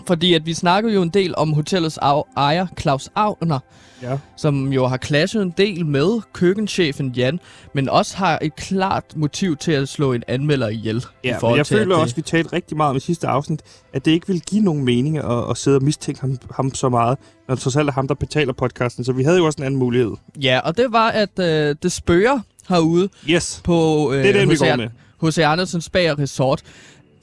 Fordi 0.07 0.33
at 0.33 0.45
vi 0.45 0.53
snakker 0.53 0.93
jo 0.93 1.01
en 1.01 1.09
del 1.09 1.33
om 1.37 1.53
hotellets 1.53 1.97
ejer, 2.37 2.67
Claus 2.79 3.09
Agner, 3.15 3.59
Ja. 4.01 4.17
som 4.37 4.73
jo 4.73 4.87
har 4.87 4.97
clashet 4.97 5.41
en 5.41 5.53
del 5.57 5.85
med 5.85 6.21
køkkenchefen 6.33 7.09
Jan, 7.11 7.39
men 7.73 7.89
også 7.89 8.17
har 8.17 8.39
et 8.41 8.55
klart 8.55 9.03
motiv 9.15 9.57
til 9.57 9.71
at 9.71 9.89
slå 9.89 10.13
en 10.13 10.23
anmelder 10.27 10.67
ihjel. 10.69 10.97
i 10.97 11.01
Ja, 11.23 11.31
men 11.31 11.39
forhold 11.39 11.59
jeg 11.59 11.65
til, 11.65 11.77
føler 11.77 11.95
at 11.95 12.01
også, 12.01 12.13
at 12.13 12.17
vi 12.17 12.21
talte 12.21 12.53
rigtig 12.53 12.77
meget 12.77 12.89
om 12.89 12.95
i 12.95 12.99
sidste 12.99 13.27
afsnit, 13.27 13.61
at 13.93 14.05
det 14.05 14.11
ikke 14.11 14.27
vil 14.27 14.41
give 14.41 14.61
nogen 14.61 14.83
mening 14.85 15.17
at, 15.17 15.49
at 15.49 15.57
sidde 15.57 15.77
og 15.77 15.83
mistænke 15.83 16.21
ham, 16.21 16.37
ham 16.55 16.73
så 16.73 16.89
meget, 16.89 17.17
når 17.47 17.55
det 17.55 17.61
trods 17.61 17.75
alt 17.75 17.89
er 17.89 17.93
ham, 17.93 18.07
der 18.07 18.15
betaler 18.15 18.53
podcasten. 18.53 19.03
Så 19.05 19.11
vi 19.13 19.23
havde 19.23 19.37
jo 19.37 19.45
også 19.45 19.57
en 19.57 19.63
anden 19.63 19.79
mulighed. 19.79 20.11
Ja, 20.41 20.59
og 20.59 20.77
det 20.77 20.85
var, 20.91 21.09
at 21.09 21.39
øh, 21.39 21.75
det 21.83 21.91
spørger 21.91 22.39
herude 22.69 23.09
Yes, 23.29 23.61
på 23.63 24.11
øh, 24.13 24.23
det 24.23 24.35
er 24.35 24.39
den, 24.39 24.49
vi 24.49 24.89
H.C. 25.23 25.37
Andersens 25.37 25.89
Bag 25.89 26.11
og 26.11 26.19
Resort. 26.19 26.61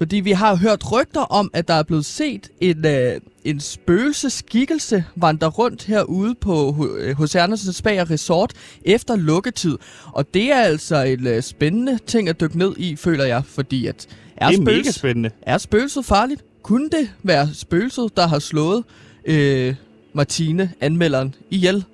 Fordi 0.02 0.16
vi 0.20 0.30
har 0.30 0.54
hørt 0.56 0.92
rygter 0.92 1.20
om, 1.20 1.50
at 1.54 1.68
der 1.68 1.74
er 1.74 1.82
blevet 1.82 2.04
set 2.04 2.48
en, 2.60 2.86
øh, 2.86 3.20
en 3.44 3.60
spøgelseskikkelse 3.60 5.04
vandre 5.16 5.48
rundt 5.48 5.84
herude 5.84 6.34
på 6.34 6.72
H.C. 7.18 7.34
Andersens 7.36 7.82
Bag 7.82 8.00
og 8.00 8.10
Resort 8.10 8.52
efter 8.84 9.16
lukketid. 9.16 9.78
Og 10.12 10.34
det 10.34 10.52
er 10.52 10.60
altså 10.60 10.96
et 11.04 11.20
øh, 11.26 11.42
spændende 11.42 11.98
ting 12.06 12.28
at 12.28 12.40
dykke 12.40 12.58
ned 12.58 12.74
i, 12.76 12.96
føler 12.96 13.24
jeg. 13.24 13.42
Fordi 13.44 13.86
at 13.86 14.06
er, 14.36 14.48
Det 14.48 14.58
er 14.58 14.60
mega 14.60 14.72
spøgelse, 14.72 14.92
spændende. 14.92 15.30
er 15.42 15.58
spøgelset 15.58 16.04
farligt? 16.04 16.44
Kunne 16.62 16.90
det 16.90 17.10
være 17.22 17.48
spøgelset, 17.54 18.16
der 18.16 18.26
har 18.26 18.38
slået 18.38 18.84
øh, 19.24 19.74
Martine, 20.12 20.72
anmelderen, 20.80 21.34
ihjel? 21.50 21.84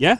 Ja, 0.00 0.16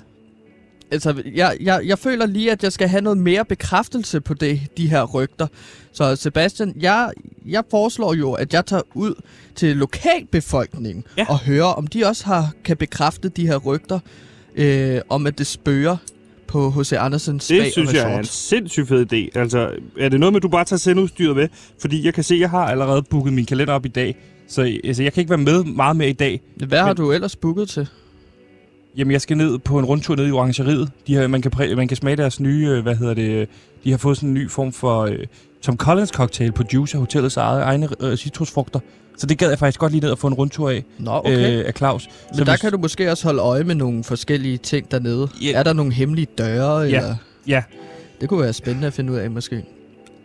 altså, 0.92 1.22
jeg, 1.34 1.56
jeg, 1.60 1.80
jeg 1.84 1.98
føler 1.98 2.26
lige, 2.26 2.52
at 2.52 2.62
jeg 2.62 2.72
skal 2.72 2.88
have 2.88 3.00
noget 3.00 3.18
mere 3.18 3.44
bekræftelse 3.44 4.20
på 4.20 4.34
det, 4.34 4.60
de 4.76 4.88
her 4.88 5.02
rygter. 5.04 5.46
Så 5.92 6.16
Sebastian, 6.16 6.74
jeg, 6.80 7.10
jeg 7.46 7.62
foreslår 7.70 8.14
jo, 8.14 8.32
at 8.32 8.54
jeg 8.54 8.66
tager 8.66 8.82
ud 8.94 9.14
til 9.54 9.76
lokalbefolkningen 9.76 11.04
Ja. 11.18 11.26
og 11.28 11.38
hører, 11.38 11.64
om 11.64 11.86
de 11.86 12.04
også 12.06 12.24
har 12.26 12.50
kan 12.64 12.76
bekræfte 12.76 13.28
de 13.28 13.46
her 13.46 13.56
rygter 13.56 13.98
øh, 14.56 15.00
om, 15.08 15.26
at 15.26 15.38
det 15.38 15.46
spørger 15.46 15.96
på 16.46 16.70
H.C. 16.70 16.92
Andersens 16.92 17.46
Det 17.46 17.62
Spa 17.62 17.70
synes 17.70 17.92
jeg 17.92 18.02
er 18.02 18.06
en 18.14 18.18
Resort. 18.20 18.26
sindssygt 18.34 18.88
fed 18.88 19.12
idé. 19.12 19.38
Altså, 19.40 19.70
er 19.98 20.08
det 20.08 20.20
noget 20.20 20.32
med, 20.32 20.38
at 20.38 20.42
du 20.42 20.48
bare 20.48 20.64
tager 20.64 20.78
sendeudstyret 20.78 21.36
med? 21.36 21.48
Fordi 21.80 22.04
jeg 22.06 22.14
kan 22.14 22.24
se, 22.24 22.34
at 22.34 22.40
jeg 22.40 22.50
har 22.50 22.64
allerede 22.66 23.02
booket 23.02 23.32
min 23.32 23.46
kalender 23.46 23.74
op 23.74 23.86
i 23.86 23.88
dag. 23.88 24.16
Så 24.48 24.78
altså, 24.84 25.02
jeg 25.02 25.12
kan 25.12 25.20
ikke 25.20 25.30
være 25.30 25.38
med 25.38 25.64
meget 25.64 25.96
mere 25.96 26.08
i 26.08 26.12
dag. 26.12 26.40
Hvad 26.56 26.78
har 26.78 26.86
Men- 26.86 26.96
du 26.96 27.12
ellers 27.12 27.36
booket 27.36 27.68
til? 27.68 27.88
Jamen, 28.96 29.12
jeg 29.12 29.20
skal 29.20 29.36
ned 29.36 29.58
på 29.58 29.78
en 29.78 29.84
rundtur 29.84 30.16
ned 30.16 30.26
i 30.28 30.30
orangeriet. 30.30 30.90
De 31.06 31.14
har, 31.14 31.26
man, 31.26 31.42
kan 31.42 31.52
præ- 31.56 31.74
man 31.74 31.88
kan 31.88 31.96
smage 31.96 32.16
deres 32.16 32.40
nye, 32.40 32.68
øh, 32.68 32.82
hvad 32.82 32.94
hedder 32.96 33.14
det, 33.14 33.30
øh, 33.30 33.46
de 33.84 33.90
har 33.90 33.98
fået 33.98 34.16
sådan 34.16 34.28
en 34.28 34.34
ny 34.34 34.50
form 34.50 34.72
for 34.72 35.00
øh, 35.02 35.18
Tom 35.62 35.76
Collins 35.76 36.10
cocktail 36.10 36.52
på 36.52 36.62
Juice 36.74 36.96
af 36.96 37.00
hotellets 37.00 37.36
eget, 37.36 37.62
egne 37.62 37.88
øh, 38.00 38.16
citrusfrugter. 38.16 38.80
Så 39.18 39.26
det 39.26 39.38
gad 39.38 39.48
jeg 39.48 39.58
faktisk 39.58 39.80
godt 39.80 39.92
lige 39.92 40.02
ned 40.02 40.10
og 40.10 40.18
få 40.18 40.26
en 40.26 40.34
rundtur 40.34 40.70
af, 40.70 40.84
Nå, 40.98 41.10
okay. 41.10 41.58
øh, 41.58 41.64
af 41.66 41.72
Claus. 41.76 42.08
Men 42.36 42.46
der 42.46 42.56
kan 42.56 42.72
du 42.72 42.78
måske 42.78 43.10
også 43.10 43.24
holde 43.24 43.42
øje 43.42 43.64
med 43.64 43.74
nogle 43.74 44.04
forskellige 44.04 44.58
ting 44.58 44.90
dernede. 44.90 45.28
Ja. 45.42 45.52
Er 45.52 45.62
der 45.62 45.72
nogle 45.72 45.92
hemmelige 45.92 46.26
døre? 46.38 46.84
Eller? 46.86 47.16
Ja. 47.46 47.62
Det 48.20 48.28
kunne 48.28 48.40
være 48.42 48.52
spændende 48.52 48.86
at 48.86 48.92
finde 48.92 49.12
ud 49.12 49.16
af, 49.18 49.30
måske. 49.30 49.64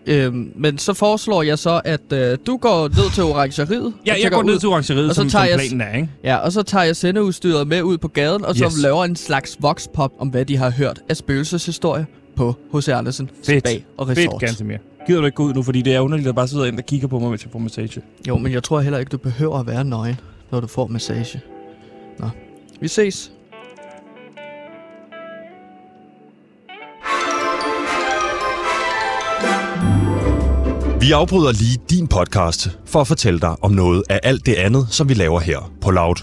Øhm, 0.08 0.52
men 0.56 0.78
så 0.78 0.94
foreslår 0.94 1.42
jeg 1.44 1.60
så, 1.60 1.82
at 1.86 2.02
øh, 2.14 2.38
du 2.48 2.58
går 2.58 2.88
ned 2.88 3.14
til 3.14 3.24
orangeriet. 3.24 3.94
Ja, 4.06 4.16
jeg 4.24 4.32
går 4.32 4.44
ned 4.44 4.54
ud. 4.54 4.60
til 4.60 4.70
orangeriet, 4.70 5.10
og 5.10 5.16
så 5.16 5.22
som, 5.22 5.30
tager 5.30 5.46
som 5.46 5.50
jeg- 5.52 5.60
planen 5.70 5.82
er, 5.82 5.96
ikke? 5.96 6.10
Ja, 6.24 6.36
og 6.36 6.52
så 6.52 6.64
tager 6.64 6.84
jeg 6.84 6.96
sendeudstyret 6.96 7.68
med 7.68 7.82
ud 7.82 7.98
på 7.98 8.08
gaden, 8.08 8.46
og 8.46 8.56
så 8.56 8.66
Yes. 8.66 8.78
laver 8.82 9.06
en 9.06 9.16
slags 9.16 9.58
voxpop 9.60 10.12
om, 10.20 10.28
hvad 10.28 10.46
de 10.46 10.58
har 10.58 10.70
hørt 10.70 11.02
af 11.10 11.18
spøgelseshistorier 11.18 12.06
på 12.36 12.56
H.C. 12.76 12.88
Andersen 12.90 13.30
Fedt. 13.46 13.68
Spa 13.70 13.80
og 13.98 14.08
Fedt, 14.08 14.20
Resort. 14.20 14.42
ganske 14.42 14.64
mere. 14.64 14.78
Gider 15.08 15.20
du 15.20 15.26
ikke 15.26 15.36
gå 15.36 15.44
ud 15.44 15.54
nu, 15.54 15.64
fordi 15.64 15.82
det 15.82 15.96
er 15.96 16.00
underligt 16.00 16.28
at 16.30 16.36
bare 16.36 16.48
sidde 16.48 16.68
ind 16.68 16.78
og 16.78 16.86
kigger 16.86 17.08
på 17.08 17.20
mig, 17.20 17.30
mens 17.30 17.44
jeg 17.44 17.52
får 17.52 17.60
massage. 17.60 18.02
Jo, 18.28 18.38
men 18.38 18.52
jeg 18.52 18.64
tror 18.64 18.80
heller 18.82 19.00
ikke, 19.00 19.10
du 19.10 19.18
behøver 19.18 19.60
at 19.60 19.68
være 19.68 19.84
nøgen, 19.84 20.20
når 20.52 20.60
du 20.60 20.68
får 20.68 20.88
massage. 20.88 21.42
Nå, 22.20 22.30
vi 22.82 22.88
ses. 22.88 23.32
Vi 31.08 31.12
afbryder 31.12 31.52
lige 31.52 31.78
din 31.90 32.08
podcast 32.08 32.78
for 32.86 33.02
at 33.02 33.08
fortælle 33.08 33.40
dig 33.40 33.56
om 33.64 33.72
noget 33.72 34.04
af 34.10 34.20
alt 34.24 34.46
det 34.46 34.54
andet, 34.54 34.88
som 34.90 35.10
vi 35.10 35.14
laver 35.14 35.40
her 35.40 35.72
på 35.82 35.92
Loud. 35.92 36.16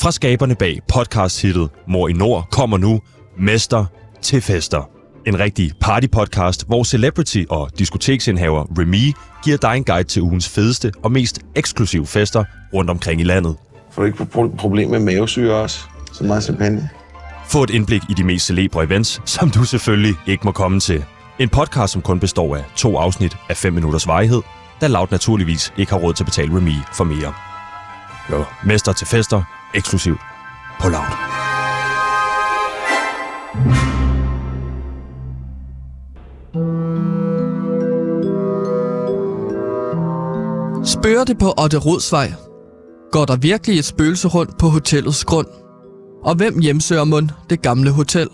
Fra 0.00 0.12
skaberne 0.12 0.54
bag 0.54 0.80
podcast-hittet 0.92 1.68
Mor 1.88 2.08
i 2.08 2.12
Nord 2.12 2.48
kommer 2.52 2.78
nu 2.78 3.00
Mester 3.38 3.84
til 4.22 4.40
Fester. 4.40 4.88
En 5.26 5.38
rigtig 5.38 5.72
party-podcast, 5.80 6.66
hvor 6.66 6.84
celebrity 6.84 7.44
og 7.50 7.70
diskoteksindhaver 7.78 8.64
Remy 8.78 9.12
giver 9.44 9.56
dig 9.56 9.76
en 9.76 9.84
guide 9.84 10.08
til 10.08 10.22
ugens 10.22 10.48
fedeste 10.48 10.92
og 11.02 11.12
mest 11.12 11.40
eksklusive 11.54 12.06
fester 12.06 12.44
rundt 12.74 12.90
omkring 12.90 13.20
i 13.20 13.24
landet. 13.24 13.56
Får 13.92 14.02
du 14.02 14.06
ikke 14.06 14.26
pro- 14.34 14.56
problem 14.56 14.90
med 14.90 15.00
mavesyre 15.00 15.54
også? 15.54 15.80
Så 16.12 16.24
meget 16.24 16.44
champagne. 16.44 16.90
Få 17.48 17.62
et 17.62 17.70
indblik 17.70 18.02
i 18.10 18.14
de 18.14 18.24
mest 18.24 18.46
celebre 18.46 18.84
events, 18.84 19.20
som 19.24 19.50
du 19.50 19.64
selvfølgelig 19.64 20.14
ikke 20.26 20.44
må 20.44 20.52
komme 20.52 20.80
til. 20.80 21.04
En 21.38 21.48
podcast, 21.48 21.92
som 21.92 22.02
kun 22.02 22.20
består 22.20 22.56
af 22.56 22.64
to 22.76 22.96
afsnit 22.96 23.36
af 23.48 23.56
5 23.56 23.72
minutters 23.72 24.06
varighed, 24.06 24.42
da 24.80 24.86
Loud 24.86 25.06
naturligvis 25.10 25.72
ikke 25.76 25.92
har 25.92 25.98
råd 25.98 26.14
til 26.14 26.22
at 26.22 26.26
betale 26.26 26.56
Remy 26.56 26.74
for 26.92 27.04
mere. 27.04 27.34
Jo, 28.30 28.44
mester 28.64 28.92
til 28.92 29.06
fester, 29.06 29.42
eksklusivt 29.74 30.20
på 30.80 30.88
Loud. 30.88 31.36
Spørger 40.84 41.24
det 41.24 41.38
på 41.38 41.54
Otte 41.62 41.78
Rodsvej? 41.78 42.32
Går 43.12 43.24
der 43.24 43.36
virkelig 43.36 43.78
et 43.78 43.84
spøgelse 43.84 44.28
rundt 44.28 44.58
på 44.58 44.68
hotellets 44.68 45.24
grund? 45.24 45.46
Og 46.24 46.34
hvem 46.34 46.60
hjemsøger 46.60 47.04
mund 47.04 47.28
det 47.50 47.62
gamle 47.62 47.90
hotel? 47.90 48.28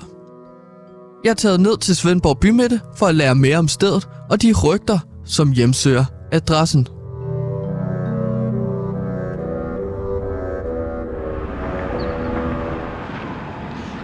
Jeg 1.25 1.31
er 1.31 1.35
taget 1.35 1.61
ned 1.61 1.79
til 1.79 1.97
Svendborg 1.97 2.39
Bymidte 2.39 2.81
for 2.97 3.07
at 3.07 3.15
lære 3.15 3.35
mere 3.35 3.59
om 3.59 3.69
stedet 3.69 4.09
og 4.31 4.43
de 4.43 4.55
rygter, 4.65 4.99
som 5.25 5.53
hjemsøger 5.53 6.05
adressen. 6.33 6.87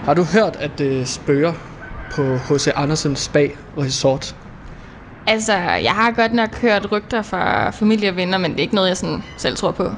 Har 0.04 0.14
du 0.14 0.22
hørt, 0.22 0.56
at 0.56 0.78
det 0.78 1.08
spørger 1.08 1.52
på 2.10 2.36
H.C. 2.36 2.68
Andersens 2.76 3.18
Spa 3.20 3.48
og 3.76 3.82
Resort? 3.84 4.36
Altså, 5.26 5.52
jeg 5.58 5.92
har 5.92 6.10
godt 6.10 6.32
nok 6.32 6.56
hørt 6.56 6.92
rygter 6.92 7.22
fra 7.22 7.70
familie 7.70 8.10
og 8.10 8.16
venner, 8.16 8.38
men 8.38 8.50
det 8.50 8.58
er 8.58 8.62
ikke 8.62 8.74
noget, 8.74 8.88
jeg 8.88 8.96
sådan 8.96 9.22
selv 9.36 9.56
tror 9.56 9.70
på. 9.70 9.90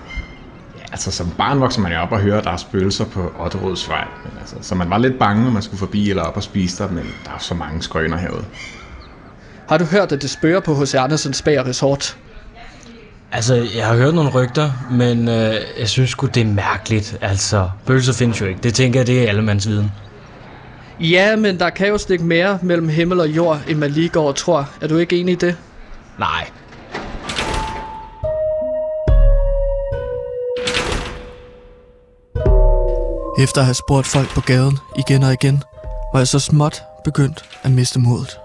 Altså, 0.92 1.10
som 1.10 1.30
barn 1.38 1.60
vokser 1.60 1.80
man 1.80 1.92
jo 1.92 1.98
op 1.98 2.12
og 2.12 2.20
hører, 2.20 2.38
at 2.38 2.44
der 2.44 2.50
er 2.50 2.56
spøgelser 2.56 3.04
på 3.04 3.32
Otterods 3.38 3.88
vej. 3.88 4.04
Men 4.24 4.32
altså, 4.40 4.56
så 4.60 4.74
man 4.74 4.90
var 4.90 4.98
lidt 4.98 5.18
bange, 5.18 5.44
når 5.44 5.50
man 5.50 5.62
skulle 5.62 5.78
forbi 5.78 6.10
eller 6.10 6.22
op 6.22 6.36
og 6.36 6.42
spise 6.42 6.82
der, 6.82 6.90
men 6.90 7.04
der 7.24 7.30
er 7.30 7.38
så 7.38 7.54
mange 7.54 7.82
skrøner 7.82 8.16
herude. 8.16 8.44
Har 9.68 9.78
du 9.78 9.84
hørt, 9.84 10.12
at 10.12 10.22
det 10.22 10.30
spørger 10.30 10.60
på 10.60 10.74
H.C. 10.74 10.94
Andersens 10.94 11.36
Spa 11.36 11.60
og 11.60 11.66
Resort? 11.66 12.16
Altså, 13.32 13.68
jeg 13.76 13.86
har 13.86 13.96
hørt 13.96 14.14
nogle 14.14 14.30
rygter, 14.30 14.70
men 14.90 15.28
øh, 15.28 15.54
jeg 15.78 15.88
synes 15.88 16.10
sgu, 16.10 16.26
det 16.26 16.40
er 16.40 16.44
mærkeligt. 16.44 17.18
Altså, 17.20 17.68
bølser 17.86 18.12
findes 18.12 18.40
jo 18.40 18.46
ikke. 18.46 18.60
Det 18.62 18.74
tænker 18.74 19.00
jeg, 19.00 19.06
det 19.06 19.22
er 19.24 19.28
allemands 19.28 19.68
viden. 19.68 19.90
Ja, 21.00 21.36
men 21.36 21.58
der 21.58 21.70
kan 21.70 21.88
jo 21.88 21.98
stikke 21.98 22.24
mere 22.24 22.58
mellem 22.62 22.88
himmel 22.88 23.20
og 23.20 23.28
jord, 23.28 23.60
end 23.68 23.78
man 23.78 23.90
lige 23.90 24.08
går 24.08 24.28
og 24.28 24.36
tror. 24.36 24.68
Er 24.80 24.88
du 24.88 24.96
ikke 24.96 25.16
enig 25.20 25.32
i 25.32 25.36
det? 25.36 25.56
Nej. 26.18 26.48
Efter 33.40 33.60
at 33.60 33.64
have 33.64 33.74
spurgt 33.74 34.06
folk 34.06 34.28
på 34.28 34.40
gaden 34.40 34.78
igen 34.98 35.22
og 35.22 35.32
igen, 35.32 35.62
var 36.12 36.20
jeg 36.20 36.28
så 36.28 36.38
småt 36.38 36.82
begyndt 37.04 37.44
at 37.62 37.70
miste 37.70 38.00
modet. 38.00 38.38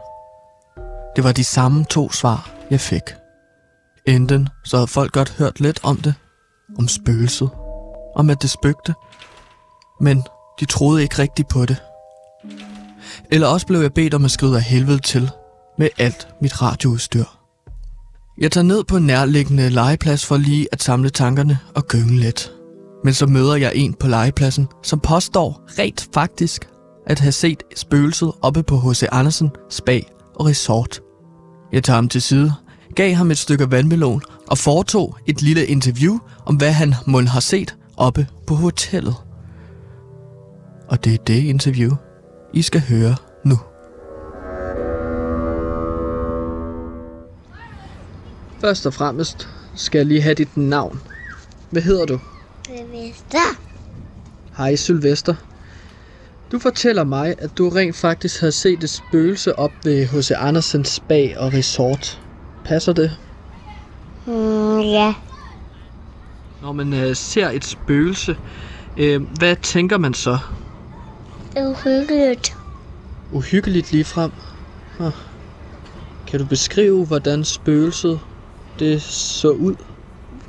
Det 1.15 1.23
var 1.23 1.31
de 1.31 1.43
samme 1.43 1.85
to 1.85 2.11
svar, 2.11 2.49
jeg 2.69 2.79
fik. 2.79 3.01
Enten 4.07 4.49
så 4.63 4.77
havde 4.77 4.87
folk 4.87 5.11
godt 5.11 5.29
hørt 5.37 5.59
lidt 5.59 5.79
om 5.83 5.97
det, 5.97 6.13
om 6.77 6.87
spøgelset, 6.87 7.49
om 8.15 8.29
at 8.29 8.41
det 8.41 8.49
spøgte, 8.49 8.93
men 10.01 10.23
de 10.59 10.65
troede 10.65 11.03
ikke 11.03 11.19
rigtigt 11.19 11.47
på 11.47 11.65
det. 11.65 11.77
Eller 13.31 13.47
også 13.47 13.67
blev 13.67 13.81
jeg 13.81 13.93
bedt 13.93 14.13
om 14.13 14.25
at 14.25 14.31
skride 14.31 14.55
af 14.55 14.63
helvede 14.63 14.99
til 14.99 15.31
med 15.77 15.89
alt 15.97 16.27
mit 16.41 16.61
radioudstyr. 16.61 17.25
Jeg 18.37 18.51
tager 18.51 18.65
ned 18.65 18.83
på 18.83 18.97
en 18.97 19.05
nærliggende 19.05 19.69
legeplads 19.69 20.25
for 20.25 20.37
lige 20.37 20.67
at 20.71 20.83
samle 20.83 21.09
tankerne 21.09 21.59
og 21.75 21.87
gynge 21.87 22.19
lidt. 22.19 22.54
Men 23.05 23.13
så 23.13 23.25
møder 23.25 23.55
jeg 23.55 23.71
en 23.75 23.93
på 23.93 24.07
legepladsen, 24.07 24.67
som 24.83 24.99
påstår 24.99 25.63
rent 25.79 26.09
faktisk 26.13 26.69
at 27.07 27.19
have 27.19 27.31
set 27.31 27.63
spøgelset 27.75 28.31
oppe 28.41 28.63
på 28.63 28.77
H.C. 28.77 29.03
Andersen 29.11 29.51
Spa 29.69 29.99
og 30.35 30.45
Resort. 30.45 31.01
Jeg 31.71 31.83
tager 31.83 31.95
ham 31.95 32.09
til 32.09 32.21
side, 32.21 32.53
gav 32.95 33.13
ham 33.13 33.31
et 33.31 33.37
stykke 33.37 33.71
vandmelon 33.71 34.21
og 34.47 34.57
foretog 34.57 35.17
et 35.27 35.41
lille 35.41 35.65
interview 35.65 36.17
om, 36.45 36.55
hvad 36.55 36.71
han 36.71 36.93
mund 37.07 37.27
har 37.27 37.39
set 37.39 37.75
oppe 37.97 38.27
på 38.47 38.55
hotellet. 38.55 39.15
Og 40.87 41.05
det 41.05 41.13
er 41.13 41.17
det 41.17 41.43
interview, 41.43 41.91
I 42.53 42.61
skal 42.61 42.81
høre 42.81 43.15
nu. 43.43 43.59
Først 48.61 48.85
og 48.85 48.93
fremmest 48.93 49.47
skal 49.75 49.99
jeg 49.99 50.05
lige 50.05 50.21
have 50.21 50.35
dit 50.35 50.57
navn. 50.57 50.99
Hvad 51.71 51.81
hedder 51.81 52.05
du? 52.05 52.19
Sylvester. 52.65 53.57
Hej 54.57 54.75
Sylvester. 54.75 55.35
Du 56.51 56.59
fortæller 56.59 57.03
mig, 57.03 57.35
at 57.37 57.57
du 57.57 57.69
rent 57.69 57.95
faktisk 57.95 58.41
har 58.41 58.49
set 58.49 58.83
et 58.83 58.89
spøgelse 58.89 59.59
op 59.59 59.71
ved 59.83 60.05
H.C. 60.05 60.31
Andersens 60.31 60.87
Spa 60.87 61.33
og 61.37 61.53
Resort. 61.53 62.21
Passer 62.63 62.93
det? 62.93 63.17
Mm, 64.25 64.79
ja. 64.79 65.13
Når 66.61 66.71
man 66.71 66.93
øh, 66.93 67.15
ser 67.15 67.49
et 67.49 67.65
spøgelse, 67.65 68.37
øh, 68.97 69.21
hvad 69.21 69.55
tænker 69.55 69.97
man 69.97 70.13
så? 70.13 70.37
Uhyggeligt. 71.57 72.57
Uhyggeligt 73.31 73.91
lige 73.91 74.05
frem. 74.05 74.31
Ah. 74.99 75.11
Kan 76.27 76.39
du 76.39 76.45
beskrive, 76.45 77.05
hvordan 77.05 77.43
spøgelset 77.43 78.19
det 78.79 79.01
så 79.01 79.49
ud? 79.49 79.75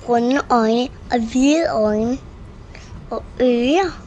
Runde 0.08 0.40
øjne 0.50 0.88
og 1.12 1.20
hvide 1.32 1.66
øjne. 1.70 2.18
Og 3.10 3.24
ører 3.40 4.02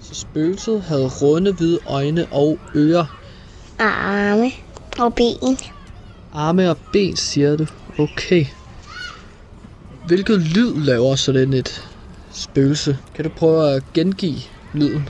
Så 0.00 0.14
spøgelset 0.14 0.82
havde 0.82 1.06
runde 1.06 1.52
hvide 1.52 1.80
øjne 1.86 2.26
og 2.26 2.58
ører. 2.76 3.06
og 3.78 3.84
arme 3.84 4.50
og 4.98 5.14
ben. 5.14 5.58
Arme 6.32 6.70
og 6.70 6.76
ben, 6.92 7.16
siger 7.16 7.56
du. 7.56 7.66
Okay. 7.98 8.46
Hvilket 10.06 10.40
lyd 10.40 10.74
laver 10.76 11.16
sådan 11.16 11.52
et 11.52 11.88
spøgelse? 12.32 12.98
Kan 13.14 13.24
du 13.24 13.30
prøve 13.30 13.70
at 13.76 13.82
gengive 13.94 14.40
lyden? 14.72 15.08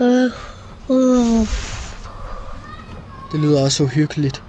Uh, 0.00 0.30
Det 3.32 3.40
lyder 3.40 3.60
også 3.60 3.82
uhyggeligt. 3.82 4.42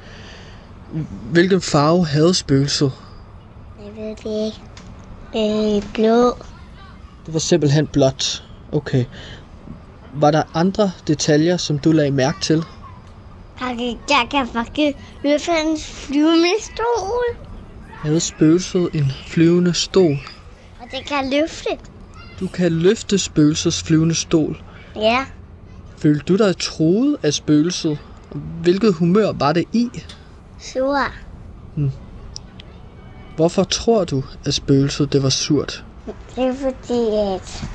Hvilken 1.31 1.61
farve 1.61 2.05
havde 2.05 2.33
spøgelset? 2.33 2.91
Jeg 3.97 4.03
ved 4.03 4.15
det 4.15 4.45
ikke. 4.45 4.61
Øh, 5.35 5.93
blå. 5.93 6.35
Det 7.25 7.33
var 7.33 7.39
simpelthen 7.39 7.87
blåt. 7.87 8.43
Okay. 8.71 9.05
Var 10.13 10.31
der 10.31 10.43
andre 10.53 10.91
detaljer, 11.07 11.57
som 11.57 11.79
du 11.79 11.91
lagde 11.91 12.11
mærke 12.11 12.39
til? 12.39 12.65
Jeg 13.61 14.27
kan, 14.31 14.47
faktisk 14.47 14.97
løfte 15.23 15.51
en 15.51 15.77
flyvende 15.79 16.49
stol. 16.61 17.47
Havde 18.01 18.19
spøgelset 18.19 18.89
en 18.93 19.11
flyvende 19.27 19.73
stol? 19.73 20.17
Og 20.81 20.87
det 20.91 21.05
kan 21.05 21.29
løfte. 21.29 21.69
Du 22.39 22.47
kan 22.47 22.71
løfte 22.71 23.19
spøgelsets 23.19 23.83
flyvende 23.83 24.15
stol. 24.15 24.61
Ja, 24.95 25.25
Følte 25.97 26.23
du 26.25 26.35
dig 26.35 26.57
troet 26.57 27.17
af 27.23 27.33
spøgelset? 27.33 27.97
Hvilket 28.61 28.93
humør 28.93 29.31
var 29.31 29.53
det 29.53 29.65
i? 29.73 29.89
sur. 30.59 31.11
Hvorfor 33.35 33.63
tror 33.63 34.03
du, 34.03 34.23
at 34.45 34.53
spøgelset 34.53 35.13
det 35.13 35.23
var 35.23 35.29
surt? 35.29 35.85
Det 36.35 36.43
er 36.43 36.53
fordi, 36.53 37.07
at... 37.35 37.65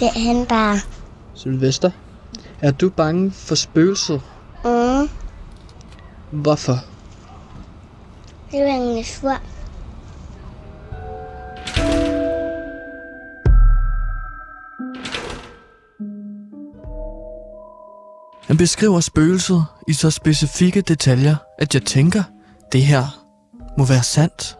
Det 0.00 0.08
er 0.08 0.34
han 0.34 0.46
bare. 0.46 0.78
Sylvester, 1.34 1.90
er 2.60 2.70
du 2.70 2.90
bange 2.90 3.30
for 3.30 3.54
spøgelset? 3.54 4.20
Mm, 4.64 5.08
Hvorfor? 6.30 6.76
det 8.50 8.60
er 8.60 8.74
en 8.74 9.04
sur. 9.04 9.40
Han 18.46 18.56
beskriver 18.56 19.00
spøgelset 19.00 19.64
i 19.88 19.92
så 19.92 20.10
specifikke 20.10 20.80
detaljer, 20.80 21.36
at 21.58 21.74
jeg 21.74 21.82
tænker, 21.82 22.22
det 22.72 22.82
her 22.82 23.22
må 23.78 23.84
være 23.84 24.02
sandt. 24.02 24.56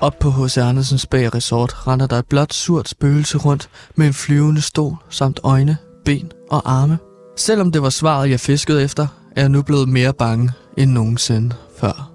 Op 0.00 0.18
på 0.20 0.30
H.C. 0.30 0.58
Andersens 0.58 1.06
Bag 1.06 1.34
Resort 1.34 1.86
render 1.86 2.06
der 2.06 2.18
et 2.18 2.28
blåt 2.28 2.54
surt 2.54 2.88
spøgelse 2.88 3.38
rundt 3.38 3.68
med 3.96 4.06
en 4.06 4.14
flyvende 4.14 4.60
stol 4.60 4.96
samt 5.10 5.40
øjne, 5.42 5.76
ben 6.04 6.32
og 6.50 6.72
arme. 6.72 6.98
Selvom 7.36 7.72
det 7.72 7.82
var 7.82 7.90
svaret, 7.90 8.30
jeg 8.30 8.40
fiskede 8.40 8.82
efter, 8.82 9.06
er 9.36 9.40
jeg 9.40 9.48
nu 9.48 9.62
blevet 9.62 9.88
mere 9.88 10.12
bange 10.12 10.50
end 10.76 10.90
nogensinde 10.90 11.56
før. 11.78 12.12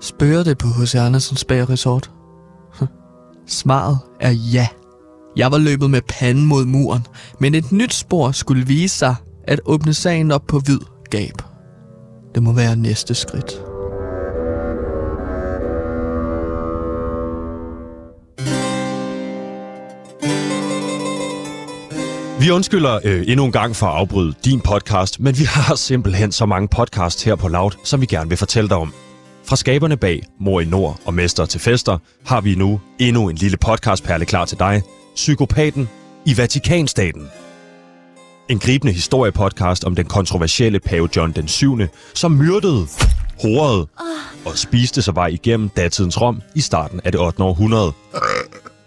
Spørger 0.00 0.44
det 0.44 0.58
på 0.58 0.66
H.C. 0.66 0.94
Andersens 0.94 1.44
Bag 1.44 1.70
Resort? 1.70 2.10
Svaret 3.46 3.98
er 4.20 4.30
ja. 4.30 4.68
Jeg 5.36 5.52
var 5.52 5.58
løbet 5.58 5.90
med 5.90 6.00
panden 6.08 6.46
mod 6.46 6.64
muren, 6.64 7.06
men 7.40 7.54
et 7.54 7.72
nyt 7.72 7.94
spor 7.94 8.30
skulle 8.30 8.66
vise 8.66 8.98
sig 8.98 9.14
at 9.44 9.60
åbne 9.64 9.94
sagen 9.94 10.30
op 10.30 10.46
på 10.48 10.58
vid 10.58 10.80
gab. 11.10 11.42
Det 12.34 12.42
må 12.42 12.52
være 12.52 12.76
næste 12.76 13.14
skridt. 13.14 13.75
Vi 22.40 22.50
undskylder 22.50 22.98
øh, 23.04 23.24
endnu 23.28 23.44
en 23.44 23.52
gang 23.52 23.76
for 23.76 23.86
at 23.86 23.96
afbryde 23.96 24.34
din 24.44 24.60
podcast, 24.60 25.20
men 25.20 25.38
vi 25.38 25.44
har 25.44 25.74
simpelthen 25.90 26.32
så 26.32 26.46
mange 26.46 26.68
podcasts 26.68 27.22
her 27.22 27.34
på 27.34 27.48
Loud, 27.48 27.70
som 27.84 28.00
vi 28.00 28.06
gerne 28.06 28.28
vil 28.28 28.38
fortælle 28.38 28.68
dig 28.68 28.76
om. 28.76 28.94
Fra 29.44 29.56
skaberne 29.56 29.96
bag 29.96 30.22
Mor 30.40 30.60
i 30.60 30.64
Nord 30.64 31.00
og 31.04 31.14
Mester 31.14 31.46
til 31.46 31.60
Fester 31.60 31.98
har 32.26 32.40
vi 32.40 32.54
nu 32.54 32.80
endnu 32.98 33.28
en 33.28 33.36
lille 33.36 33.56
podcastperle 33.56 34.24
klar 34.24 34.44
til 34.44 34.58
dig. 34.58 34.82
Psykopaten 35.14 35.88
i 36.26 36.36
Vatikanstaten. 36.36 37.28
En 38.48 38.58
gribende 38.58 38.92
historiepodcast 38.92 39.84
om 39.84 39.94
den 39.94 40.04
kontroversielle 40.04 40.80
pave 40.80 41.08
John 41.16 41.32
den 41.32 41.48
7., 41.48 41.78
som 42.14 42.32
myrdede, 42.32 42.86
horede 43.42 43.86
og 44.46 44.58
spiste 44.58 45.02
sig 45.02 45.14
vej 45.14 45.26
igennem 45.26 45.68
datidens 45.68 46.20
Rom 46.20 46.42
i 46.54 46.60
starten 46.60 47.00
af 47.04 47.12
det 47.12 47.20
8. 47.20 47.42
århundrede. 47.42 47.92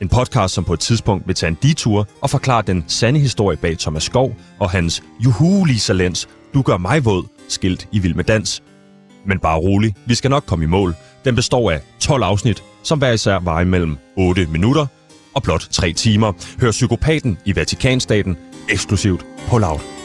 En 0.02 0.10
podcast, 0.10 0.54
som 0.54 0.64
på 0.64 0.74
et 0.74 0.80
tidspunkt 0.80 1.28
vil 1.28 1.36
tage 1.36 1.48
en 1.48 1.58
detur 1.64 2.08
og 2.22 2.30
forklare 2.30 2.64
den 2.68 2.84
sande 2.88 3.20
historie 3.20 3.58
bag 3.58 3.78
Thomas 3.78 4.04
Skov 4.04 4.36
og 4.60 4.70
hans 4.70 5.04
Juhu 5.20 5.64
Lisa 5.66 5.94
Lenz, 5.94 6.26
Du 6.54 6.62
gør 6.62 6.78
mig 6.78 7.06
våd, 7.06 7.24
skilt 7.50 7.88
i 7.92 8.00
Vild 8.00 8.14
med 8.16 8.24
Dans. 8.24 8.64
Men 9.26 9.40
bare 9.40 9.58
rolig, 9.58 9.96
vi 10.06 10.16
skal 10.16 10.30
nok 10.30 10.44
komme 10.46 10.66
i 10.66 10.68
mål. 10.68 10.96
Den 11.26 11.36
består 11.36 11.72
af 11.72 11.82
12 12.00 12.24
afsnit, 12.24 12.64
som 12.84 13.00
hver 13.00 13.12
især 13.12 13.40
varer 13.40 13.62
imellem 13.62 13.98
8 14.18 14.46
minutter 14.46 14.86
og 15.34 15.44
blot 15.44 15.68
3 15.72 15.94
timer. 15.94 16.34
Hør 16.62 16.72
Psykopaten 16.72 17.38
i 17.46 17.56
Vatikanstaten 17.56 18.38
eksklusivt 18.70 19.26
på 19.48 19.58
Loud. 19.58 19.99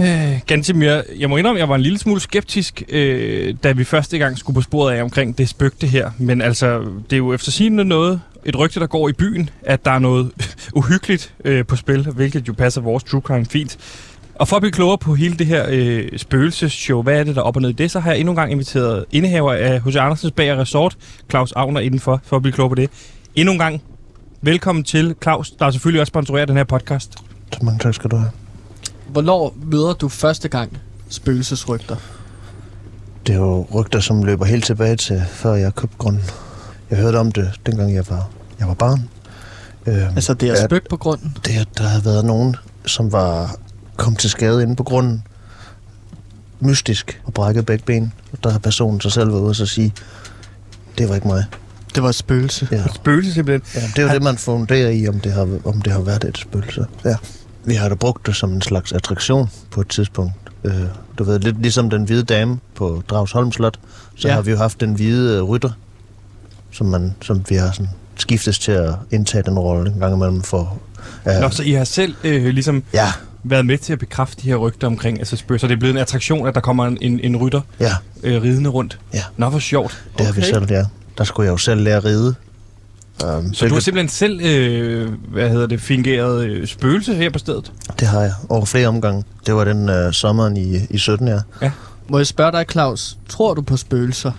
Øh, 0.00 0.40
Gantimir, 0.46 1.02
jeg 1.18 1.30
må 1.30 1.36
indrømme, 1.36 1.58
jeg 1.58 1.68
var 1.68 1.74
en 1.74 1.80
lille 1.80 1.98
smule 1.98 2.20
skeptisk, 2.20 2.82
øh, 2.88 3.54
da 3.62 3.72
vi 3.72 3.84
første 3.84 4.18
gang 4.18 4.38
skulle 4.38 4.54
på 4.54 4.60
sporet 4.60 4.94
af 4.94 5.02
omkring 5.02 5.38
det 5.38 5.48
spøgte 5.48 5.86
her. 5.86 6.10
Men 6.18 6.42
altså, 6.42 6.78
det 6.78 7.12
er 7.12 7.16
jo 7.16 7.34
efter 7.34 7.70
noget, 7.84 8.20
et 8.44 8.58
rygte, 8.58 8.80
der 8.80 8.86
går 8.86 9.08
i 9.08 9.12
byen, 9.12 9.50
at 9.62 9.84
der 9.84 9.90
er 9.90 9.98
noget 9.98 10.30
uhyggeligt 10.78 11.34
øh, 11.44 11.66
på 11.66 11.76
spil, 11.76 12.10
hvilket 12.10 12.48
jo 12.48 12.52
passer 12.52 12.80
vores 12.80 13.04
true 13.04 13.20
crime 13.20 13.46
fint. 13.46 13.78
Og 14.34 14.48
for 14.48 14.56
at 14.56 14.62
blive 14.62 14.72
klogere 14.72 14.98
på 14.98 15.14
hele 15.14 15.34
det 15.34 15.46
her 15.46 15.66
øh, 15.68 16.08
spøgelsesshow, 16.16 17.02
hvad 17.02 17.20
er 17.20 17.24
det, 17.24 17.36
der 17.36 17.40
er 17.40 17.44
op 17.44 17.56
og 17.56 17.62
ned 17.62 17.70
i 17.70 17.72
det, 17.72 17.90
så 17.90 18.00
har 18.00 18.10
jeg 18.10 18.20
endnu 18.20 18.32
en 18.32 18.36
gang 18.36 18.52
inviteret 18.52 19.04
indehaver 19.12 19.52
af 19.52 19.82
H.C. 19.82 19.96
Andersens 19.96 20.32
Bager 20.32 20.58
Resort, 20.58 20.96
Claus 21.30 21.52
Agner, 21.52 21.80
indenfor, 21.80 22.20
for 22.24 22.36
at 22.36 22.42
blive 22.42 22.52
klogere 22.52 22.68
på 22.68 22.74
det. 22.74 22.90
Endnu 23.34 23.52
en 23.52 23.58
gang, 23.58 23.82
velkommen 24.42 24.84
til 24.84 25.14
Claus, 25.22 25.50
der 25.50 25.66
er 25.66 25.70
selvfølgelig 25.70 26.00
også 26.00 26.10
sponsorerer 26.10 26.46
den 26.46 26.56
her 26.56 26.64
podcast. 26.64 27.12
Så 27.52 27.58
mange 27.62 27.78
tak 27.78 27.94
skal 27.94 28.10
du 28.10 28.16
have. 28.16 28.47
Hvornår 29.08 29.56
møder 29.64 29.92
du 29.92 30.08
første 30.08 30.48
gang 30.48 30.78
spøgelsesrygter? 31.08 31.96
Det 33.26 33.34
er 33.34 33.38
jo 33.38 33.66
rygter, 33.74 34.00
som 34.00 34.22
løber 34.22 34.44
helt 34.44 34.64
tilbage 34.64 34.96
til, 34.96 35.22
før 35.30 35.54
jeg 35.54 35.74
købte 35.74 35.96
grunden. 35.98 36.22
Jeg 36.90 36.98
hørte 36.98 37.16
om 37.16 37.32
det, 37.32 37.50
dengang 37.66 37.94
jeg 37.94 38.04
var, 38.08 38.28
jeg 38.58 38.68
var 38.68 38.74
barn. 38.74 39.08
Øhm, 39.86 39.98
Altså, 40.16 40.34
det 40.34 40.48
er 40.48 40.66
spøgt 40.66 40.88
på 40.88 40.96
grunden? 40.96 41.36
Det, 41.44 41.50
at 41.60 41.68
der 41.78 41.84
havde 41.84 42.04
været 42.04 42.24
nogen, 42.24 42.56
som 42.86 43.12
var 43.12 43.56
kommet 43.96 44.20
til 44.20 44.30
skade 44.30 44.62
inde 44.62 44.76
på 44.76 44.82
grunden. 44.82 45.22
Mystisk 46.60 47.22
og 47.24 47.34
brækket 47.34 47.66
begge 47.66 47.84
ben. 47.84 48.12
Og 48.32 48.38
der 48.44 48.50
har 48.50 48.58
personen 48.58 49.00
sig 49.00 49.12
selv 49.12 49.28
været 49.32 49.40
ude 49.40 49.50
og 49.50 49.68
sige, 49.68 49.92
det 50.98 51.08
var 51.08 51.14
ikke 51.14 51.28
mig. 51.28 51.44
Det 51.94 52.02
var 52.02 52.08
et 52.08 52.14
spøgelse. 52.14 52.68
Ja. 52.72 52.84
Spøgelse 52.94 53.32
simpelthen? 53.32 53.82
Ja, 53.82 53.86
det 53.86 53.98
er 53.98 54.02
jo 54.02 54.08
det, 54.14 54.22
man 54.22 54.38
funderer 54.38 54.90
i, 54.90 55.08
om 55.08 55.20
det 55.20 55.32
har, 55.32 55.48
om 55.64 55.82
det 55.82 55.92
har 55.92 56.00
været 56.00 56.24
et 56.24 56.38
spøgelse. 56.38 56.86
Ja. 57.04 57.14
Vi 57.68 57.74
har 57.74 57.88
da 57.88 57.94
brugt 57.94 58.26
det 58.26 58.36
som 58.36 58.52
en 58.52 58.62
slags 58.62 58.92
attraktion 58.92 59.50
på 59.70 59.80
et 59.80 59.88
tidspunkt. 59.88 60.32
Øh, 60.64 60.74
du 61.18 61.24
ved, 61.24 61.38
lidt 61.38 61.62
ligesom 61.62 61.90
den 61.90 62.04
hvide 62.04 62.22
dame 62.22 62.58
på 62.74 63.02
Dragsholm 63.08 63.52
Slot, 63.52 63.78
så 64.16 64.28
Ja. 64.28 64.34
har 64.34 64.42
vi 64.42 64.50
jo 64.50 64.56
haft 64.56 64.80
den 64.80 64.94
hvide 64.94 65.36
øh, 65.36 65.42
rytter, 65.42 65.70
som, 66.72 66.86
man, 66.86 67.14
som 67.22 67.44
vi 67.48 67.54
har 67.54 67.70
sådan 67.72 67.88
skiftes 68.16 68.58
til 68.58 68.72
at 68.72 68.94
indtage 69.10 69.42
den 69.42 69.58
rolle 69.58 69.90
en 69.92 69.98
gang 70.00 70.14
imellem 70.14 70.42
for... 70.42 70.78
Ja. 71.26 71.40
Nå, 71.40 71.50
så 71.50 71.62
I 71.62 71.72
har 71.72 71.84
selv 71.84 72.14
øh, 72.24 72.44
ligesom 72.44 72.82
ja. 72.94 73.06
været 73.44 73.66
med 73.66 73.78
til 73.78 73.92
at 73.92 73.98
bekræfte 73.98 74.42
de 74.42 74.48
her 74.48 74.56
rygter 74.56 74.86
omkring 74.86 75.18
altså 75.18 75.36
spøgelser. 75.36 75.68
Det 75.68 75.74
er 75.74 75.78
blevet 75.78 75.94
en 75.94 76.00
attraktion, 76.00 76.46
at 76.48 76.54
der 76.54 76.60
kommer 76.60 76.86
en, 76.86 76.98
en, 77.00 77.20
en 77.20 77.36
rytter 77.36 77.60
Ja. 77.80 77.92
øh, 78.22 78.42
ridende 78.42 78.70
rundt. 78.70 78.98
Ja. 79.14 79.22
Nå, 79.36 79.48
hvor 79.48 79.58
sjovt. 79.58 80.04
Det 80.18 80.26
har 80.26 80.32
vi 80.32 80.42
selv, 80.42 80.66
ja. 80.70 80.84
Der 81.18 81.24
skulle 81.24 81.44
jeg 81.46 81.52
jo 81.52 81.56
selv 81.56 81.80
lære 81.80 81.96
at 81.96 82.04
ride. 82.04 82.34
Um, 83.24 83.54
Så 83.54 83.68
du 83.68 83.74
har 83.74 83.80
simpelthen 83.80 84.08
selv, 84.08 84.40
øh, 84.40 85.12
hvad 85.32 85.50
hedder 85.50 85.66
det, 85.66 85.80
fingeret 85.80 86.44
øh, 86.44 86.66
spøgelse 86.66 87.14
her 87.14 87.30
på 87.30 87.38
stedet? 87.38 87.72
Det 88.00 88.08
har 88.08 88.20
jeg 88.20 88.32
over 88.48 88.64
flere 88.64 88.88
omgange. 88.88 89.24
Det 89.46 89.54
var 89.54 89.64
den 89.64 89.88
øh, 89.88 90.12
sommeren 90.12 90.56
i, 90.56 90.76
i 90.90 90.98
17, 90.98 91.28
ja. 91.28 91.38
ja. 91.62 91.70
Må 92.08 92.18
jeg 92.18 92.26
spørge 92.26 92.52
dig, 92.52 92.64
Claus? 92.70 93.18
Tror 93.28 93.54
du 93.54 93.62
på 93.62 93.76
spøgelser? 93.76 94.32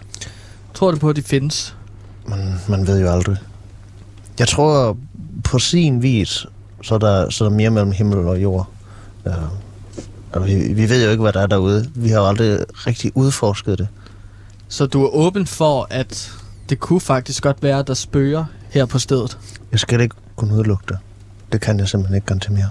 Tror 0.74 0.92
du 0.92 0.98
på, 0.98 1.10
at 1.10 1.16
de 1.16 1.22
findes? 1.22 1.76
Man, 2.26 2.60
man 2.68 2.88
ved 2.88 3.02
jo 3.02 3.12
aldrig. 3.12 3.38
Jeg 4.40 4.48
tror, 4.48 4.98
på 5.44 5.60
sin 5.60 6.02
vis, 6.02 6.46
så 6.82 6.96
er 6.96 7.00
der, 7.00 7.30
så 7.30 7.46
er 7.46 7.50
der 7.50 7.56
mere 7.56 7.70
mellem 7.70 7.92
himmel 7.92 8.18
og 8.18 8.42
jord. 8.42 8.70
Ja. 9.26 9.32
Og 10.32 10.46
vi, 10.46 10.74
vi 10.74 10.90
ved 10.90 11.04
jo 11.04 11.12
ikke, 11.12 11.22
hvad 11.22 11.34
der 11.34 11.42
er 11.42 11.48
derude. 11.48 11.92
Vi 11.96 12.10
har 12.10 12.20
jo 12.20 12.28
aldrig 12.28 12.60
rigtig 12.72 13.12
udforsket 13.16 13.80
det. 13.80 13.88
Så 14.68 14.86
du 14.86 15.04
er 15.04 15.10
åben 15.10 15.46
for, 15.46 15.88
at 15.90 16.32
det 16.70 16.80
kunne 16.80 17.02
faktisk 17.02 17.44
godt 17.44 17.64
være, 17.64 17.80
at 17.80 17.88
der 17.88 17.94
spøger 17.94 18.46
her 18.70 18.86
på 18.86 19.00
stedet? 19.00 19.38
Jeg 19.72 19.80
skal 19.80 20.02
ikke 20.02 20.16
kunne 20.36 20.54
udelukke 20.56 20.84
det. 20.88 20.98
Det 21.52 21.62
kan 21.62 21.80
jeg 21.80 21.88
simpelthen 21.90 22.16
ikke 22.16 22.28
garantere 22.28 22.54
mere. 22.54 22.70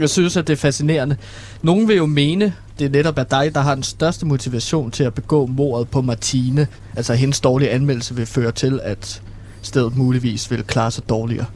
Jeg 0.00 0.10
synes, 0.10 0.36
at 0.36 0.46
det 0.46 0.52
er 0.52 0.56
fascinerende. 0.56 1.16
Nogen 1.62 1.88
vil 1.88 1.96
jo 1.96 2.06
mene, 2.06 2.54
det 2.78 2.84
er 2.84 2.90
netop 2.90 3.18
er 3.18 3.22
dig, 3.24 3.54
der 3.54 3.60
har 3.60 3.74
den 3.74 3.82
største 3.84 4.26
motivation 4.26 4.90
til 4.90 5.04
at 5.04 5.14
begå 5.14 5.46
mordet 5.46 5.88
på 5.88 6.00
Martine. 6.00 6.66
Altså 6.96 7.14
hendes 7.14 7.40
dårlige 7.40 7.70
anmeldelse 7.70 8.14
vil 8.14 8.26
føre 8.26 8.52
til, 8.52 8.80
at 8.82 9.22
stedet 9.62 9.96
muligvis 9.96 10.50
vil 10.50 10.64
klare 10.64 10.90
sig 10.90 11.08
dårligere. 11.08 11.46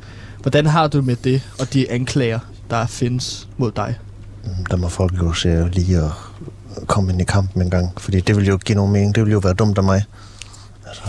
Hvordan 0.42 0.66
har 0.66 0.88
du 0.88 1.02
med 1.02 1.16
det 1.16 1.42
og 1.60 1.72
de 1.72 1.90
anklager, 1.90 2.38
der 2.70 2.86
findes 2.86 3.48
mod 3.56 3.72
dig? 3.72 3.98
Mm, 4.44 4.66
Der 4.70 4.76
må 4.76 4.88
folk 4.88 5.18
jo 5.18 5.32
se 5.32 5.68
lige 5.68 5.98
at 5.98 6.10
komme 6.86 7.12
ind 7.12 7.20
i 7.20 7.24
kampen 7.24 7.62
en 7.62 7.70
gang. 7.70 7.92
Fordi 8.00 8.20
det 8.20 8.36
vil 8.36 8.46
jo 8.46 8.52
ikke 8.52 8.64
give 8.64 8.76
nogen 8.76 8.92
mening. 8.92 9.14
Det 9.14 9.24
vil 9.24 9.32
jo 9.32 9.38
være 9.38 9.54
dumt 9.54 9.78
af 9.78 9.84
mig. 9.84 10.02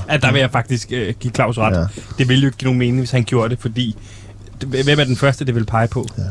At 0.08 0.22
der 0.22 0.32
vil 0.32 0.40
jeg 0.40 0.52
faktisk 0.52 0.92
øh, 0.92 1.14
give 1.20 1.34
Claus 1.34 1.58
ret. 1.58 1.78
Ja. 1.78 1.86
Det 2.18 2.30
ville 2.30 2.42
jo 2.42 2.48
ikke 2.48 2.58
give 2.58 2.68
nogen 2.68 2.80
mening, 2.80 2.98
hvis 2.98 3.12
han 3.12 3.24
gjorde 3.24 3.50
det, 3.50 3.60
fordi 3.60 3.96
hvem 4.68 5.00
er 5.00 5.04
den 5.04 5.16
første, 5.16 5.46
det 5.46 5.56
vil 5.56 5.66
pege 5.66 5.88
på? 5.88 6.08
Ja. 6.18 6.24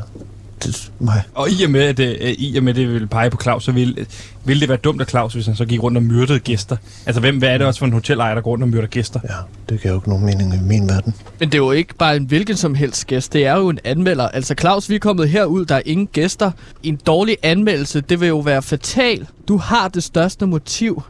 Det, 0.64 0.92
mig. 0.98 1.22
Og 1.34 1.50
i 1.50 1.64
og 1.64 1.70
med, 1.70 1.80
at 1.80 2.00
øh, 2.00 2.34
i 2.38 2.56
og 2.56 2.64
med, 2.64 2.74
det 2.74 2.88
vil 2.88 3.06
pege 3.06 3.30
på 3.30 3.38
Claus, 3.42 3.64
så 3.64 3.72
ville, 3.72 4.06
ville 4.44 4.60
det 4.60 4.68
være 4.68 4.78
dumt 4.78 5.00
af 5.00 5.06
Claus, 5.06 5.34
hvis 5.34 5.46
han 5.46 5.56
så 5.56 5.64
gik 5.64 5.82
rundt 5.82 5.96
og 5.96 6.02
myrdede 6.02 6.38
gæster. 6.38 6.76
Altså, 7.06 7.20
hvem, 7.20 7.38
hvad 7.38 7.48
er 7.48 7.58
det 7.58 7.66
også 7.66 7.78
for 7.78 7.86
en 7.86 7.92
hotelejer, 7.92 8.34
der 8.34 8.40
går 8.40 8.50
rundt 8.50 8.62
og 8.62 8.68
myrder 8.68 8.86
gæster? 8.86 9.20
Ja, 9.24 9.34
det 9.68 9.82
giver 9.82 9.92
jo 9.94 9.98
ikke 9.98 10.08
nogen 10.08 10.24
mening 10.24 10.54
i 10.54 10.58
min 10.62 10.88
verden. 10.88 11.14
Men 11.40 11.48
det 11.48 11.54
er 11.54 11.58
jo 11.58 11.72
ikke 11.72 11.94
bare 11.94 12.16
en 12.16 12.24
hvilken 12.24 12.56
som 12.56 12.74
helst 12.74 13.06
gæst. 13.06 13.32
Det 13.32 13.46
er 13.46 13.56
jo 13.56 13.68
en 13.68 13.78
anmelder. 13.84 14.28
Altså 14.28 14.54
Claus, 14.60 14.88
vi 14.88 14.94
er 14.94 14.98
kommet 14.98 15.28
herud. 15.28 15.64
Der 15.64 15.74
er 15.74 15.82
ingen 15.86 16.06
gæster. 16.06 16.50
En 16.82 17.00
dårlig 17.06 17.36
anmeldelse, 17.42 18.00
det 18.00 18.20
vil 18.20 18.28
jo 18.28 18.38
være 18.38 18.62
fatal. 18.62 19.26
Du 19.48 19.56
har 19.56 19.88
det 19.88 20.02
største 20.02 20.46
motiv. 20.46 21.02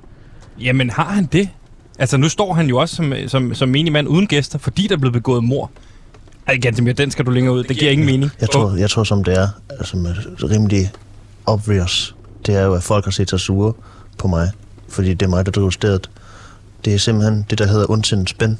Jamen, 0.60 0.90
har 0.90 1.04
han 1.04 1.24
det? 1.24 1.48
Altså, 1.98 2.16
nu 2.16 2.28
står 2.28 2.54
han 2.54 2.66
jo 2.66 2.76
også 2.78 2.96
som, 2.96 3.12
som, 3.26 3.54
som 3.54 3.68
menig 3.68 3.92
mand 3.92 4.08
uden 4.08 4.26
gæster, 4.26 4.58
fordi 4.58 4.86
der 4.86 4.94
er 4.94 4.98
blevet 4.98 5.12
begået 5.12 5.44
mor. 5.44 5.70
Ej, 6.46 6.56
Gantemir, 6.56 6.92
den 6.92 7.10
skal 7.10 7.26
du 7.26 7.30
længere 7.30 7.54
ud. 7.54 7.64
Det 7.64 7.76
giver 7.76 7.90
ingen 7.90 8.06
mening. 8.06 8.30
Jeg 8.40 8.50
tror, 8.50 8.76
jeg 8.76 8.90
tror 8.90 9.04
som 9.04 9.24
det 9.24 9.38
er, 9.38 9.48
altså 9.70 9.96
med 9.96 10.14
rimelig 10.50 10.90
obvious, 11.46 12.14
det 12.46 12.54
er 12.56 12.62
jo, 12.62 12.74
at 12.74 12.82
folk 12.82 13.04
har 13.04 13.10
set 13.12 13.30
sig 13.30 13.40
sure 13.40 13.72
på 14.18 14.28
mig, 14.28 14.50
fordi 14.88 15.14
det 15.14 15.22
er 15.22 15.30
mig, 15.30 15.46
der 15.46 15.52
driver 15.52 15.70
stedet. 15.70 16.10
Det 16.84 16.94
er 16.94 16.98
simpelthen 16.98 17.46
det, 17.50 17.58
der 17.58 17.66
hedder 17.66 17.90
ondsindet 17.90 18.30
spænd. 18.30 18.56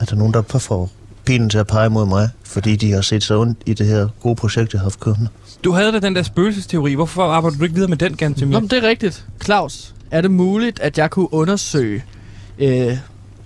At 0.00 0.10
der 0.10 0.14
er 0.14 0.18
nogen, 0.18 0.34
der 0.34 0.42
får 0.42 0.90
pilen 1.24 1.50
til 1.50 1.58
at 1.58 1.66
pege 1.66 1.90
mod 1.90 2.06
mig, 2.06 2.28
fordi 2.44 2.76
de 2.76 2.92
har 2.92 3.00
set 3.00 3.22
sig 3.22 3.36
ondt 3.36 3.58
i 3.66 3.74
det 3.74 3.86
her 3.86 4.08
gode 4.20 4.34
projekt, 4.34 4.72
jeg 4.72 4.80
har 4.80 4.84
haft 4.84 5.00
kørende. 5.00 5.28
Du 5.64 5.72
havde 5.72 5.92
da 5.92 5.98
den 5.98 6.16
der 6.16 6.22
spøgelsesteori. 6.22 6.94
Hvorfor 6.94 7.22
arbejder 7.22 7.58
du 7.58 7.62
ikke 7.62 7.74
videre 7.74 7.88
med 7.88 7.96
den, 7.96 8.16
Gantemir? 8.16 8.52
Nå, 8.52 8.60
men 8.60 8.70
det 8.70 8.84
er 8.84 8.88
rigtigt. 8.88 9.26
Claus, 9.44 9.94
er 10.10 10.20
det 10.20 10.30
muligt, 10.30 10.80
at 10.80 10.98
jeg 10.98 11.10
kunne 11.10 11.34
undersøge 11.34 12.04
øh, 12.58 12.96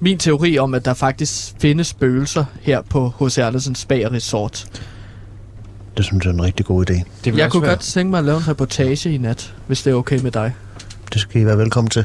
min 0.01 0.19
teori 0.19 0.59
om, 0.59 0.75
at 0.75 0.85
der 0.85 0.95
faktisk 0.95 1.53
findes 1.61 1.87
spøgelser 1.87 2.45
her 2.63 2.83
på 2.83 3.13
H.C. 3.21 3.39
Andersens 3.39 3.79
Spa 3.79 3.95
Resort? 3.95 4.67
Det 5.97 6.05
synes 6.05 6.25
jeg 6.25 6.31
er 6.31 6.35
en 6.35 6.43
rigtig 6.43 6.67
god 6.67 6.91
idé. 6.91 7.03
Det 7.25 7.37
Jeg 7.39 7.51
kunne 7.51 7.69
godt 7.69 7.81
tænke 7.81 8.11
mig 8.11 8.19
at 8.19 8.25
lave 8.25 8.37
en 8.39 8.49
reportage 8.49 9.15
i 9.15 9.19
nat, 9.19 9.55
hvis 9.67 9.83
det 9.83 9.91
er 9.91 9.95
okay 9.95 10.21
med 10.21 10.31
dig. 10.31 10.53
Det 11.13 11.21
skal 11.21 11.41
I 11.41 11.45
være 11.47 11.59
velkommen 11.59 11.91
til. 11.91 12.05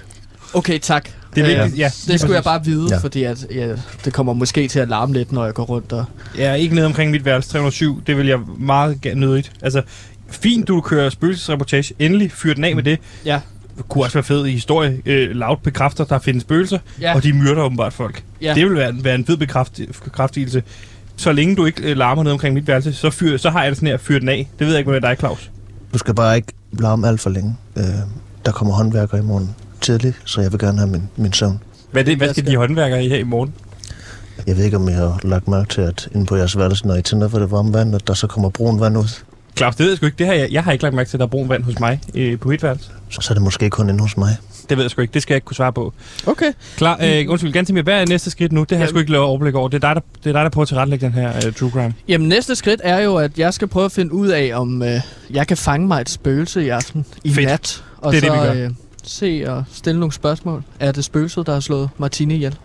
Okay, 0.53 0.79
tak. 0.79 1.09
Det 1.35 1.43
er 1.43 1.51
Øh, 1.51 1.63
vigtigt, 1.63 1.79
ja, 1.79 1.91
lige 2.05 2.13
Det 2.13 2.19
skulle 2.19 2.35
jeg 2.35 2.43
præcis. 2.43 2.45
bare 2.45 2.65
vide, 2.65 2.87
Ja. 2.89 2.95
ja. 2.95 3.01
fordi 3.01 3.23
at, 3.23 3.45
ja, 3.55 3.75
det 4.05 4.13
kommer 4.13 4.33
måske 4.33 4.67
til 4.67 4.79
at 4.79 4.87
larme 4.87 5.13
lidt, 5.13 5.31
når 5.31 5.45
jeg 5.45 5.53
går 5.53 5.63
rundt 5.63 5.93
og... 5.93 6.05
Ja, 6.37 6.53
ikke 6.53 6.75
ned 6.75 6.85
omkring 6.85 7.11
mit 7.11 7.25
værelse 7.25 7.49
307. 7.49 8.01
Det 8.07 8.17
vil 8.17 8.27
jeg 8.27 8.39
meget 8.59 9.01
gerne 9.01 9.19
nødigt. 9.19 9.51
Altså, 9.61 9.81
fint, 10.29 10.67
du 10.67 10.81
kører 10.81 11.09
spøgelsesreportage. 11.09 11.93
Endelig 11.99 12.31
fyr 12.31 12.53
den 12.53 12.63
af 12.63 12.75
med 12.75 12.83
det. 12.83 12.99
Ja. 13.25 13.39
Det 13.77 13.89
kunne 13.89 14.03
også 14.03 14.13
være 14.13 14.23
fedt 14.23 14.47
i 14.47 14.51
historie. 14.51 15.01
Øh, 15.05 15.29
loud 15.29 15.57
bekræfter, 15.63 16.03
der 16.03 16.19
findes 16.19 16.41
spøgelser, 16.41 16.79
Ja. 17.01 17.15
og 17.15 17.23
de 17.23 17.33
myrder 17.33 17.61
åbenbart 17.61 17.93
folk. 17.93 18.23
Ja. 18.41 18.53
Det 18.53 18.65
vil 18.65 18.75
være, 18.75 18.93
være 19.03 19.15
en 19.15 19.25
fed 19.25 19.37
bekræft, 19.37 19.79
bekræftelse. 20.03 20.63
Så 21.17 21.31
længe 21.31 21.55
du 21.55 21.65
ikke 21.65 21.83
øh, 21.91 21.97
larmer 21.97 22.23
ned 22.23 22.31
omkring 22.31 22.53
mit 22.53 22.67
værelse, 22.67 22.93
så, 22.93 23.09
fyr, 23.09 23.37
så 23.37 23.49
har 23.49 23.61
jeg 23.63 23.69
det 23.71 23.77
sådan 23.77 23.89
her, 23.89 23.97
fyr 23.97 24.19
den 24.19 24.29
af. 24.29 24.49
Det 24.59 24.67
ved 24.67 24.73
jeg 24.73 24.79
ikke, 24.79 24.95
er 24.95 24.99
dig, 24.99 25.15
Claus. 25.19 25.51
Du 25.93 25.97
skal 25.97 26.13
bare 26.13 26.35
ikke 26.35 26.47
larme 26.79 27.07
alt 27.07 27.19
for 27.21 27.29
længe. 27.29 27.55
Øh, 27.77 27.83
der 28.45 28.51
kommer 28.51 28.73
håndværkere 28.73 29.19
i 29.19 29.23
morgen 29.23 29.55
tidligt, 29.81 30.21
så 30.25 30.41
jeg 30.41 30.51
vil 30.51 30.59
gerne 30.59 30.77
have 30.77 30.89
min, 30.89 31.09
min 31.15 31.33
søvn. 31.33 31.59
Hvad, 31.91 32.03
det, 32.03 32.17
hvad 32.17 32.29
skal 32.29 32.45
de 32.47 32.55
håndværkere 32.57 33.05
i 33.05 33.09
her 33.09 33.17
i 33.17 33.23
morgen? 33.23 33.53
Jeg 34.47 34.57
ved 34.57 34.63
ikke, 34.65 34.77
om 34.77 34.89
jeg 34.89 34.97
har 34.97 35.19
lagt 35.23 35.47
mærke 35.47 35.69
til, 35.69 35.81
at 35.81 36.07
inde 36.15 36.25
på 36.25 36.35
jeres 36.35 36.57
værelse, 36.57 36.87
når 36.87 36.95
I 36.95 37.01
tænder 37.01 37.29
for 37.29 37.39
det 37.39 37.51
varme 37.51 37.73
vand, 37.73 37.95
at 37.95 38.07
der 38.07 38.13
så 38.13 38.27
kommer 38.27 38.49
brun 38.49 38.79
vand 38.79 38.97
ud. 38.97 39.23
Claus, 39.57 39.75
det 39.75 39.83
ved 39.83 39.89
jeg 39.91 39.97
sgu 39.97 40.05
ikke. 40.05 40.17
Det 40.17 40.27
har 40.27 40.33
jeg, 40.33 40.47
jeg 40.51 40.63
har 40.63 40.71
ikke 40.71 40.83
lagt 40.83 40.95
mærke 40.95 41.09
til, 41.09 41.17
at 41.17 41.19
der 41.19 41.25
er 41.25 41.29
brun 41.29 41.49
vand 41.49 41.63
hos 41.63 41.79
mig 41.79 42.01
øh, 42.15 42.39
på 42.39 42.47
mit 42.49 42.63
værelse. 42.63 42.91
Så, 43.09 43.21
så 43.21 43.33
er 43.33 43.35
det 43.35 43.43
måske 43.43 43.69
kun 43.69 43.89
inde 43.89 43.99
hos 44.01 44.17
mig. 44.17 44.37
Det 44.69 44.77
ved 44.77 44.83
jeg 44.83 44.91
sgu 44.91 45.01
ikke. 45.01 45.13
Det 45.13 45.21
skal 45.21 45.33
jeg 45.33 45.37
ikke 45.37 45.45
kunne 45.45 45.55
svare 45.55 45.73
på. 45.73 45.93
Okay. 46.27 46.53
Klar, 46.77 46.99
øh, 47.03 47.25
undskyld, 47.29 47.53
Gantemir, 47.53 47.81
hvad 47.81 48.01
er 48.01 48.05
næste 48.05 48.29
skridt 48.31 48.51
nu? 48.51 48.63
Det 48.63 48.77
har 48.77 48.83
jeg 48.85 48.89
sgu 48.89 48.99
ikke 48.99 49.11
lavet 49.11 49.25
overblik 49.27 49.55
over. 49.55 49.69
Det 49.69 49.83
er 49.83 49.87
dig, 49.93 49.95
der, 49.95 50.01
det 50.23 50.29
er 50.29 50.33
dig, 50.33 50.43
der 50.43 50.49
prøver 50.49 50.63
at 50.63 50.67
tilrettelægge 50.67 51.05
den 51.05 51.13
her 51.13 51.47
uh, 51.47 51.53
true 51.53 51.69
crime. 51.71 51.93
Jamen, 52.07 52.29
næste 52.29 52.55
skridt 52.55 52.81
er 52.83 52.99
jo, 52.99 53.15
at 53.15 53.39
jeg 53.39 53.53
skal 53.53 53.67
prøve 53.67 53.85
at 53.85 53.91
finde 53.91 54.13
ud 54.13 54.27
af, 54.27 54.51
om 54.53 54.83
øh, 54.83 55.01
jeg 55.29 55.47
kan 55.47 55.57
fange 55.57 55.87
mig 55.87 56.01
et 56.01 56.09
spøgelse 56.09 56.65
i 56.65 56.69
aften, 56.69 57.05
i 57.23 57.33
Fedt. 57.33 57.47
nat. 57.47 57.83
Og 57.97 58.13
Det 58.13 58.23
er 58.23 58.27
så 58.27 58.33
det, 58.33 58.53
vi 58.55 58.59
gør. 58.59 58.65
Øh, 58.65 58.71
se 59.03 59.43
og 59.47 59.63
stille 59.73 59.99
nogle 59.99 60.13
spørgsmål. 60.13 60.63
Er 60.79 60.91
det 60.91 61.03
spøgelset, 61.03 61.45
der 61.47 61.53
har 61.53 61.59
slået 61.59 61.89
Martine 61.97 62.33
ihjel? 62.33 62.57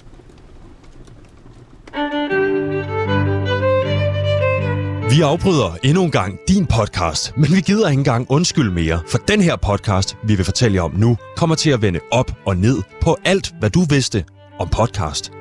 Vi 5.13 5.21
afbryder 5.21 5.77
endnu 5.85 6.05
en 6.05 6.11
gang 6.11 6.39
din 6.49 6.67
podcast, 6.67 7.37
men 7.37 7.53
vi 7.53 7.61
gider 7.61 7.89
ikke 7.89 7.99
engang 7.99 8.27
undskyld 8.31 8.71
mere, 8.71 9.01
for 9.09 9.19
den 9.19 9.41
her 9.41 9.57
podcast, 9.57 10.17
vi 10.25 10.35
vil 10.35 10.45
fortælle 10.45 10.75
jer 10.75 10.83
om 10.83 10.95
nu, 10.95 11.17
kommer 11.37 11.57
til 11.57 11.71
at 11.71 11.83
vende 11.83 12.01
op 12.11 12.33
og 12.47 12.57
ned 12.57 12.83
på 13.03 13.17
alt, 13.25 13.55
hvad 13.59 13.71
du 13.71 13.85
vidste 13.91 14.25
om 14.59 14.69
podcast. 14.69 15.33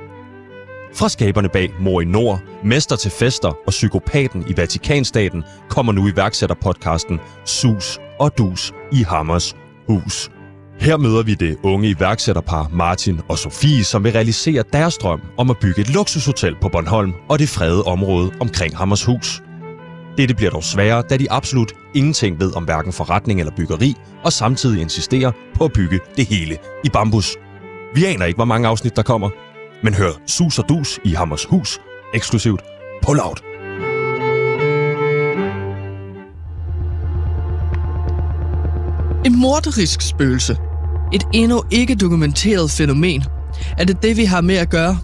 Fra 0.95 1.09
skaberne 1.09 1.49
bag 1.49 1.73
Mor 1.79 2.01
i 2.01 2.05
Nord, 2.05 2.39
Mester 2.63 2.95
til 2.95 3.11
Fester 3.11 3.47
og 3.47 3.69
Psykopaten 3.69 4.45
i 4.47 4.57
Vatikanstaten 4.57 5.43
kommer 5.69 5.91
nu 5.91 6.07
iværksætterpodcasten 6.07 7.19
Sus 7.45 7.99
og 8.19 8.37
Dus 8.37 8.73
i 8.91 9.03
Hammers 9.03 9.55
Hus. 9.87 10.31
Her 10.79 10.97
møder 10.97 11.23
vi 11.23 11.33
det 11.33 11.57
unge 11.63 11.89
iværksætterpar 11.89 12.69
Martin 12.73 13.19
og 13.29 13.37
Sofie, 13.37 13.83
som 13.83 14.03
vil 14.03 14.11
realisere 14.11 14.63
deres 14.73 14.97
drøm 14.97 15.21
om 15.37 15.49
at 15.49 15.57
bygge 15.61 15.81
et 15.81 15.89
luksushotel 15.89 16.55
på 16.61 16.69
Bornholm 16.69 17.13
og 17.29 17.39
det 17.39 17.49
fredede 17.49 17.83
område 17.83 18.31
omkring 18.39 18.77
Hammershus. 18.77 19.41
Dette 20.17 20.35
bliver 20.35 20.51
dog 20.51 20.63
sværere, 20.63 21.03
da 21.09 21.17
de 21.17 21.31
absolut 21.31 21.73
ingenting 21.95 22.39
ved 22.39 22.55
om 22.55 22.63
hverken 22.63 22.93
forretning 22.93 23.39
eller 23.39 23.53
byggeri, 23.55 23.95
og 24.23 24.33
samtidig 24.33 24.81
insisterer 24.81 25.31
på 25.55 25.65
at 25.65 25.73
bygge 25.73 25.99
det 26.17 26.25
hele 26.25 26.57
i 26.83 26.89
bambus. 26.89 27.37
Vi 27.95 28.05
aner 28.05 28.25
ikke, 28.25 28.37
hvor 28.37 28.45
mange 28.45 28.67
afsnit 28.67 28.95
der 28.95 29.03
kommer, 29.03 29.29
men 29.83 29.93
hør 29.93 30.11
Sus 30.27 30.59
og 30.59 30.69
Dus 30.69 30.99
i 31.05 31.13
Hammers 31.13 31.45
Hus 31.45 31.79
eksklusivt 32.13 32.61
på 33.03 33.13
Loud. 33.13 33.35
En 39.25 39.39
morderisk 39.39 40.01
spøgelse. 40.01 40.57
Et 41.13 41.23
endnu 41.33 41.63
ikke 41.71 41.95
dokumenteret 41.95 42.71
fænomen. 42.71 43.23
Er 43.77 43.85
det 43.85 44.03
det, 44.03 44.17
vi 44.17 44.25
har 44.25 44.41
med 44.41 44.55
at 44.55 44.69
gøre? 44.69 44.97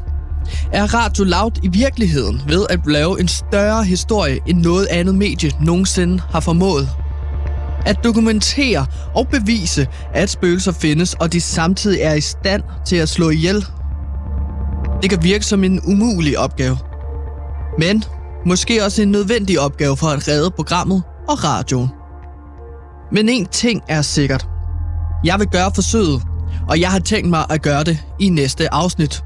Er 0.71 0.93
Radio 0.93 1.23
Loud 1.23 1.51
i 1.63 1.67
virkeligheden 1.67 2.41
ved 2.47 2.65
at 2.69 2.79
lave 2.87 3.19
en 3.19 3.27
større 3.27 3.83
historie, 3.83 4.39
end 4.47 4.61
noget 4.61 4.87
andet 4.87 5.15
medie 5.15 5.51
nogensinde 5.61 6.21
har 6.31 6.39
formået? 6.39 6.89
At 7.85 8.03
dokumentere 8.03 8.85
og 9.15 9.27
bevise, 9.27 9.87
at 10.13 10.29
spøgelser 10.29 10.71
findes, 10.71 11.13
og 11.13 11.33
de 11.33 11.41
samtidig 11.41 11.99
er 12.01 12.13
i 12.13 12.21
stand 12.21 12.63
til 12.85 12.95
at 12.95 13.09
slå 13.09 13.29
ihjel. 13.29 13.65
Det 15.01 15.09
kan 15.09 15.23
virke 15.23 15.45
som 15.45 15.63
en 15.63 15.81
umulig 15.87 16.39
opgave. 16.39 16.77
Men 17.79 18.03
måske 18.45 18.85
også 18.85 19.01
en 19.01 19.11
nødvendig 19.11 19.59
opgave 19.59 19.97
for 19.97 20.07
at 20.07 20.27
redde 20.27 20.51
programmet 20.51 21.03
og 21.29 21.43
radioen. 21.43 21.89
Men 23.11 23.29
en 23.29 23.45
ting 23.45 23.81
er 23.87 24.01
sikkert. 24.01 24.47
Jeg 25.23 25.39
vil 25.39 25.47
gøre 25.47 25.71
forsøget, 25.75 26.21
og 26.69 26.79
jeg 26.79 26.91
har 26.91 26.99
tænkt 26.99 27.29
mig 27.29 27.45
at 27.49 27.61
gøre 27.61 27.83
det 27.83 28.03
i 28.19 28.29
næste 28.29 28.73
afsnit. 28.73 29.23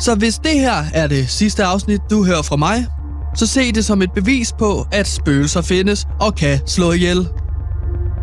Så 0.00 0.14
hvis 0.14 0.38
det 0.38 0.60
her 0.60 0.84
er 0.94 1.06
det 1.06 1.30
sidste 1.30 1.64
afsnit, 1.64 2.00
du 2.10 2.24
hører 2.24 2.42
fra 2.42 2.56
mig, 2.56 2.86
så 3.34 3.46
se 3.46 3.72
det 3.72 3.84
som 3.84 4.02
et 4.02 4.12
bevis 4.12 4.52
på, 4.58 4.86
at 4.92 5.08
spøgelser 5.08 5.62
findes 5.62 6.06
og 6.20 6.34
kan 6.34 6.60
slå 6.66 6.92
ihjel. 6.92 7.28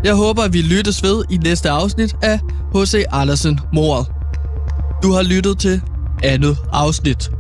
Jeg 0.04 0.16
håber, 0.16 0.44
at 0.44 0.54
vi 0.54 0.62
lyttes 0.62 1.04
ved 1.04 1.24
i 1.30 1.38
næste 1.38 1.70
afsnit 1.70 2.16
af 2.22 2.40
H.C. 2.76 3.04
Andersen 3.12 3.60
Mordet. 3.74 4.08
Du 5.04 5.12
har 5.12 5.24
lyttet 5.24 5.60
til 5.60 5.82
andet 6.24 6.58
afsnit. 6.72 7.37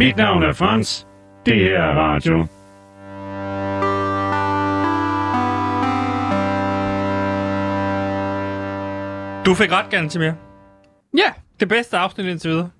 Mit 0.00 0.16
navn 0.16 0.42
er 0.42 0.52
Frans. 0.52 1.06
Det 1.46 1.54
her 1.56 1.78
er 1.82 1.94
radio. 1.94 2.46
Du 9.46 9.54
fik 9.54 9.72
ret, 9.72 9.90
Gantemir. 9.90 10.32
Ja. 11.16 11.32
Det 11.60 11.68
bedste 11.68 11.96
afsnit 11.98 12.26
indtil 12.26 12.50
videre. 12.50 12.70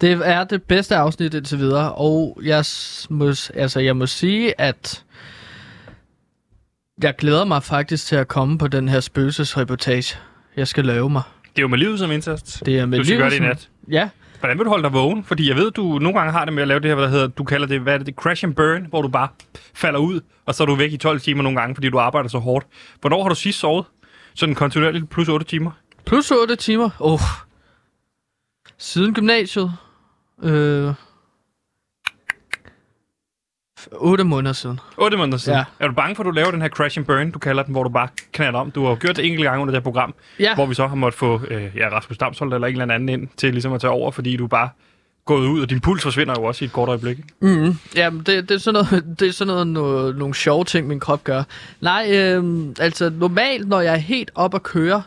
Det 0.00 0.20
er 0.24 0.44
det 0.44 0.62
bedste 0.62 0.96
afsnit 0.96 1.34
indtil 1.34 1.58
videre, 1.58 1.92
og 1.92 2.38
jeg 2.44 2.64
må, 3.10 3.26
altså, 3.54 3.80
jeg 3.80 3.96
må 3.96 4.06
sige, 4.06 4.60
at 4.60 5.02
Jeg 7.02 7.16
glæder 7.16 7.44
mig 7.44 7.62
faktisk 7.62 8.06
til 8.06 8.16
at 8.16 8.28
komme 8.28 8.58
på 8.58 8.68
den 8.68 8.88
her 8.88 9.00
spøgelsesreportage. 9.00 10.18
Jeg 10.56 10.68
skal 10.68 10.84
lave 10.84 11.10
mig. 11.10 11.22
Det 11.42 11.58
er 11.58 11.62
jo 11.62 11.68
med 11.68 11.78
livet 11.78 11.98
som 11.98 12.10
indsats. 12.10 12.62
Det 12.66 12.78
er 12.78 12.86
med 12.86 12.98
du 12.98 13.04
skal 13.04 13.12
livet 13.16 13.20
gøre 13.22 13.30
det 13.30 13.34
i 13.34 13.38
som- 13.38 13.46
nat. 13.46 13.68
Ja. 13.90 14.08
Hvordan 14.40 14.58
vil 14.58 14.64
du 14.64 14.70
holde 14.70 14.82
dig 14.82 14.92
vågen? 14.92 15.24
Fordi 15.24 15.48
jeg 15.48 15.56
ved, 15.56 15.70
du 15.70 15.82
nogle 15.82 16.18
gange 16.18 16.32
har 16.32 16.44
det 16.44 16.54
med 16.54 16.62
at 16.62 16.68
lave 16.68 16.80
det 16.80 16.88
her, 16.88 16.94
hvad 16.94 17.04
der 17.04 17.10
hedder, 17.10 17.26
du 17.26 17.44
kalder 17.44 17.66
det, 17.66 17.80
hvad 17.80 17.94
er 17.94 17.98
det, 17.98 18.06
det 18.06 18.14
crash 18.14 18.44
and 18.44 18.54
burn, 18.54 18.86
hvor 18.88 19.02
du 19.02 19.08
bare 19.08 19.28
falder 19.74 19.98
ud, 19.98 20.20
og 20.46 20.54
så 20.54 20.62
er 20.62 20.66
du 20.66 20.74
væk 20.74 20.92
i 20.92 20.96
12 20.96 21.20
timer 21.20 21.42
nogle 21.42 21.60
gange, 21.60 21.74
fordi 21.74 21.90
du 21.90 21.98
arbejder 21.98 22.28
så 22.28 22.38
hårdt. 22.38 22.66
Hvornår 23.00 23.22
har 23.22 23.28
du 23.28 23.34
sidst 23.34 23.58
sovet? 23.58 23.84
Sådan 24.34 24.54
kontinuerligt 24.54 25.10
plus 25.10 25.28
8 25.28 25.46
timer? 25.46 25.70
Plus 26.06 26.30
8 26.30 26.56
timer. 26.56 26.90
Oh. 27.00 27.20
Siden 28.78 29.14
gymnasiet. 29.14 29.72
Øh. 30.42 30.94
8 33.92 34.24
måneder 34.24 34.52
siden. 34.52 34.80
8 34.96 35.16
måneder 35.16 35.38
siden. 35.38 35.58
Ja. 35.58 35.64
Er 35.84 35.88
du 35.88 35.94
bange 35.94 36.14
for, 36.16 36.22
at 36.22 36.26
du 36.26 36.30
laver 36.30 36.50
den 36.50 36.62
her 36.62 36.68
crash 36.68 36.98
and 36.98 37.06
burn, 37.06 37.30
du 37.30 37.38
kalder 37.38 37.62
den, 37.62 37.72
hvor 37.72 37.82
du 37.82 37.88
bare 37.88 38.08
knalder 38.32 38.58
om? 38.60 38.70
Du 38.70 38.82
har 38.82 38.90
jo 38.90 38.96
gjort 39.00 39.16
det 39.16 39.24
enkelte 39.26 39.44
gange 39.48 39.62
under 39.62 39.72
det 39.72 39.78
her 39.80 39.84
program, 39.84 40.14
Ja. 40.40 40.54
hvor 40.54 40.66
vi 40.66 40.74
så 40.74 40.86
har 40.86 40.94
måttet 40.94 41.18
få 41.18 41.40
øh, 41.50 41.62
ja, 41.76 41.88
Rasmus 41.88 42.18
Damsholdt 42.18 42.54
eller 42.54 42.66
en 42.68 42.80
eller 42.80 42.94
anden 42.94 43.08
ind 43.08 43.28
til 43.36 43.52
ligesom 43.52 43.72
at 43.72 43.80
tage 43.80 43.90
over, 43.90 44.10
fordi 44.10 44.36
du 44.36 44.46
bare 44.46 44.68
gået 45.24 45.46
ud, 45.48 45.60
og 45.62 45.70
din 45.70 45.80
puls 45.80 46.02
forsvinder 46.02 46.34
jo 46.38 46.44
også 46.44 46.64
i 46.64 46.66
et 46.66 46.72
kort 46.72 46.88
øjeblik. 46.88 47.18
Mm, 47.40 47.74
jamen, 47.96 48.22
det, 48.22 48.48
det 48.48 48.54
er 48.54 48.58
sådan 48.58 48.86
noget, 48.90 49.04
det 49.20 49.28
er 49.28 49.32
sådan 49.32 49.54
noget, 49.54 49.66
no, 49.66 50.12
nogle 50.12 50.34
sjove 50.34 50.64
ting, 50.64 50.86
min 50.86 51.00
krop 51.00 51.24
gør. 51.24 51.42
Nej, 51.80 52.06
øh, 52.12 52.44
altså 52.80 53.10
normalt, 53.10 53.68
når 53.68 53.80
jeg 53.80 53.92
er 53.92 53.98
helt 53.98 54.30
op 54.34 54.54
at 54.54 54.62
køre, 54.62 55.02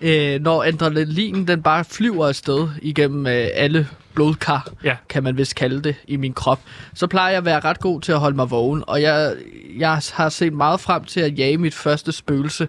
øh, 0.00 0.40
når 0.40 0.64
adrenalinen 0.64 1.48
den 1.48 1.62
bare 1.62 1.84
flyver 1.84 2.28
afsted 2.28 2.68
igennem 2.82 3.26
øh, 3.26 3.46
alle 3.54 3.88
blodkar, 4.14 4.68
ja. 4.84 4.96
kan 5.08 5.22
man 5.22 5.36
vist 5.36 5.54
kalde 5.54 5.82
det, 5.82 5.94
i 6.08 6.16
min 6.16 6.32
krop, 6.32 6.60
så 6.94 7.06
plejer 7.06 7.30
jeg 7.30 7.38
at 7.38 7.44
være 7.44 7.60
ret 7.60 7.80
god 7.80 8.00
til 8.00 8.12
at 8.12 8.18
holde 8.18 8.36
mig 8.36 8.50
vågen. 8.50 8.84
Og 8.86 9.02
jeg, 9.02 9.34
jeg 9.78 10.00
har 10.12 10.28
set 10.28 10.52
meget 10.52 10.80
frem 10.80 11.04
til 11.04 11.20
at 11.20 11.38
jage 11.38 11.58
mit 11.58 11.74
første 11.74 12.12
spøgelse. 12.12 12.68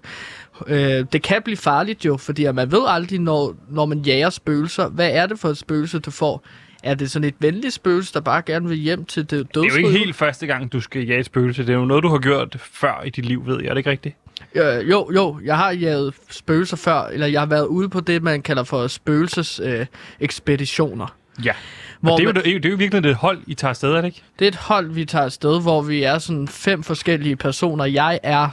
Øh, 0.68 1.06
det 1.14 1.22
kan 1.22 1.42
blive 1.42 1.58
farligt 1.58 2.06
jo, 2.06 2.18
fordi 2.18 2.52
man 2.52 2.72
ved 2.72 2.82
aldrig, 2.88 3.20
når, 3.20 3.56
når 3.70 3.86
man 3.86 4.00
jager 4.00 4.30
spøgelser, 4.30 4.90
hvad 4.90 5.10
er 5.14 5.26
det 5.26 5.40
for 5.40 5.50
et 5.50 5.58
spøgelse, 5.58 6.00
du 6.00 6.12
får? 6.12 6.46
Er 6.84 6.94
det 6.96 7.12
sådan 7.12 7.28
et 7.28 7.36
venligt 7.40 7.74
spøgelse, 7.74 8.14
der 8.14 8.20
bare 8.20 8.42
gerne 8.42 8.70
vil 8.70 8.78
hjem 8.78 9.06
til 9.06 9.22
det 9.22 9.30
Det 9.30 9.40
er 9.40 9.44
dødsrige? 9.44 9.82
jo 9.82 9.88
ikke 9.88 10.00
helt 10.00 10.16
første 10.16 10.48
gang, 10.48 10.72
du 10.74 10.80
skal 10.82 11.06
jage 11.06 11.20
et 11.20 11.26
spøgelse. 11.26 11.62
Det 11.62 11.70
er 11.70 11.78
jo 11.78 11.86
noget, 11.86 12.04
du 12.04 12.10
har 12.10 12.18
gjort 12.18 12.58
før 12.60 13.04
i 13.06 13.10
dit 13.10 13.26
liv, 13.26 13.48
ved 13.48 13.58
jeg. 13.62 13.70
Er 13.70 13.74
det 13.74 13.78
ikke 13.78 13.90
rigtigt? 13.90 14.16
Øh, 14.56 14.90
jo, 14.90 15.12
jo, 15.16 15.40
jeg 15.44 15.58
har 15.58 15.72
jaget 15.72 16.14
spøgelser 16.30 16.78
før, 16.78 17.04
eller 17.04 17.28
jeg 17.28 17.42
har 17.42 17.46
været 17.46 17.66
ude 17.66 17.90
på 17.90 18.00
det, 18.00 18.24
man 18.24 18.42
kalder 18.42 18.64
for 18.64 18.88
spøgelses 18.88 19.60
øh. 19.60 19.86
Ja. 21.44 21.54
Hvor 22.00 22.12
og 22.12 22.18
det 22.18 22.24
er, 22.24 22.28
jo, 22.28 22.32
det, 22.32 22.48
er 22.48 22.52
jo, 22.52 22.58
det 22.58 22.66
er 22.66 22.70
jo 22.70 22.76
virkelig 22.76 23.10
et 23.10 23.16
hold, 23.16 23.42
I 23.48 23.54
tager 23.54 23.70
afsted, 23.70 23.92
er 23.92 23.96
det 23.96 24.06
ikke? 24.06 24.24
Det 24.40 24.46
er 24.46 24.50
et 24.50 24.56
hold, 24.56 24.92
vi 24.92 25.06
tager 25.06 25.26
afsted, 25.26 25.62
hvor 25.62 25.82
vi 25.82 26.04
er 26.04 26.18
sådan 26.18 26.48
fem 26.48 26.84
forskellige 26.84 27.36
personer. 27.36 27.86
Jeg 27.86 28.20
er, 28.24 28.50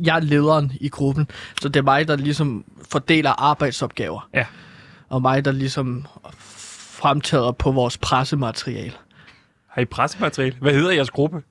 jeg 0.00 0.16
er 0.16 0.20
lederen 0.20 0.72
i 0.80 0.88
gruppen, 0.88 1.30
så 1.62 1.68
det 1.68 1.76
er 1.80 1.84
mig, 1.84 2.08
der 2.08 2.16
ligesom 2.16 2.64
fordeler 2.90 3.30
arbejdsopgaver. 3.30 4.28
Ja. 4.34 4.46
Og 5.08 5.22
mig, 5.22 5.44
der 5.44 5.52
ligesom 5.52 6.06
fremtræder 6.98 7.52
på 7.52 7.72
vores 7.72 7.98
pressemateriale. 7.98 8.92
Har 9.68 9.82
I 9.82 9.84
pressemateriale? 9.84 10.56
Hvad 10.60 10.72
hedder 10.72 10.90
jeres 10.90 11.10
gruppe? 11.10 11.42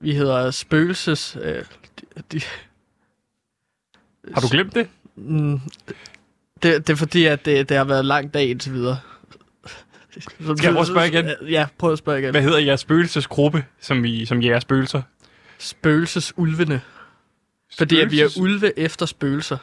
Vi 0.00 0.14
hedder 0.14 0.50
Spøgelses... 0.50 1.36
Øh, 1.42 1.64
de, 2.32 2.40
Har 4.34 4.40
du 4.40 4.48
glemt 4.50 4.74
det? 4.74 4.88
Mm, 5.16 5.60
det, 6.62 6.86
det 6.86 6.90
er 6.90 6.96
fordi, 6.96 7.24
at 7.24 7.44
det, 7.44 7.68
det 7.68 7.76
har 7.76 7.84
været 7.84 8.00
en 8.00 8.06
lang 8.06 8.34
dag 8.34 8.48
indtil 8.50 8.72
videre. 8.72 8.98
Skal 10.20 10.32
jeg 10.46 10.56
prøve 10.56 10.80
at 10.80 10.86
spørge 10.86 11.08
igen? 11.08 11.30
Ja, 11.50 11.66
prøv 11.78 11.92
at 11.92 11.98
spørge 11.98 12.18
igen. 12.18 12.30
Hvad 12.30 12.42
hedder 12.42 12.58
jeres 12.58 12.80
spøgelsesgruppe, 12.80 13.64
som, 13.80 14.04
I, 14.04 14.24
som 14.24 14.42
jeres 14.42 14.62
spøgelser? 14.62 15.02
Spøgelsesulvene. 15.58 16.80
Fordi 17.78 18.00
at 18.00 18.10
vi 18.10 18.20
er 18.20 18.26
Spøgelses- 18.28 18.40
ulve 18.40 18.78
efter 18.78 19.06
spøgelser. 19.06 19.56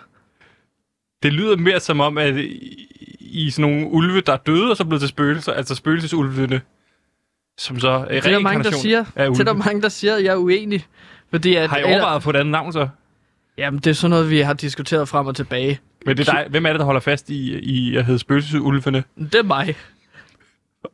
Det 1.24 1.34
lyder 1.34 1.58
mere 1.58 1.80
som 1.80 2.00
om, 2.00 2.18
at 2.18 2.36
I, 2.36 3.48
er 3.48 3.52
sådan 3.52 3.72
nogle 3.72 3.88
ulve, 3.88 4.22
der 4.22 4.34
er 4.34 4.38
døde, 4.38 4.70
og 4.72 4.78
så 4.78 4.86
blevet 4.86 5.02
til 5.02 5.10
spøgelser, 5.10 5.54
altså 5.54 5.76
spøgelsesulvene, 5.76 6.62
som 7.58 7.80
så 7.80 7.90
er 7.90 8.06
Det 8.06 8.18
er 8.18 8.22
der 8.32 8.40
mange, 8.40 8.64
der 8.64 8.72
siger. 8.72 9.04
Det 9.04 9.40
er 9.40 9.44
der 9.44 9.54
mange, 9.54 9.82
der 9.82 9.90
siger, 9.90 10.16
at 10.16 10.24
jeg 10.24 10.32
er 10.34 10.38
uenig. 10.38 10.88
Fordi 11.32 11.56
at, 11.56 11.70
Har 11.70 11.78
I 11.78 11.84
overvejet 11.84 12.22
på 12.24 12.30
et 12.30 12.36
andet 12.36 12.52
navn 12.52 12.74
så? 12.74 12.88
Jamen, 13.58 13.80
det 13.80 13.88
er 13.88 13.94
sådan 13.94 14.10
noget, 14.10 14.30
vi 14.30 14.40
har 14.40 14.54
diskuteret 14.54 15.10
frem 15.10 15.28
og 15.28 15.36
tilbage. 15.36 15.80
Men 16.06 16.18
det 16.18 16.28
er 16.30 16.34
dig, 16.34 16.46
hvem 16.50 16.66
er 16.66 16.70
det, 16.70 16.80
der 16.80 16.86
holder 16.86 17.02
fast 17.02 17.30
i, 17.30 17.60
i 17.60 17.96
at 17.98 18.06
hedde 18.06 18.20
spøgelsesulvene? 18.20 19.04
Det 19.18 19.36
er 19.36 19.44
mig. 19.44 19.76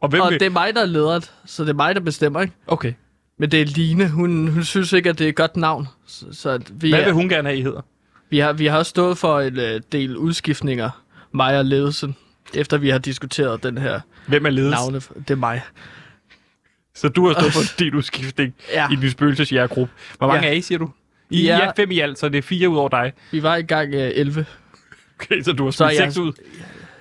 Og, 0.02 0.10
hvem 0.10 0.22
og 0.22 0.32
vil- 0.32 0.40
det 0.40 0.46
er 0.46 0.50
mig, 0.50 0.76
der 0.76 0.82
er 0.82 0.86
lederen, 0.86 1.22
så 1.46 1.64
det 1.64 1.70
er 1.70 1.74
mig, 1.74 1.96
der 1.96 2.02
bestemmer, 2.02 2.42
ikke? 2.42 2.54
Okay. 2.68 2.94
Men 3.38 3.52
det 3.52 3.62
er 3.62 3.66
Line. 3.66 4.10
Hun, 4.10 4.48
hun 4.48 4.64
synes 4.64 4.94
ikke, 4.94 5.10
at 5.10 5.20
det 5.20 5.26
er 5.26 5.30
et 5.30 5.36
godt 5.36 5.58
navn. 5.58 5.88
Så, 6.08 6.26
så 6.32 6.60
vi 6.72 6.90
Hvad 6.90 7.00
er, 7.00 7.04
vil 7.06 7.14
hun 7.14 7.30
gerne 7.30 7.48
have, 7.50 7.60
I 7.60 7.62
hedder? 7.62 7.82
Vi 8.30 8.38
har, 8.40 8.54
vi 8.54 8.66
har 8.66 8.84
stået 8.84 9.18
for 9.18 9.40
en 9.40 9.58
uh, 9.58 9.64
del 9.92 10.18
udskiftninger, 10.18 10.90
mig 11.32 11.58
og 11.60 11.66
ledelsen, 11.66 12.16
efter 12.54 12.78
vi 12.78 12.90
har 12.90 12.98
diskuteret 12.98 13.64
den 13.64 13.78
her 13.78 14.00
Hvem 14.28 14.46
er 14.46 14.50
ledelsen? 14.50 14.82
navne. 14.94 15.02
Det 15.28 15.30
er 15.32 15.36
mig. 15.36 15.62
Så 16.96 17.10
du 17.10 17.28
har 17.28 17.34
stået 17.34 17.54
for 17.54 17.62
din 17.80 17.96
udskiftning 17.96 18.54
Ja. 18.74 18.88
i 18.92 18.96
din 18.96 19.10
spøgelsesjægergruppe. 19.12 19.94
Hvor 20.18 20.28
mange 20.28 20.44
Ja. 20.48 20.50
er 20.54 20.58
I, 20.58 20.62
siger 20.62 20.80
du? 20.80 20.90
I, 21.30 21.42
I 21.42 21.46
Ja. 21.46 21.60
er 21.60 21.72
fem 21.76 21.92
i 21.92 22.00
alt, 22.00 22.20
så 22.20 22.30
det 22.30 22.38
er 22.38 22.42
fire 22.42 22.70
ud 22.70 22.78
over 22.78 22.90
dig. 22.90 23.14
Vi 23.32 23.44
var 23.44 23.56
i 23.56 23.62
gang 23.62 23.94
uh, 23.94 24.00
11. 24.00 24.46
Okay, 25.20 25.42
så 25.42 25.52
du 25.52 25.64
har 25.64 25.72
smidt 25.72 25.98
seks 25.98 26.18
ud. 26.18 26.32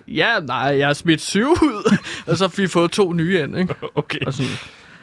Ja, 0.09 0.41
nej, 0.41 0.57
jeg 0.79 0.87
har 0.87 0.95
smidt 0.95 1.21
syv 1.21 1.49
ud, 1.51 1.97
og 2.27 2.37
så 2.37 2.45
har 2.45 2.63
vi 2.63 2.67
fået 2.69 2.91
to 2.91 3.13
nye 3.13 3.41
ind, 3.43 3.59
ikke? 3.59 3.75
Okay. 3.95 4.19
Og 4.27 4.33
sådan, 4.35 4.51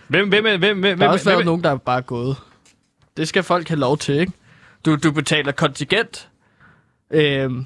Hvem, 0.07 0.29
hvem, 0.29 0.43
hvem, 0.43 0.59
hvem, 0.59 0.81
der 0.81 0.87
hvem, 0.95 0.99
har 0.99 1.07
også 1.07 1.25
været 1.25 1.37
hvem, 1.37 1.45
nogen, 1.45 1.63
der 1.63 1.71
er 1.71 1.77
bare 1.77 2.01
gået. 2.01 2.35
Det 3.17 3.27
skal 3.27 3.43
folk 3.43 3.67
have 3.67 3.79
lov 3.79 3.97
til, 3.97 4.15
ikke? 4.19 4.31
Du, 4.85 4.95
du 4.95 5.11
betaler 5.11 5.51
kontingent 5.51 6.27
øhm, 7.11 7.65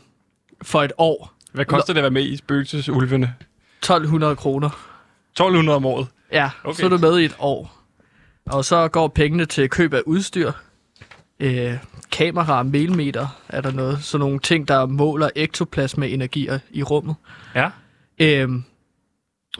for 0.61 0.81
et 0.83 0.91
år. 0.97 1.33
Hvad 1.51 1.65
koster 1.65 1.93
det 1.93 1.97
at 1.99 2.03
være 2.03 2.11
med 2.11 2.23
i 2.23 2.37
spøgelsesulvene? 2.37 3.33
1200 3.79 4.35
kroner. 4.35 4.69
1200 5.31 5.75
om 5.75 5.85
året? 5.85 6.07
Ja, 6.33 6.49
Okay. 6.63 6.79
så 6.79 6.85
er 6.85 6.89
du 6.89 6.97
med 6.97 7.19
i 7.19 7.25
et 7.25 7.35
år. 7.39 7.79
Og 8.45 8.65
så 8.65 8.87
går 8.87 9.07
pengene 9.07 9.45
til 9.45 9.69
køb 9.69 9.93
af 9.93 10.01
udstyr. 10.05 10.51
Øh, 11.39 11.73
kamera, 12.11 12.63
millimeter 12.63 13.27
er 13.49 13.61
der 13.61 13.71
noget. 13.71 14.03
Sådan 14.03 14.19
nogle 14.19 14.39
ting, 14.39 14.67
der 14.67 14.85
måler 14.85 15.29
ektoplasma-energier 15.35 16.59
i 16.71 16.83
rummet. 16.83 17.15
Ja. 17.55 17.69
Øhm, 18.19 18.63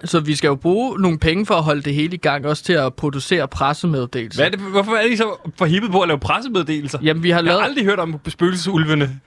så 0.03 0.19
vi 0.19 0.35
skal 0.35 0.47
jo 0.47 0.55
bruge 0.55 0.99
nogle 1.01 1.19
penge 1.19 1.45
for 1.45 1.55
at 1.55 1.63
holde 1.63 1.81
det 1.81 1.93
hele 1.93 2.13
i 2.13 2.17
gang, 2.17 2.45
også 2.45 2.63
til 2.63 2.73
at 2.73 2.93
producere 2.93 3.47
pressemeddelelser. 3.47 4.39
Hvad 4.39 4.45
er 4.45 4.57
det, 4.57 4.71
hvorfor 4.71 4.91
er 4.91 5.01
I 5.05 5.15
så 5.15 5.51
forhippet 5.57 5.91
på 5.91 6.01
at 6.01 6.07
lave 6.07 6.19
pressemeddelelser? 6.19 6.99
Jamen, 7.03 7.23
vi 7.23 7.29
har 7.29 7.37
Jeg 7.37 7.43
lavet... 7.43 7.59
har 7.61 7.67
aldrig 7.67 7.85
hørt 7.85 7.99
om 7.99 8.19
spøgelsesulvene. 8.27 9.19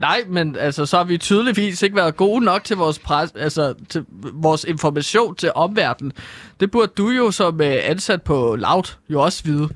Nej, 0.00 0.20
men 0.28 0.56
altså, 0.56 0.86
så 0.86 0.96
har 0.96 1.04
vi 1.04 1.18
tydeligvis 1.18 1.82
ikke 1.82 1.96
været 1.96 2.16
gode 2.16 2.44
nok 2.44 2.64
til 2.64 2.76
vores, 2.76 2.98
pres, 2.98 3.32
altså, 3.36 3.74
til 3.88 4.04
vores 4.32 4.64
information 4.64 5.34
til 5.34 5.50
omverdenen. 5.54 6.12
Det 6.60 6.70
burde 6.70 6.92
du 6.98 7.08
jo 7.10 7.30
som 7.30 7.60
øh, 7.60 7.76
ansat 7.82 8.22
på 8.22 8.56
Loud 8.56 8.94
jo 9.08 9.20
også 9.22 9.44
vide. 9.44 9.68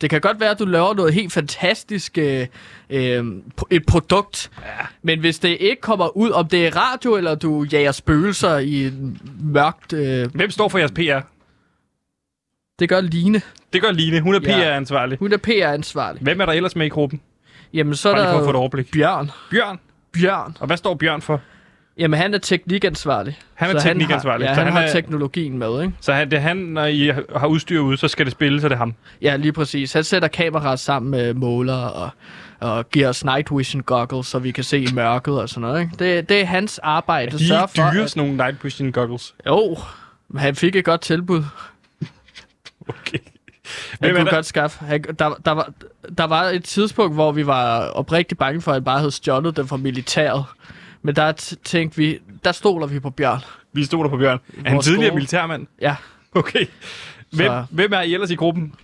Det 0.00 0.10
kan 0.10 0.20
godt 0.20 0.40
være, 0.40 0.50
at 0.50 0.58
du 0.58 0.64
laver 0.64 0.94
noget 0.94 1.14
helt 1.14 1.32
fantastisk, 1.32 2.18
øh, 2.18 2.46
øh, 2.90 3.24
et 3.70 3.86
produkt. 3.86 4.50
Ja. 4.58 4.86
Men 5.02 5.20
hvis 5.20 5.38
det 5.38 5.56
ikke 5.60 5.80
kommer 5.82 6.16
ud, 6.16 6.30
om 6.30 6.48
det 6.48 6.66
er 6.66 6.76
radio, 6.76 7.14
eller 7.16 7.34
du 7.34 7.62
jager 7.72 7.92
spøgelser 7.92 8.58
i 8.58 8.86
en 8.86 9.20
mørkt... 9.40 9.92
Øh, 9.92 10.34
Hvem 10.34 10.50
står 10.50 10.68
for 10.68 10.78
jeres 10.78 10.92
PR? 10.92 11.26
det 12.78 12.88
gør 12.88 13.00
Line. 13.00 13.40
Det 13.72 13.82
gør 13.82 13.90
Line. 13.90 14.20
Hun 14.20 14.34
er 14.34 14.40
Ja. 14.42 14.58
PR-ansvarlig. 14.58 15.18
Hun 15.18 15.32
er 15.32 15.36
PR-ansvarlig. 15.36 16.22
Hvem 16.22 16.40
er 16.40 16.46
der 16.46 16.52
ellers 16.52 16.76
med 16.76 16.86
i 16.86 16.88
gruppen? 16.88 17.20
Jamen, 17.74 17.94
så 17.94 18.08
er 18.08 18.12
Bare 18.12 18.22
lige 18.22 18.26
der 18.28 18.32
for 18.32 18.38
at 18.38 18.44
få 18.44 18.50
et 18.50 18.54
jo 18.54 18.58
overblik. 18.58 18.90
Bjørn. 18.92 19.30
Bjørn? 19.50 19.78
Bjørn. 20.12 20.56
Og 20.60 20.66
hvad 20.66 20.76
står 20.76 20.94
Bjørn 20.94 21.22
for? 21.22 21.40
Jamen, 21.98 22.20
han 22.20 22.34
er 22.34 22.38
teknikansvarlig. 22.38 23.38
Han 23.54 23.76
er 23.76 23.80
Så 23.80 23.86
teknikansvarlig, 23.86 24.48
Han 24.48 24.54
så 24.56 24.60
har, 24.60 24.64
ja, 24.64 24.64
han 24.64 24.72
han 24.72 24.82
har 24.82 24.88
er- 24.88 24.92
teknologien 24.92 25.58
med, 25.58 25.82
ikke? 25.82 25.94
Så 26.00 26.12
han, 26.12 26.30
det 26.30 26.36
er 26.36 26.40
han, 26.40 26.56
når 26.56 26.84
I 26.84 27.06
har 27.36 27.46
udstyr 27.46 27.80
ude, 27.80 27.96
så 27.96 28.08
skal 28.08 28.26
det 28.26 28.32
spille, 28.32 28.60
så 28.60 28.68
det 28.68 28.74
er 28.74 28.78
ham. 28.78 28.94
Ja, 29.22 29.36
lige 29.36 29.52
præcis. 29.52 29.92
Han 29.92 30.04
sætter 30.04 30.28
kameraer 30.28 30.76
sammen 30.76 31.10
med 31.10 31.34
måler 31.34 31.74
og, 31.76 32.10
og 32.60 32.88
giver 32.90 33.08
os 33.08 33.24
night 33.24 33.48
vision 33.58 33.82
goggles, 33.82 34.26
så 34.26 34.38
vi 34.38 34.50
kan 34.50 34.64
se 34.64 34.78
i 34.80 34.88
mørket 34.94 35.40
og 35.40 35.48
sådan 35.48 35.60
noget. 35.60 35.80
Ikke? 35.80 35.92
Det, 36.16 36.28
det 36.28 36.40
er 36.40 36.44
hans 36.46 36.78
arbejde. 36.78 37.38
De 37.38 37.44
at 37.54 37.62
er 37.62 37.66
for, 37.66 37.90
dyre, 37.92 38.02
at- 38.02 38.10
sådan 38.10 38.20
nogle 38.22 38.36
night 38.36 38.64
vision 38.64 38.92
goggles. 38.92 39.34
Jo, 39.46 39.78
men 40.28 40.40
han 40.40 40.54
fik 40.56 40.76
et 40.76 40.84
godt 40.84 41.00
tilbud. 41.00 41.42
Okay. 42.88 43.18
Er 44.00 44.14
kunne 44.14 44.30
godt 44.30 44.46
skaffe. 44.46 44.84
Han, 44.84 45.02
der, 45.02 45.34
der, 45.44 45.50
var, 45.52 45.72
der 46.18 46.24
var 46.24 46.42
et 46.44 46.64
tidspunkt, 46.64 47.14
hvor 47.14 47.32
vi 47.32 47.46
var 47.46 47.86
oprigtigt 47.88 48.38
bange 48.38 48.60
for, 48.60 48.70
at 48.70 48.74
han 48.74 48.84
bare 48.84 48.98
havde 48.98 49.10
stjålet 49.10 49.56
dem 49.56 49.68
fra 49.68 49.76
militæret. 49.76 50.44
Men 51.02 51.16
der 51.16 51.32
tænkte 51.64 51.96
vi, 51.96 52.18
der 52.44 52.52
stoler 52.52 52.86
vi 52.86 53.00
på 53.00 53.10
Bjørn. 53.10 53.40
Vi 53.72 53.84
stoler 53.84 54.10
på 54.10 54.16
Bjørn. 54.16 54.38
Er 54.58 54.62
han 54.64 54.74
Vores 54.74 54.86
tidligere 54.86 55.08
gode- 55.10 55.14
militærmand? 55.14 55.66
Ja. 55.80 55.96
Okay. 56.34 56.66
Hvem, 57.30 57.46
Så- 57.46 57.64
hvem 57.70 57.92
er 57.92 58.00
I 58.00 58.14
ellers 58.14 58.30
i 58.30 58.34
gruppen? 58.34 58.74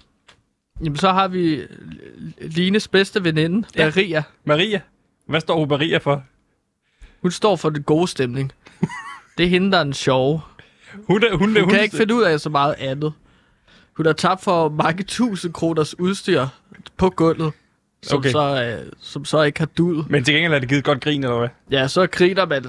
Jamen, 0.85 0.97
så 0.97 1.13
har 1.13 1.29
vi 1.29 1.61
Lines 2.41 2.89
bedste 2.89 3.25
veninde, 3.25 3.69
Ja. 3.77 3.85
Maria. 3.85 4.23
Maria. 4.45 4.81
Hvad 5.27 5.41
står 5.41 5.59
hun 5.59 5.69
Maria 5.69 5.99
for? 5.99 6.23
Hun 7.23 7.31
står 7.31 7.57
for 7.57 7.71
den 7.71 7.83
gode 7.83 8.09
stemning. 8.09 8.53
det 9.39 9.45
er 9.45 9.51
hende, 9.51 9.73
der 9.73 9.79
er 9.79 9.85
den 9.85 9.93
sjove. 9.93 10.41
Hun, 11.07 11.23
er, 11.25 11.37
hun, 11.37 11.49
Hun, 11.55 11.61
hun 11.61 11.71
kan 11.71 11.83
ikke 11.83 11.97
finde 11.97 12.15
ud 12.15 12.23
af 12.23 12.41
så 12.41 12.51
meget 12.51 12.75
andet. 12.79 13.13
Hun 13.99 14.07
har 14.07 14.13
tabt 14.13 14.43
for 14.45 14.69
mange 14.69 15.03
tusind 15.03 15.53
kroners 15.53 15.99
udstyr 15.99 16.47
på 16.97 17.11
gulvet, 17.11 17.53
som, 18.03 18.19
Okay. 18.19 18.31
så, 18.31 18.65
øh, 18.87 18.93
som 19.01 19.25
så 19.25 19.43
ikke 19.43 19.59
har 19.59 19.67
dud. 19.67 20.05
Men 20.09 20.25
til 20.25 20.35
gengæld 20.35 20.53
er 20.53 20.59
det 20.59 20.69
givet 20.69 20.85
godt 20.85 21.01
grin, 21.01 21.25
eller 21.25 21.39
hvad? 21.39 21.49
Ja, 21.71 21.89
så 21.89 22.07
griner 22.07 22.47
man. 22.47 22.65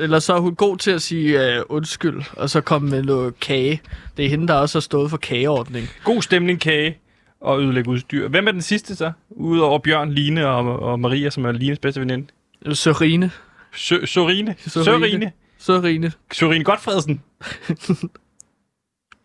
Eller 0.00 0.18
så 0.18 0.34
er 0.34 0.40
hun 0.40 0.54
god 0.54 0.76
til 0.76 0.90
at 0.90 1.02
sige 1.02 1.54
øh, 1.56 1.62
undskyld, 1.68 2.22
og 2.32 2.50
så 2.50 2.60
komme 2.60 2.90
med 2.90 3.02
noget 3.02 3.40
kage. 3.40 3.80
Det 4.16 4.24
er 4.24 4.28
hende, 4.28 4.48
der 4.48 4.54
også 4.54 4.78
har 4.78 4.80
stået 4.80 5.10
for 5.10 5.16
kageordning. 5.16 5.88
God 6.04 6.22
stemning, 6.22 6.60
kage 6.60 6.98
og 7.40 7.60
ødelægge 7.62 7.90
udstyr. 7.90 8.28
Hvem 8.28 8.48
er 8.48 8.52
den 8.52 8.62
sidste 8.62 8.96
så? 8.96 9.12
Udover 9.30 9.78
Bjørn, 9.78 10.10
Line 10.12 10.46
og, 10.48 10.78
og 10.82 11.00
Maria, 11.00 11.30
som 11.30 11.44
er 11.44 11.52
Lines 11.52 11.78
bedste 11.78 12.00
veninde. 12.00 12.26
Sørine. 12.72 13.30
Sø-. 13.74 14.06
Sørine. 14.06 14.54
Sørine. 14.58 15.32
Sørine. 15.58 16.12
Sørine 16.32 16.64
Godfredsen. 16.64 17.22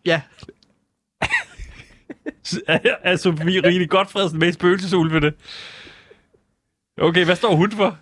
Ja. 0.04 0.20
er, 2.66 2.78
er 3.02 3.16
Sofie 3.16 3.60
Rine 3.66 3.86
Godfredsen 3.86 4.38
med 4.38 4.48
i 4.48 4.52
spøgelsesulvene? 4.52 5.32
Okay, 7.00 7.24
hvad 7.24 7.36
står 7.36 7.54
hun 7.54 7.72
for? 7.72 7.96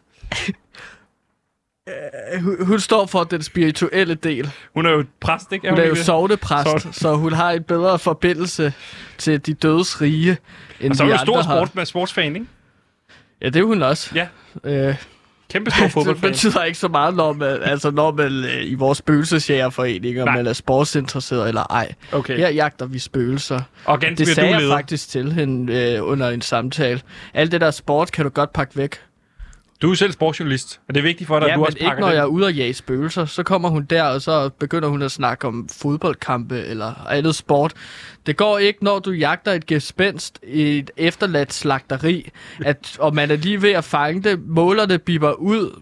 Øh, 1.88 2.42
Hun, 2.42 2.66
hun 2.66 2.80
står 2.80 3.06
for 3.06 3.24
den 3.24 3.42
spirituelle 3.42 4.14
del. 4.14 4.50
Hun 4.74 4.86
er 4.86 4.90
jo 4.90 5.04
præst, 5.20 5.52
ikke? 5.52 5.70
Hun 5.70 5.78
er 5.78 5.86
jo 5.86 5.94
sovnepræst, 5.94 6.68
Sovne- 6.86 6.92
så 6.92 7.14
hun 7.16 7.32
har 7.32 7.50
en 7.50 7.62
bedre 7.62 7.98
forbindelse 7.98 8.72
til 9.18 9.46
de 9.46 9.54
dødes 9.54 10.00
rige, 10.00 10.36
end 10.80 10.90
Og 10.90 10.96
så 10.96 11.02
er 11.02 11.06
hun 11.06 11.12
andre 11.12 11.24
stor 11.26 11.42
sport, 11.42 11.88
sportsfan, 11.88 12.34
ikke? 12.34 12.46
Ja, 13.42 13.46
det 13.46 13.56
er 13.56 13.64
hun 13.64 13.82
også. 13.82 14.10
Ja. 14.14 14.28
Øh, 14.88 14.96
Kæmpe 15.50 15.70
stor 15.70 15.82
det 15.84 15.92
fodboldfan. 15.92 16.30
betyder 16.30 16.64
ikke 16.64 16.78
så 16.78 16.88
meget, 16.88 17.16
når 17.16 17.32
man, 17.32 17.58
altså 17.62 17.90
når 17.90 18.12
man 18.12 18.32
øh, 18.44 18.62
i 18.64 18.74
vores 18.74 18.98
spøgelsesjægerforening, 18.98 20.22
om 20.22 20.28
man 20.28 20.46
er 20.46 20.52
sportsinteresseret 20.52 21.48
eller 21.48 21.62
ej. 21.70 21.92
Okay. 22.12 22.36
Her 22.36 22.48
jagter 22.48 22.86
vi 22.86 22.98
spøgelser. 22.98 23.60
Og 23.84 24.00
Gantemir, 24.00 24.26
det 24.26 24.34
sagde 24.34 24.50
jeg 24.56 24.68
faktisk 24.70 25.08
til 25.08 25.32
hende 25.32 25.74
øh, 25.74 26.08
under 26.08 26.28
en 26.28 26.40
samtale. 26.40 27.00
Alt 27.34 27.52
det 27.52 27.60
der 27.60 27.70
sport 27.70 28.12
kan 28.12 28.24
du 28.24 28.30
godt 28.30 28.52
pakke 28.52 28.76
væk. 28.76 28.96
Du 29.82 29.90
er 29.90 29.94
selv 29.94 30.12
sportsjournalist, 30.12 30.80
og 30.88 30.94
det 30.94 31.00
er 31.00 31.04
vigtigt 31.04 31.28
for 31.28 31.38
dig, 31.40 31.46
ja, 31.46 31.52
at 31.52 31.58
du 31.58 31.64
også 31.64 31.78
ikke 31.78 31.88
pakker 31.88 32.00
når 32.00 32.08
det. 32.08 32.14
jeg 32.14 32.22
er 32.22 32.26
ude 32.26 32.46
og 32.46 32.54
jage 32.54 32.74
spøgelser. 32.74 33.24
Så 33.24 33.42
kommer 33.42 33.68
hun 33.68 33.84
der, 33.84 34.02
og 34.02 34.22
så 34.22 34.48
begynder 34.48 34.88
hun 34.88 35.02
at 35.02 35.10
snakke 35.10 35.46
om 35.46 35.68
fodboldkampe 35.68 36.60
eller 36.60 37.06
andet 37.08 37.34
sport. 37.34 37.72
Det 38.26 38.36
går 38.36 38.58
ikke, 38.58 38.84
når 38.84 38.98
du 38.98 39.10
jagter 39.10 39.52
et 39.52 39.66
gespenst 39.66 40.38
i 40.46 40.78
et 40.78 40.90
efterladt 40.96 41.52
slagteri, 41.52 42.30
at, 42.64 42.96
og 42.98 43.14
man 43.14 43.30
er 43.30 43.36
lige 43.36 43.62
ved 43.62 43.70
at 43.70 43.84
fange 43.84 44.22
det, 44.22 44.40
målerne 44.46 44.98
biber 44.98 45.32
ud, 45.32 45.80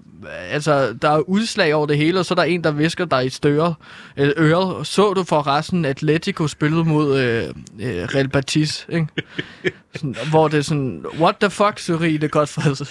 altså, 0.50 0.92
der 1.02 1.10
er 1.10 1.18
udslag 1.18 1.74
over 1.74 1.86
det 1.86 1.96
hele, 1.96 2.18
og 2.18 2.24
så 2.24 2.34
er 2.34 2.36
der 2.36 2.42
en, 2.42 2.64
der 2.64 2.70
visker 2.70 3.04
dig 3.04 3.26
i 3.26 3.28
støre, 3.28 3.74
øh, 4.16 4.32
øret. 4.36 4.86
Så 4.86 5.12
du 5.12 5.24
for 5.24 5.46
resten 5.46 5.84
Atletico 5.84 6.48
spillede 6.48 6.84
mod 6.84 7.18
øh, 7.20 7.44
øh, 7.80 8.04
Real 8.14 8.28
Betis, 8.28 8.86
ikke? 8.88 9.06
Sådan, 9.94 10.16
hvor 10.30 10.48
det 10.48 10.58
er 10.58 10.62
sådan, 10.62 11.04
what 11.20 11.36
the 11.40 11.50
fuck, 11.50 11.80
godt 12.30 12.48
for 12.48 12.60
du, 12.60 12.84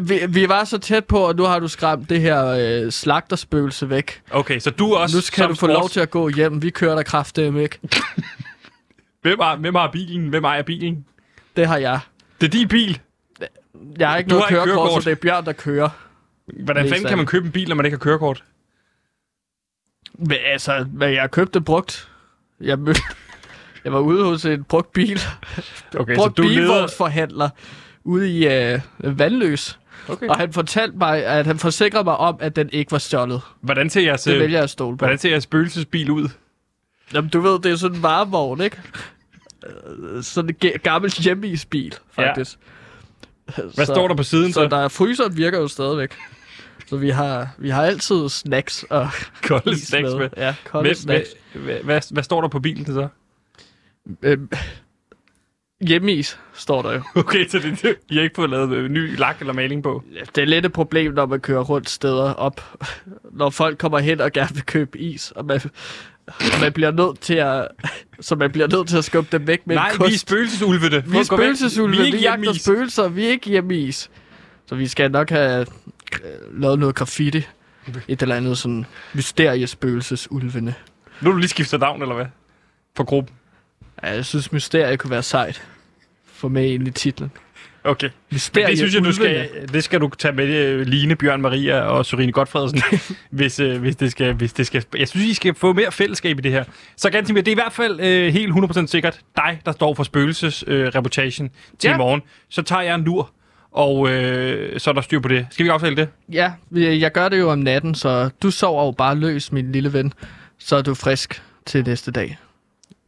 vi, 0.00 0.20
vi 0.28 0.48
var 0.48 0.64
så 0.64 0.78
tæt 0.78 1.04
på, 1.04 1.18
og 1.18 1.36
nu 1.36 1.42
har 1.42 1.58
du 1.58 1.68
skræmt 1.68 2.10
det 2.10 2.20
her 2.20 2.46
øh, 2.46 2.92
slagterspøgelse 2.92 3.90
væk. 3.90 4.22
Okay, 4.30 4.58
så 4.58 4.70
du 4.70 4.94
også 4.94 5.16
Nu 5.16 5.20
skal 5.20 5.42
som 5.42 5.48
du 5.50 5.54
få 5.54 5.66
sports- 5.66 5.72
lov 5.72 5.88
til 5.88 6.00
at 6.00 6.10
gå 6.10 6.28
hjem. 6.28 6.62
Vi 6.62 6.70
kører 6.70 6.94
der 6.94 7.02
kraftedeme 7.02 7.62
ikke. 7.62 7.78
Hvem 9.22 9.38
har, 9.40 9.56
hvem 9.56 9.74
har 9.74 9.90
bilen? 9.90 10.28
Hvem 10.28 10.44
ejer 10.44 10.62
bilen? 10.62 11.04
Det 11.56 11.66
har 11.66 11.76
jeg. 11.76 12.00
Det 12.40 12.46
er 12.46 12.50
din 12.50 12.68
bil? 12.68 13.00
Jeg 13.98 14.08
har 14.10 14.16
ikke 14.16 14.28
Du 14.28 14.34
noget 14.34 14.44
har 14.48 14.56
kørekort, 14.64 14.68
kørekort. 14.88 15.02
så 15.02 15.10
det 15.10 15.16
er 15.16 15.20
Bjørn, 15.20 15.44
der 15.44 15.52
kører. 15.52 15.88
Hvordan 16.64 16.88
fanden 16.88 17.08
kan 17.08 17.16
man 17.18 17.26
købe 17.26 17.46
en 17.46 17.52
bil, 17.52 17.68
når 17.68 17.76
man 17.76 17.84
ikke 17.86 17.96
har 17.96 18.02
kørekort? 18.02 18.44
Men, 20.18 20.36
altså, 20.44 20.86
men 20.92 21.12
jeg 21.14 21.30
købte 21.30 21.58
det 21.58 21.64
brugt. 21.64 22.08
Jeg, 22.60 22.78
mødte, 22.78 23.00
jeg 23.84 23.92
var 23.92 23.98
ude 23.98 24.24
hos 24.24 24.44
en 24.44 24.64
brugt 24.64 24.92
bil. 24.92 25.20
Okay, 25.98 26.14
brugt 26.16 26.30
så 26.36 26.42
du 26.42 26.42
leder... 26.42 26.54
bilvognsforhandler 26.60 27.48
ude 28.04 28.30
i 28.38 28.46
øh, 28.48 28.80
Vandløs. 28.98 29.78
Okay. 30.08 30.26
Og 30.28 30.36
han 30.36 30.52
fortalte 30.52 30.96
mig, 30.98 31.26
at 31.26 31.46
han 31.46 31.58
forsikrede 31.58 32.04
mig 32.04 32.16
om, 32.16 32.36
at 32.40 32.56
den 32.56 32.70
ikke 32.72 32.92
var 32.92 32.98
stjålet. 32.98 33.40
Hvordan 33.60 33.90
ser 33.90 34.00
jeres, 34.00 34.22
Det 34.22 34.34
øh, 34.34 34.40
vælger 34.40 34.56
jeg 34.58 34.64
at 34.64 34.70
stole 34.70 34.96
på. 34.96 35.04
Hvordan 35.04 35.18
ser 35.18 35.30
jeres 35.30 35.44
spøgelsesbil 35.44 36.10
ud? 36.10 36.28
Jamen, 37.14 37.30
du 37.30 37.40
ved, 37.40 37.58
det 37.60 37.72
er 37.72 37.76
sådan 37.76 37.96
en 37.96 38.02
varevogn, 38.02 38.60
ikke? 38.60 38.80
Øh, 39.66 40.22
Sådan 40.22 40.50
en 40.50 40.56
ga- 40.70 40.76
gammel 40.76 41.10
hjemmeisbil, 41.10 41.94
faktisk. 42.10 42.58
Hvad 43.74 43.86
står 43.86 44.08
der 44.08 44.14
på 44.14 44.22
siden, 44.22 44.52
så? 44.52 44.60
så? 44.60 44.68
der 44.68 44.76
er 44.76 44.88
fryseren 44.88 45.36
virker 45.36 45.58
jo 45.58 45.68
stadigvæk. 45.68 46.14
Så 46.86 46.96
vi 46.96 47.10
har, 47.10 47.48
vi 47.58 47.70
har 47.70 47.82
altid 47.82 48.28
snacks 48.28 48.84
og 48.90 49.08
Kolde 49.48 49.86
snacks 49.86 50.14
med. 50.18 50.28
Ja, 50.36 50.54
kolde 50.64 50.86
Hvad, 50.88 50.94
snacks. 50.94 51.28
hvad, 51.52 51.62
hvad, 51.62 51.82
hvad, 51.82 52.00
hvad 52.12 52.22
står 52.22 52.40
der 52.40 52.48
på 52.48 52.60
bilen 52.60 52.86
så? 52.86 53.08
Øhm, 54.22 54.50
hjemmeis, 55.86 56.38
står 56.54 56.82
der 56.82 56.92
jo. 56.92 57.02
Okay, 57.20 57.48
så 57.48 57.58
det, 57.58 57.82
det, 57.82 57.96
I 58.10 58.14
har 58.14 58.22
ikke 58.22 58.34
fået 58.34 58.50
lavet 58.50 58.72
øh, 58.72 58.88
ny 58.90 59.18
lak 59.18 59.40
eller 59.40 59.52
maling 59.52 59.82
på? 59.82 60.02
Det 60.34 60.42
er 60.42 60.46
lidt 60.46 60.66
et 60.66 60.72
problem, 60.72 61.12
når 61.12 61.26
man 61.26 61.40
kører 61.40 61.60
rundt 61.60 61.90
steder 61.90 62.32
op. 62.34 62.78
Når 63.38 63.50
folk 63.50 63.78
kommer 63.78 63.98
hen 63.98 64.20
og 64.20 64.32
gerne 64.32 64.54
vil 64.54 64.62
købe 64.66 64.98
is, 64.98 65.30
og 65.30 65.44
man, 65.44 65.60
man 66.60 66.72
bliver 66.72 66.90
nødt 66.90 67.20
til 67.20 67.34
at, 67.34 67.68
så 68.20 68.34
man 68.36 68.52
bliver 68.52 68.68
nødt 68.68 68.88
til 68.88 68.96
at 68.96 69.04
skubbe 69.04 69.28
dem 69.38 69.46
væk 69.46 69.66
med 69.66 69.76
Nej, 69.76 69.88
en 69.88 69.98
vi 69.98 70.04
er 70.04 70.08
kost. 70.08 70.32
Vi 70.32 70.36
er 70.36 71.00
Gå 71.06 71.18
væk. 71.18 71.24
spøgelsesulve, 71.24 71.96
Vi 71.96 72.02
er 72.02 72.04
ikke 72.06 72.18
vi 72.18 72.22
jagter 72.24 72.42
hjemmeis. 72.42 72.62
spøgelser, 72.62 73.08
vi 73.08 73.24
er 73.26 73.30
ikke 73.30 73.50
hjemmeis. 73.50 74.10
Så 74.66 74.74
vi 74.74 74.86
skal 74.86 75.10
nok 75.10 75.30
have 75.30 75.60
øh, 76.24 76.60
lavet 76.60 76.78
noget 76.78 76.94
graffiti. 76.94 77.46
Et 78.08 78.22
eller 78.22 78.34
andet 78.36 78.58
sådan 78.58 78.86
mysteriespøgelsesulvene. 79.14 80.74
Nu 81.20 81.30
har 81.30 81.32
du 81.32 81.38
lige 81.38 81.48
skiftet 81.48 81.80
navn, 81.80 82.02
eller 82.02 82.14
hvad? 82.14 82.26
For 82.96 83.04
gruppen. 83.04 83.34
Ja, 84.02 84.14
jeg 84.14 84.24
synes, 84.24 84.52
mysterie 84.52 84.96
kunne 84.96 85.10
være 85.10 85.22
sejt. 85.22 85.62
For 86.42 86.48
med 86.48 86.70
ind 86.70 86.88
i 86.88 86.90
titlen. 86.90 87.30
Okay. 87.84 88.06
Men 88.06 88.12
Mysterie 88.32 88.66
det 88.66 88.78
synes 88.78 88.94
jeg, 88.94 89.04
du 89.04 89.12
skal, 89.12 89.48
det 89.72 89.84
skal 89.84 90.00
du 90.00 90.10
tage 90.18 90.34
med 90.34 90.46
øh, 90.48 90.86
Line, 90.86 91.16
Bjørn, 91.16 91.40
Maria 91.40 91.80
og 91.80 92.06
Sørine 92.06 92.32
Godfredsen, 92.32 92.82
hvis, 93.30 93.60
øh, 93.60 93.80
hvis, 93.80 93.96
det 93.96 94.10
skal, 94.10 94.34
hvis 94.34 94.52
det 94.52 94.66
skal... 94.66 94.84
Jeg 94.98 95.08
synes, 95.08 95.26
I 95.26 95.34
skal 95.34 95.54
få 95.54 95.72
mere 95.72 95.92
fællesskab 95.92 96.38
i 96.38 96.42
det 96.42 96.52
her. 96.52 96.64
Så 96.96 97.10
ganske 97.10 97.34
det 97.34 97.48
er 97.48 97.52
i 97.52 97.54
hvert 97.54 97.72
fald 97.72 98.00
øh, 98.00 98.32
helt 98.32 98.52
100% 98.54 98.86
sikkert 98.86 99.20
dig, 99.36 99.60
der 99.66 99.72
står 99.72 99.94
for 99.94 100.02
spøgelsesreportagen 100.02 101.46
øh, 101.46 101.78
til 101.78 101.88
Ja. 101.88 101.94
i 101.94 101.98
morgen. 101.98 102.20
Så 102.48 102.62
tager 102.62 102.82
jeg 102.82 102.94
en 102.94 103.04
lur, 103.04 103.30
og 103.72 104.10
øh, 104.10 104.80
så 104.80 104.90
er 104.90 104.94
der 104.94 105.00
styr 105.00 105.20
på 105.20 105.28
det. 105.28 105.46
Skal 105.50 105.64
vi 105.64 105.70
aftale 105.70 105.96
det? 105.96 106.08
Ja, 106.32 106.52
jeg 106.74 107.12
gør 107.12 107.28
det 107.28 107.38
jo 107.38 107.50
om 107.50 107.58
natten, 107.58 107.94
så 107.94 108.30
du 108.42 108.50
sover 108.50 108.84
jo 108.84 108.90
bare 108.90 109.14
løs, 109.14 109.52
min 109.52 109.72
lille 109.72 109.92
ven. 109.92 110.12
Så 110.58 110.76
er 110.76 110.82
du 110.82 110.94
frisk 110.94 111.42
til 111.66 111.84
næste 111.86 112.10
dag. 112.10 112.38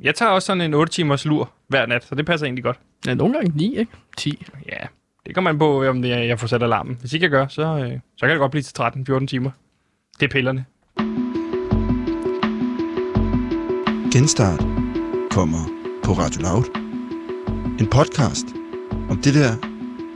Jeg 0.03 0.15
tager 0.15 0.31
også 0.31 0.47
sådan 0.47 0.61
en 0.61 0.75
8 0.75 0.93
timers 0.93 1.25
lur 1.25 1.53
hver 1.69 1.87
nat, 1.87 2.05
så 2.05 2.15
det 2.15 2.27
passer 2.27 2.47
egentlig 2.47 2.65
godt. 2.65 2.79
Ja, 3.07 3.15
nogle 3.15 3.35
gange 3.35 3.53
9, 3.57 3.77
ikke? 3.79 3.93
10. 4.17 4.47
Ja, 4.73 4.87
det 5.27 5.35
kommer 5.35 5.53
man 5.53 5.59
på, 5.59 5.85
om 5.85 6.03
det 6.03 6.13
er, 6.13 6.19
jeg 6.19 6.41
får 6.41 6.47
sat 6.47 6.63
alarmen. 6.63 6.97
Hvis 7.01 7.13
ikke 7.13 7.25
jeg 7.25 7.31
gør, 7.31 7.47
så, 7.47 7.63
øh, 7.63 8.01
så 8.17 8.27
kan 8.27 8.31
det 8.31 8.39
godt 8.39 8.51
blive 8.51 8.63
til 8.63 8.75
13-14 9.23 9.27
timer. 9.27 9.51
Det 10.21 10.27
er 10.27 10.31
pillerne. 10.31 10.65
Genstart 14.13 14.67
kommer 15.31 15.69
på 16.05 16.13
Radio 16.13 16.43
Loud. 16.43 16.65
En 17.81 17.87
podcast 17.87 18.47
om 19.11 19.17
det 19.17 19.35
der 19.35 19.51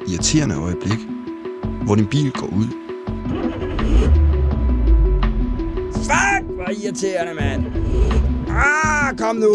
irriterende 0.08 0.56
øjeblik, 0.56 0.98
hvor 1.84 1.94
din 1.94 2.06
bil 2.06 2.32
går 2.32 2.46
ud. 2.46 2.66
Fuck, 5.92 6.54
hvor 6.54 6.70
irriterende, 6.84 7.34
mand. 7.34 7.66
Ah, 8.48 9.18
kom 9.18 9.36
nu. 9.36 9.54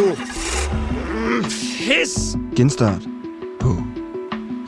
Mm, 1.14 1.44
pis. 1.44 2.38
Genstart 2.56 3.13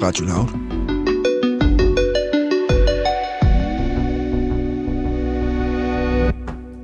Radio 0.01 0.25
Loud. 0.25 0.49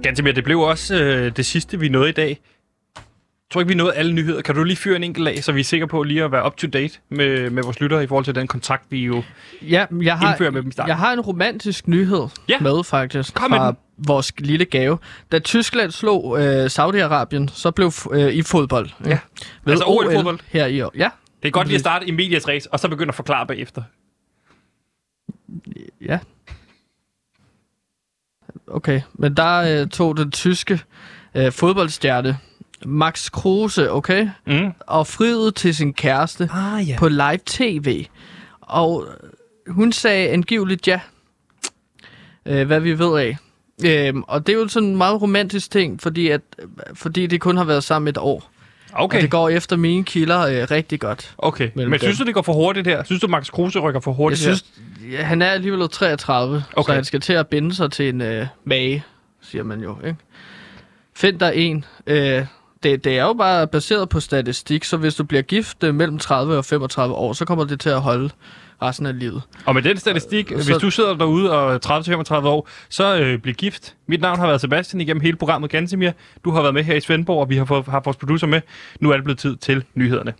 Gantemir, 0.04 0.32
det 0.32 0.44
blev 0.44 0.60
også 0.60 0.96
øh, 0.96 1.32
det 1.36 1.46
sidste, 1.46 1.80
vi 1.80 1.90
nåede 1.90 2.10
i 2.10 2.12
dag. 2.12 2.30
Jeg 2.96 3.54
tror 3.54 3.62
ikke, 3.62 3.70
vi 3.70 3.76
nåede 3.76 3.94
alle 3.94 4.14
nyheder. 4.14 4.42
Kan 4.42 4.56
du 4.56 4.64
lige 4.64 4.78
fyre 4.78 4.96
en 4.96 5.04
enkelt 5.04 5.28
af, 5.28 5.44
så 5.44 5.52
vi 5.52 5.60
er 5.60 5.64
sikre 5.64 5.88
på 5.88 6.04
lige 6.04 6.24
at 6.24 6.32
være 6.32 6.46
up 6.46 6.58
to 6.58 6.68
date 6.68 7.00
med, 7.10 7.50
med 7.50 7.64
vores 7.64 7.80
lyttere 7.80 8.04
i 8.04 8.08
forhold 8.08 8.26
til 8.26 8.36
den 8.36 8.48
kontrakt, 8.48 8.84
vi 8.90 9.00
jo 9.06 9.24
Ja, 9.62 9.86
jeg 10.02 10.18
har, 10.18 10.32
indfører 10.32 10.52
med 10.52 10.62
dem 10.62 10.70
i 10.70 10.72
starten? 10.72 10.88
jeg 10.90 10.98
har 10.98 11.14
en 11.14 11.22
romantisk 11.22 11.88
nyhed 11.88 12.28
Ja. 12.50 12.60
med, 12.60 12.84
faktisk, 12.84 13.34
Kom 13.34 13.52
med 13.52 13.58
fra 13.60 13.68
den. 13.68 13.78
vores 13.98 14.32
lille 14.40 14.66
gave. 14.66 14.98
Da 15.32 15.40
Tyskland 15.40 15.92
slog 15.92 16.40
øh, 16.44 16.66
Saudi-Arabien, 16.66 17.48
så 17.54 17.72
blev 17.76 17.92
øh, 18.12 18.34
i 18.34 18.42
fodbold. 18.42 18.90
Ja. 19.06 19.20
Ved 19.64 19.74
Altså 19.74 19.86
OL-fodbold? 19.88 20.40
Her 20.48 20.66
i 20.66 20.82
år. 20.82 20.92
Ja, 20.96 21.10
Det 21.42 21.48
er 21.48 21.52
godt 21.52 21.68
lige 21.68 21.76
at 21.76 21.82
starte 21.82 22.08
i 22.08 22.12
medias 22.12 22.48
race, 22.48 22.74
og 22.74 22.80
så 22.80 22.90
begynde 22.90 23.10
at 23.10 23.16
forklare 23.16 23.48
bagefter. 23.48 23.84
Ja. 26.02 26.20
Okay, 28.68 29.02
men 29.14 29.38
der 29.38 29.82
øh, 29.82 29.88
tog 29.88 30.18
den 30.18 30.32
tyske 30.32 30.82
øh, 31.36 31.52
fodboldstjerne 31.52 32.38
Max 32.86 33.32
Kruse, 33.32 33.92
okay, 33.92 34.30
mm. 34.48 34.72
og 34.80 35.08
friede 35.08 35.52
til 35.52 35.76
sin 35.76 35.94
kæreste 35.94 36.50
ah, 36.54 36.90
ja. 36.90 36.96
på 37.00 37.08
live 37.08 37.40
tv. 37.46 38.06
Og 38.62 39.08
øh, 39.08 39.74
hun 39.74 39.92
sagde 39.92 40.30
angiveligt 40.30 40.88
ja, 40.88 41.00
øh, 42.46 42.68
hvad 42.68 42.80
vi 42.80 43.00
ved 43.00 43.20
af. 43.20 43.38
Øhm, 43.86 44.24
og 44.28 44.48
det 44.48 44.54
er 44.54 44.58
jo 44.60 44.68
sådan 44.68 44.90
en 44.90 44.98
meget 44.98 45.22
romantisk 45.22 45.72
ting, 45.72 46.02
fordi, 46.02 46.28
at, 46.28 46.42
fordi 46.94 47.28
det 47.28 47.42
kun 47.42 47.58
har 47.58 47.64
været 47.64 47.84
sammen 47.84 48.08
et 48.08 48.18
år. 48.18 48.52
Okay. 48.94 49.18
Og 49.18 49.22
det 49.22 49.32
går 49.32 49.50
efter 49.50 49.76
mine 49.78 50.04
kilder 50.04 50.40
øh, 50.40 50.68
rigtig 50.72 51.00
godt. 51.00 51.36
Okay, 51.38 51.70
men 51.76 52.00
synes 52.00 52.18
dem. 52.18 52.26
du, 52.26 52.28
det 52.28 52.34
går 52.34 52.42
for 52.42 52.54
hurtigt 52.54 52.88
her? 52.88 53.04
Synes 53.04 53.22
du, 53.22 53.28
Max 53.28 53.52
Kruse 53.52 53.80
rykker 53.80 54.00
for 54.00 54.12
Jeg 54.12 54.16
hurtigt 54.16 54.42
synes, 54.42 54.66
her? 55.02 55.18
ja, 55.18 55.24
han 55.24 55.42
er 55.42 55.50
alligevel 55.50 55.90
33, 55.90 56.64
okay. 56.76 56.90
så 56.90 56.96
han 56.96 57.04
skal 57.04 57.20
til 57.20 57.34
at 57.34 57.48
binde 57.48 57.76
sig 57.76 57.92
til 57.92 58.10
en 58.10 58.22
øh, 58.22 58.48
mage, 58.64 59.04
siger 59.42 59.64
man 59.64 59.80
jo. 59.80 59.98
Ikke? 60.06 60.18
Find 61.16 61.40
dig 61.40 61.52
en. 61.56 61.86
Øh, 62.08 62.46
det, 62.84 63.04
det 63.04 63.20
er 63.20 63.24
jo 63.24 63.34
bare 63.34 63.68
baseret 63.68 64.10
på 64.10 64.20
statistik, 64.20 64.84
så 64.84 64.98
hvis 64.98 65.16
du 65.16 65.24
bliver 65.24 65.42
gift 65.42 65.84
øh, 65.84 65.96
mellem 65.96 66.20
30 66.20 66.58
og 66.58 66.66
35 66.66 67.16
år, 67.16 67.34
så 67.34 67.46
kommer 67.46 67.66
det 67.66 67.80
til 67.80 67.90
at 67.90 68.02
holde 68.02 68.30
resten 68.82 69.06
af 69.06 69.20
livet. 69.20 69.42
Og 69.66 69.74
med 69.76 69.82
den 69.82 69.98
statistik, 69.98 70.50
Så- 70.50 70.56
hvis 70.56 70.68
du 70.78 70.90
sidder 70.92 71.14
derude 71.18 71.52
og 71.52 71.74
er 71.74 71.78
30-35 72.42 72.48
år, 72.48 72.68
så 72.90 73.18
øh, 73.20 73.38
bliv 73.40 73.54
gift. 73.56 73.96
Mit 74.08 74.22
navn 74.22 74.40
har 74.40 74.48
været 74.48 74.62
Sebastian 74.62 75.02
igennem 75.02 75.22
hele 75.22 75.38
programmet 75.38 75.70
Gansimir. 75.70 76.12
Du 76.46 76.52
har 76.52 76.62
været 76.62 76.74
med 76.74 76.84
her 76.84 76.96
i 76.96 77.00
Svendborg, 77.02 77.40
og 77.42 77.50
vi 77.50 77.58
har 77.58 77.66
fået 77.66 77.86
har 77.86 78.02
vores 78.06 78.18
producer 78.18 78.48
med. 78.48 78.62
Nu 79.00 79.10
er 79.10 79.14
det 79.16 79.24
blevet 79.24 79.40
tid 79.40 79.56
til 79.56 79.84
nyhederne. 79.96 80.34